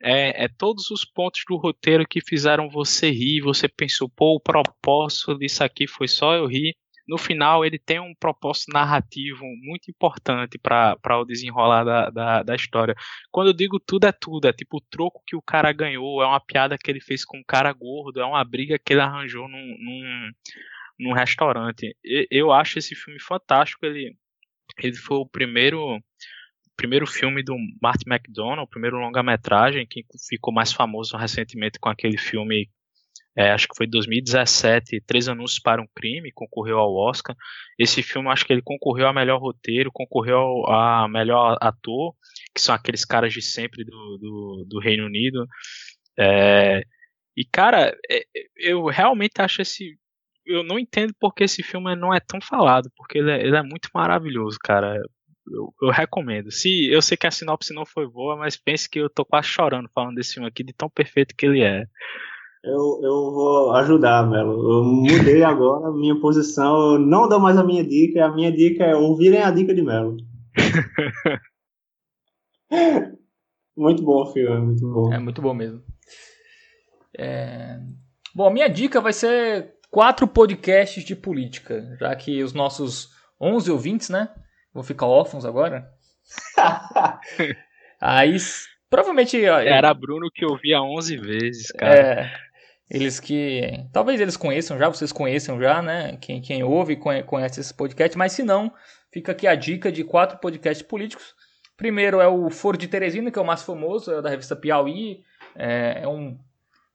[0.00, 4.40] É, é, todos os pontos do roteiro que fizeram você rir, você pensou, pô, o
[4.40, 6.76] propósito disso aqui foi só eu rir.
[7.06, 12.56] No final, ele tem um propósito narrativo muito importante para o desenrolar da, da, da,
[12.56, 12.96] história.
[13.30, 16.26] Quando eu digo tudo é tudo, é tipo o troco que o cara ganhou, é
[16.26, 19.48] uma piada que ele fez com um cara gordo, é uma briga que ele arranjou
[19.48, 20.30] num, num,
[20.98, 21.96] num restaurante.
[22.30, 24.16] Eu acho esse filme fantástico, ele,
[24.82, 26.00] ele foi o primeiro
[26.76, 32.18] primeiro filme do Martin McDonald, o primeiro longa-metragem, que ficou mais famoso recentemente com aquele
[32.18, 32.68] filme,
[33.36, 37.36] é, acho que foi 2017, Três Anúncios para um Crime, concorreu ao Oscar.
[37.78, 42.14] Esse filme, acho que ele concorreu a melhor roteiro, concorreu a melhor ator,
[42.54, 45.46] que são aqueles caras de sempre do, do, do Reino Unido.
[46.18, 46.82] É,
[47.36, 48.24] e, cara, é,
[48.56, 49.98] eu realmente acho esse.
[50.44, 53.62] Eu não entendo porque esse filme não é tão falado, porque ele é, ele é
[53.62, 54.96] muito maravilhoso, cara
[55.48, 56.50] eu, eu, recomendo.
[56.50, 59.48] Se eu sei que a sinopse não foi boa, mas pense que eu tô quase
[59.48, 61.84] chorando falando desse filme aqui, de tão perfeito que ele é.
[62.66, 64.72] Eu, eu vou ajudar, Melo.
[64.72, 66.94] Eu mudei agora a minha posição.
[66.94, 68.26] Eu não dou mais a minha dica.
[68.26, 70.16] A minha dica é ouvirem a dica de Melo.
[73.76, 75.12] muito bom o filme, muito bom.
[75.12, 75.80] É muito bom mesmo.
[77.16, 77.78] É...
[78.34, 83.10] Bom, a minha dica vai ser quatro podcasts de política, já que os nossos
[83.40, 84.28] 11 ouvintes, né,
[84.74, 85.88] vão ficar órfãos agora.
[88.00, 88.36] Aí,
[88.90, 89.40] provavelmente...
[89.42, 91.94] Era Bruno que ouvia 11 vezes, cara.
[91.94, 92.46] É,
[92.88, 93.84] eles que...
[93.92, 98.32] Talvez eles conheçam já, vocês conheçam já, né, quem, quem ouve conhece esse podcast, mas
[98.32, 98.72] se não,
[99.12, 101.34] fica aqui a dica de quatro podcasts políticos.
[101.76, 105.20] Primeiro é o Foro de Teresina, que é o mais famoso, é da revista Piauí.
[105.54, 106.38] É, é um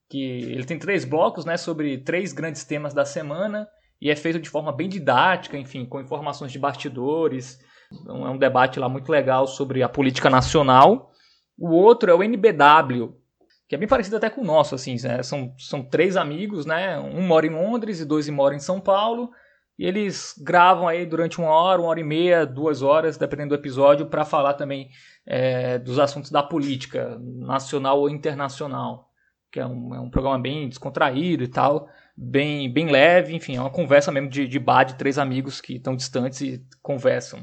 [0.10, 3.68] que ele tem três blocos, né, sobre três grandes temas da semana
[4.02, 7.60] e é feito de forma bem didática, enfim, com informações de bastidores.
[7.92, 11.12] Então, é um debate lá muito legal sobre a política nacional.
[11.58, 13.16] O outro é o NBW,
[13.72, 15.24] que é bem parecido até com o nosso, assim, né?
[15.24, 17.00] são, são três amigos, né?
[17.00, 19.32] Um mora em Londres e dois moram em São Paulo.
[19.80, 23.56] E eles gravam aí durante uma hora, uma hora e meia, duas horas, dependendo do
[23.56, 24.90] episódio, para falar também
[25.26, 29.10] é, dos assuntos da política, nacional ou internacional.
[29.50, 33.62] Que é um, é um programa bem descontraído e tal, bem, bem leve, enfim, é
[33.62, 37.42] uma conversa mesmo de, de bar de três amigos que estão distantes e conversam.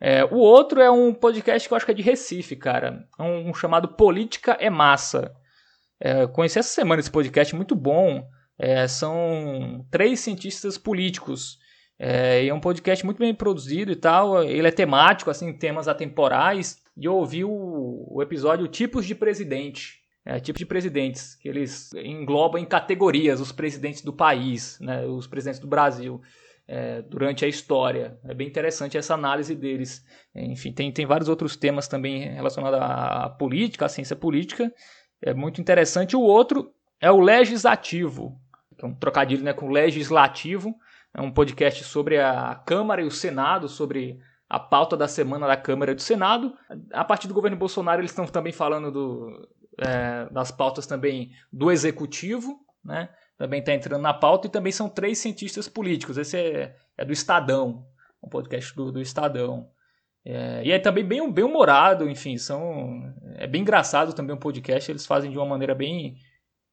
[0.00, 3.08] É, o outro é um podcast que eu acho que é de Recife, cara.
[3.18, 5.34] É um, um chamado Política é Massa.
[6.00, 8.26] É, conheci essa semana esse podcast, muito bom.
[8.58, 11.58] É, são três cientistas políticos.
[11.98, 14.42] É, é um podcast muito bem produzido e tal.
[14.42, 16.82] Ele é temático, assim, temas atemporais.
[16.96, 19.98] E eu ouvi o, o episódio Tipos de Presidente.
[20.24, 25.26] É, tipos de presidentes, que eles englobam em categorias os presidentes do país, né, os
[25.26, 26.20] presidentes do Brasil.
[26.70, 28.18] É, durante a história.
[28.24, 30.04] É bem interessante essa análise deles.
[30.34, 34.70] Enfim, tem, tem vários outros temas também relacionados à política, à ciência política.
[35.20, 36.16] É muito interessante.
[36.16, 38.40] O outro é o legislativo,
[38.76, 40.74] que é um trocadilho né, com legislativo.
[41.12, 45.56] É um podcast sobre a Câmara e o Senado, sobre a pauta da semana da
[45.56, 46.54] Câmara e do Senado.
[46.92, 51.70] A partir do governo Bolsonaro, eles estão também falando do, é, das pautas também do
[51.70, 53.08] Executivo, né?
[53.36, 56.18] Também está entrando na pauta e também são três cientistas políticos.
[56.18, 57.86] Esse é, é do Estadão,
[58.22, 59.70] um podcast do, do Estadão.
[60.30, 64.90] É, e é também bem, bem humorado, enfim, são é bem engraçado também o podcast.
[64.92, 66.18] Eles fazem de uma maneira bem,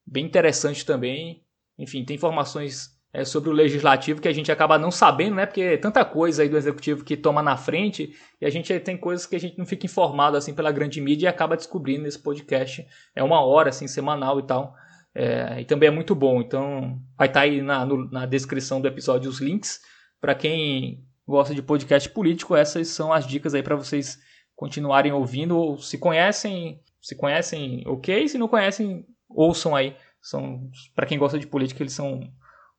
[0.05, 1.41] bem interessante também.
[1.79, 5.45] Enfim, tem informações é, sobre o legislativo que a gente acaba não sabendo, né?
[5.45, 8.97] Porque é tanta coisa aí do executivo que toma na frente e a gente tem
[8.97, 12.21] coisas que a gente não fica informado assim pela grande mídia e acaba descobrindo nesse
[12.21, 12.85] podcast.
[13.15, 14.75] É uma hora assim semanal e tal.
[15.13, 16.41] É, e também é muito bom.
[16.41, 19.79] Então vai estar tá aí na, no, na descrição do episódio os links
[20.19, 22.55] para quem gosta de podcast político.
[22.55, 24.19] Essas são as dicas aí para vocês
[24.55, 25.77] continuarem ouvindo.
[25.77, 28.27] Se conhecem, se conhecem, ok.
[28.27, 29.95] Se não conhecem, ouçam aí
[30.25, 32.27] são, para quem gosta de política, eles são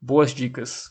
[0.01, 0.91] boas dicas.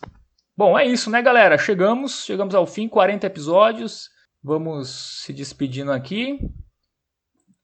[0.55, 1.57] Bom, é isso, né, galera?
[1.57, 4.09] Chegamos, chegamos ao fim, 40 episódios.
[4.41, 6.39] Vamos se despedindo aqui.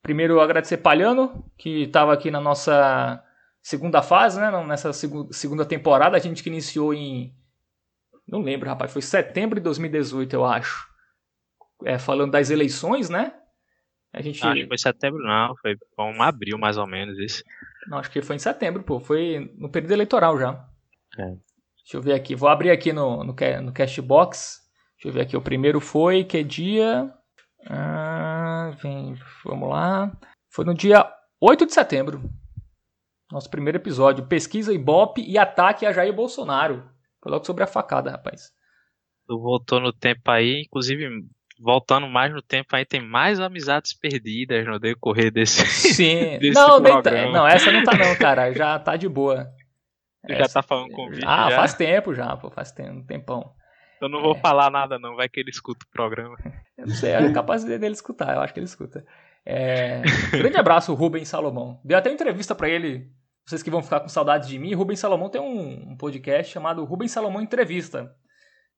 [0.02, 3.24] Primeiro, agradecer Palhano, que estava aqui na nossa
[3.62, 4.52] segunda fase, né?
[4.66, 7.34] Nessa segunda temporada, a gente que iniciou em.
[8.32, 10.88] Não lembro, rapaz, foi setembro de 2018, eu acho.
[11.84, 13.34] É, falando das eleições, né?
[14.14, 14.42] A gente...
[14.46, 17.44] Acho que foi setembro, não, foi um abril mais ou menos isso.
[17.88, 19.00] Não, acho que foi em setembro, pô.
[19.00, 20.66] Foi no período eleitoral já.
[21.18, 21.26] É.
[21.26, 22.36] Deixa eu ver aqui.
[22.36, 24.62] Vou abrir aqui no, no, no Cashbox.
[24.96, 25.36] Deixa eu ver aqui.
[25.36, 26.24] O primeiro foi.
[26.24, 27.12] Que dia?
[27.68, 30.12] Ah, vem, vamos lá.
[30.50, 32.22] Foi no dia 8 de setembro.
[33.32, 34.28] Nosso primeiro episódio.
[34.28, 36.88] Pesquisa Ibope e ataque a Jair Bolsonaro.
[37.22, 38.52] Foi logo sobre a facada, rapaz.
[39.28, 41.08] Tu voltou no tempo aí, inclusive
[41.62, 46.38] voltando mais no tempo, aí tem mais amizades perdidas no decorrer desse, Sim.
[46.42, 46.82] desse não.
[46.82, 48.52] Tá, não, essa não tá não, cara.
[48.52, 49.48] Já tá de boa.
[50.26, 51.56] Você essa, já tá falando com o Ah, já?
[51.56, 53.54] faz tempo já, pô, faz tempo, um tempão.
[54.02, 54.40] Eu não vou é.
[54.40, 56.36] falar nada não, vai que ele escuta o programa.
[56.78, 59.06] Eu não sei, é capaz dele escutar, eu acho que ele escuta.
[59.46, 60.02] É...
[60.32, 61.80] Grande abraço, Rubens Salomão.
[61.84, 63.08] Deu até entrevista para ele,
[63.52, 64.74] vocês que vão ficar com saudades de mim.
[64.74, 68.16] Rubens Salomão tem um, um podcast chamado Rubens Salomão Entrevista.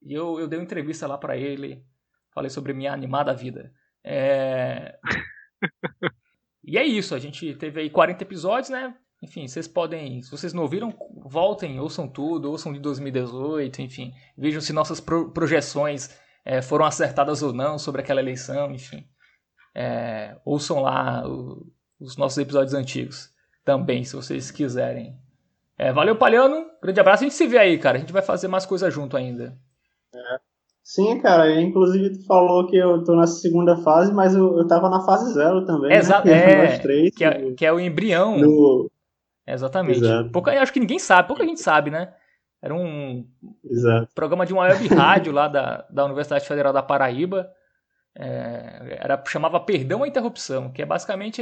[0.01, 1.85] E eu, eu dei uma entrevista lá para ele
[2.33, 3.71] Falei sobre minha animada vida.
[4.03, 4.97] É...
[6.63, 8.95] e é isso, a gente teve aí 40 episódios, né?
[9.21, 10.93] Enfim, vocês podem, se vocês não ouviram,
[11.23, 17.41] voltem, ouçam tudo, ouçam de 2018, enfim, vejam se nossas pro projeções é, foram acertadas
[17.41, 19.07] ou não sobre aquela eleição, enfim.
[19.73, 23.32] É, ouçam lá o, os nossos episódios antigos
[23.63, 25.15] também, se vocês quiserem.
[25.77, 28.47] É, valeu, Palhano, grande abraço, a gente se vê aí, cara, a gente vai fazer
[28.47, 29.57] mais coisa junto ainda.
[30.13, 30.39] É.
[30.83, 34.89] Sim, cara, inclusive tu falou que eu tô na segunda fase, mas eu, eu tava
[34.89, 35.93] na fase zero também.
[35.93, 36.75] Exato, né?
[36.75, 38.37] é, três, que, é, que é o embrião.
[38.37, 38.91] No...
[39.47, 40.03] Exatamente.
[40.03, 40.29] Exato.
[40.29, 42.13] Pouca, acho que ninguém sabe, pouca gente sabe, né?
[42.61, 43.25] Era um
[43.63, 44.09] Exato.
[44.13, 47.49] programa de uma web rádio lá da, da Universidade Federal da Paraíba.
[48.15, 51.41] É, era, chamava Perdão à Interrupção, que é basicamente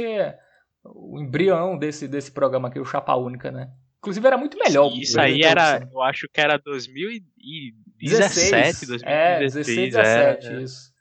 [0.84, 3.70] o embrião desse, desse programa aqui, o Chapa Única, né?
[3.98, 4.92] Inclusive era muito melhor.
[4.92, 9.02] Isso aí era, eu acho que era 2017, 2016.
[9.04, 10.92] É, 16, 17, é, isso.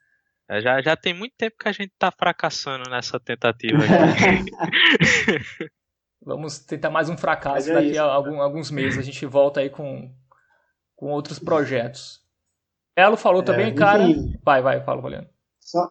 [0.48, 4.52] É, já, já tem muito tempo que a gente tá fracassando nessa tentativa aqui.
[6.24, 9.00] Vamos tentar mais um fracasso é daqui isso, a algum, alguns meses.
[9.00, 10.14] A gente volta aí com,
[10.96, 12.22] com outros projetos.
[12.96, 14.04] Elo falou é, também, enfim, cara.
[14.44, 15.28] Vai, vai, fala, Valendo.
[15.60, 15.90] Só,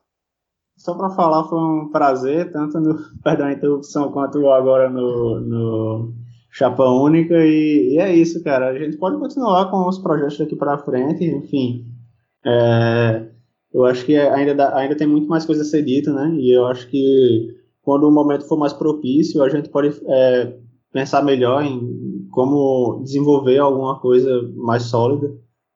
[0.81, 6.15] só para falar, foi um prazer, tanto no Perdão a Interrupção quanto agora no, no
[6.51, 8.71] chapa única e, e, é isso, cara.
[8.71, 11.85] A gente pode continuar com os projetos daqui para frente, enfim.
[12.47, 13.27] É,
[13.75, 16.35] eu acho que ainda, dá, ainda tem muito mais coisa a ser dita, né?
[16.37, 20.57] E eu acho que quando o momento for mais propício, a gente pode é,
[20.91, 25.31] pensar melhor em como desenvolver alguma coisa mais sólida.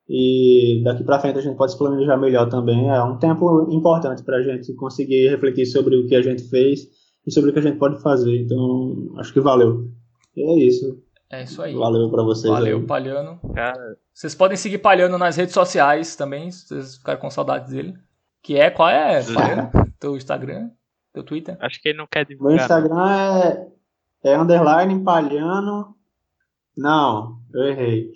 [0.08, 2.90] E daqui para frente a gente pode se planejar melhor também.
[2.90, 6.86] É um tempo importante para a gente conseguir refletir sobre o que a gente fez
[7.26, 8.42] e sobre o que a gente pode fazer.
[8.42, 9.88] Então, acho que valeu.
[10.36, 11.02] E é isso.
[11.30, 11.74] É isso aí.
[11.74, 12.52] Valeu para vocês.
[12.52, 12.86] Valeu, aí.
[12.86, 13.40] Palhano.
[13.54, 13.96] Cara.
[14.12, 17.94] Vocês podem seguir Palhano nas redes sociais também, se vocês ficarem com saudades dele.
[18.42, 19.70] Que é, qual é, Palhano?
[19.98, 20.70] Teu Instagram,
[21.12, 21.56] teu Twitter?
[21.60, 22.54] Acho que ele não quer divulgar.
[22.54, 23.10] Meu Instagram
[24.22, 25.96] é, é underline palhano.
[26.76, 28.12] Não, eu errei.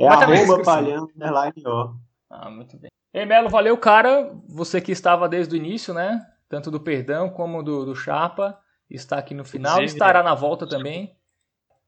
[0.00, 1.92] É Mas arroba palhano underline ó.
[2.30, 2.90] Ah, muito bem.
[3.12, 4.32] Ei, Melo, valeu, cara.
[4.48, 6.24] Você que estava desde o início, né?
[6.48, 8.58] Tanto do Perdão como do, do Chapa
[8.88, 11.14] está aqui no final, Inclusive, estará na volta também.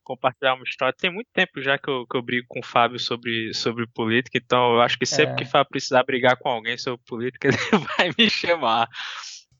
[0.04, 0.94] Compartilhar uma história.
[0.96, 4.38] Tem muito tempo já que eu, que eu brigo com o Fábio sobre, sobre política,
[4.38, 5.36] então eu acho que sempre é.
[5.36, 7.56] que o Fábio precisar brigar com alguém sobre política, ele
[7.96, 8.88] vai me chamar.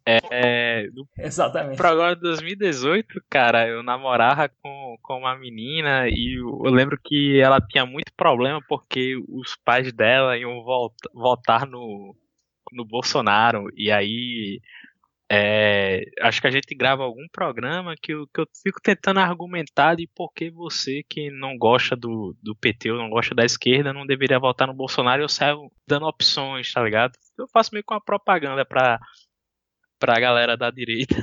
[0.05, 1.77] É, no Exatamente.
[1.77, 7.39] programa de 2018, cara, eu namorava com, com uma menina e eu, eu lembro que
[7.41, 12.17] ela tinha muito problema porque os pais dela iam volta, votar no,
[12.73, 14.61] no Bolsonaro e aí
[15.35, 19.95] é, acho que a gente grava algum programa que eu, que eu fico tentando argumentar
[19.95, 23.95] de por que você que não gosta do, do PT ou não gosta da esquerda
[23.95, 27.13] não deveria votar no Bolsonaro e eu saio dando opções, tá ligado?
[27.39, 29.01] Eu faço meio com uma propaganda pra,
[30.03, 31.15] pra galera da direita.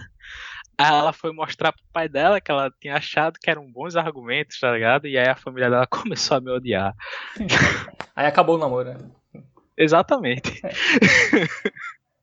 [0.78, 4.58] Aí ela foi mostrar pro pai dela que ela tinha achado que eram bons argumentos,
[4.58, 5.06] tá ligado?
[5.06, 6.96] E aí a família dela começou a me odiar.
[8.16, 8.98] aí acabou o namoro, né?
[9.76, 10.62] Exatamente.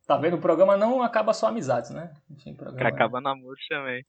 [0.06, 0.36] Tá vendo?
[0.36, 2.10] O programa não acaba só amizades, né?
[2.30, 4.06] Enfim, programa, acaba namoro também.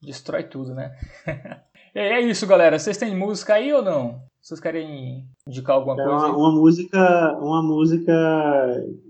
[0.00, 0.96] Destrói tudo, né?
[1.94, 2.78] é isso, galera.
[2.78, 4.20] Vocês têm música aí ou não?
[4.40, 6.26] Vocês querem indicar alguma é coisa?
[6.26, 8.12] Uma, uma, música, uma música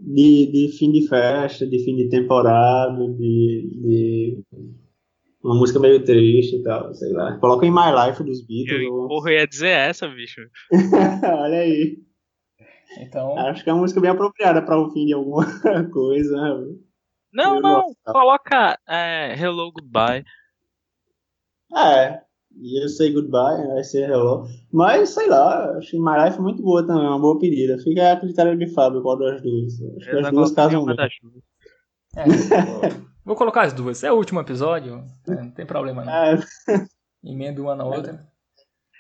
[0.01, 4.45] de, de fim de festa, de fim de temporada, de, de
[5.43, 7.37] uma música meio triste e tal, sei lá.
[7.39, 8.83] Coloca em My Life dos Beatles.
[8.87, 9.09] Eu, ou...
[9.09, 10.41] Porra, eu ia dizer essa, bicho.
[11.25, 11.99] Olha aí.
[13.01, 13.37] Então...
[13.37, 15.45] Acho que é uma música bem apropriada para o fim de alguma
[15.91, 16.37] coisa.
[17.33, 20.25] Não, não, coloca é, Hello Goodbye.
[21.77, 22.23] É,
[22.57, 24.47] You Say Goodbye, vai ser Hello.
[24.73, 27.79] Mas, sei lá, acho que My Life é muito boa também, é uma boa pedida.
[27.79, 29.75] Fica a critério de Fábio qual das duas.
[29.97, 31.03] Acho que as duas casam muito.
[32.17, 32.25] É,
[33.25, 34.05] vou colocar as duas.
[34.05, 36.13] É o último episódio, é, não tem problema não.
[36.13, 36.39] É.
[37.25, 38.27] Emenda uma na outra.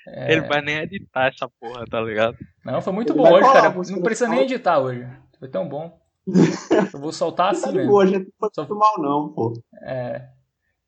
[0.06, 0.32] É...
[0.32, 2.36] Ele vai nem editar essa porra, tá ligado?
[2.64, 3.70] Não, foi muito Ele bom hoje, cara.
[3.70, 5.06] Não precisa nem editar hoje.
[5.38, 5.98] Foi tão bom.
[6.92, 7.90] Eu vou soltar assim mesmo.
[7.90, 8.74] Boa, gente não foi Só...
[8.74, 9.52] mal, não, pô.
[9.82, 10.28] É.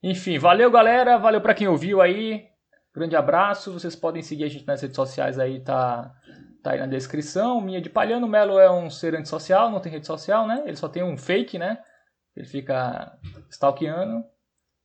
[0.03, 1.19] Enfim, valeu, galera.
[1.19, 2.47] Valeu pra quem ouviu aí.
[2.97, 3.75] Grande abraço.
[3.75, 6.15] Vocês podem seguir a gente nas redes sociais aí, tá,
[6.63, 7.61] tá aí na descrição.
[7.61, 10.63] Minha de Palhano Melo é um ser antissocial, não tem rede social, né?
[10.65, 11.79] Ele só tem um fake, né?
[12.35, 13.15] Ele fica
[13.51, 14.25] stalkeando.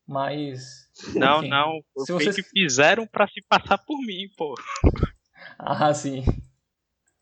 [0.06, 0.90] Mas.
[1.16, 1.80] Não, enfim, não.
[2.00, 4.56] Se vocês fizeram para se passar por mim, pô.
[5.58, 6.24] Ah, sim.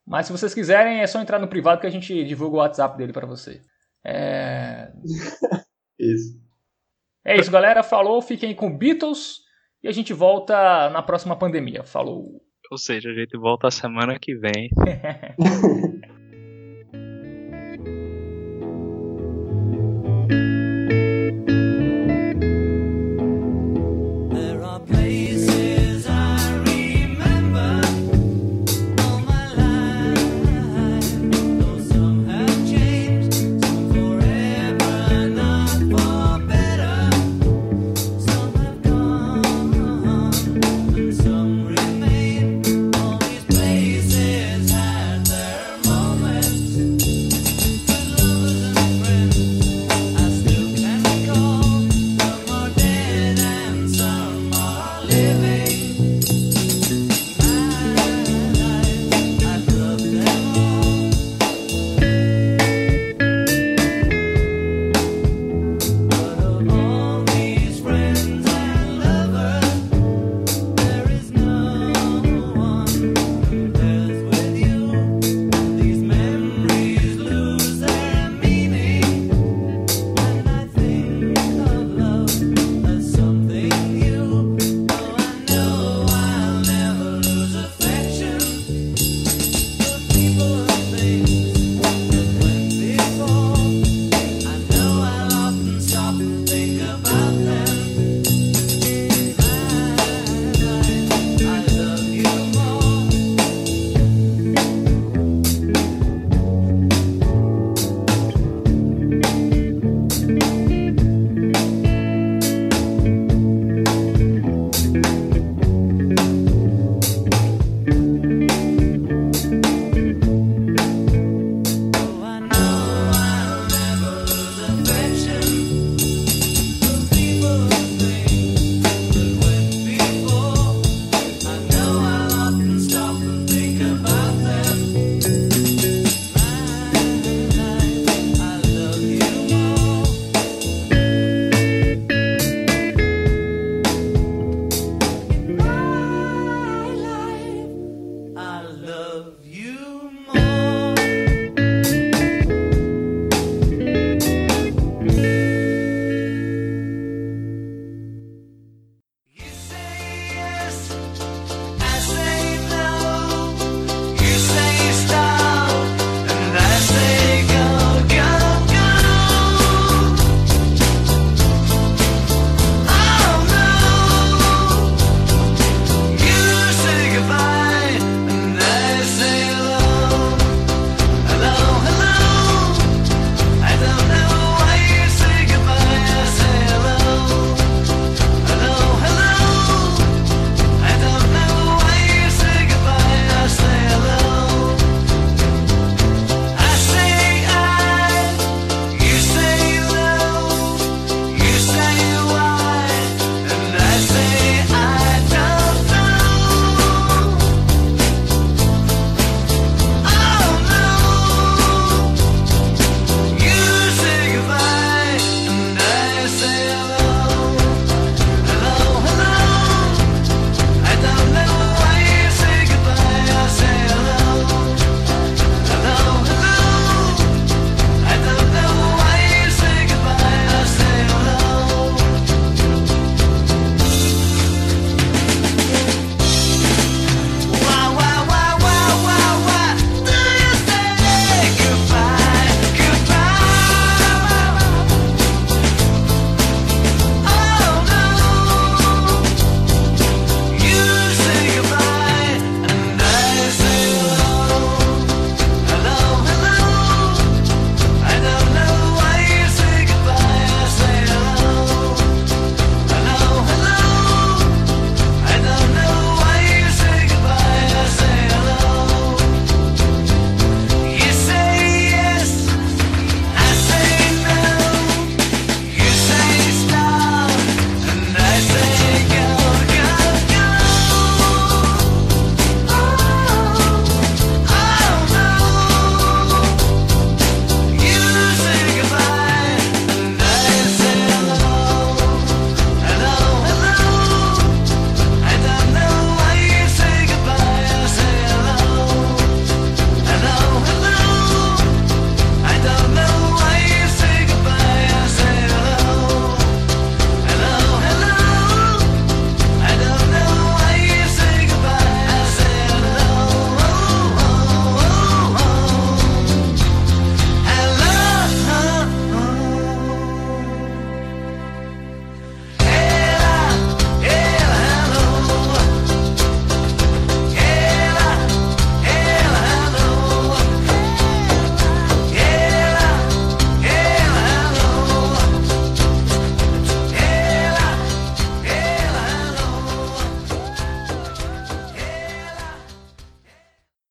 [0.05, 2.97] Mas se vocês quiserem, é só entrar no privado que a gente divulga o WhatsApp
[2.97, 3.61] dele para você.
[4.03, 4.91] É...
[5.99, 6.39] isso.
[7.25, 7.83] É isso, galera.
[7.83, 9.41] Falou, fiquem com Beatles
[9.83, 11.83] e a gente volta na próxima pandemia.
[11.83, 12.41] Falou.
[12.71, 14.69] Ou seja, a gente volta semana que vem.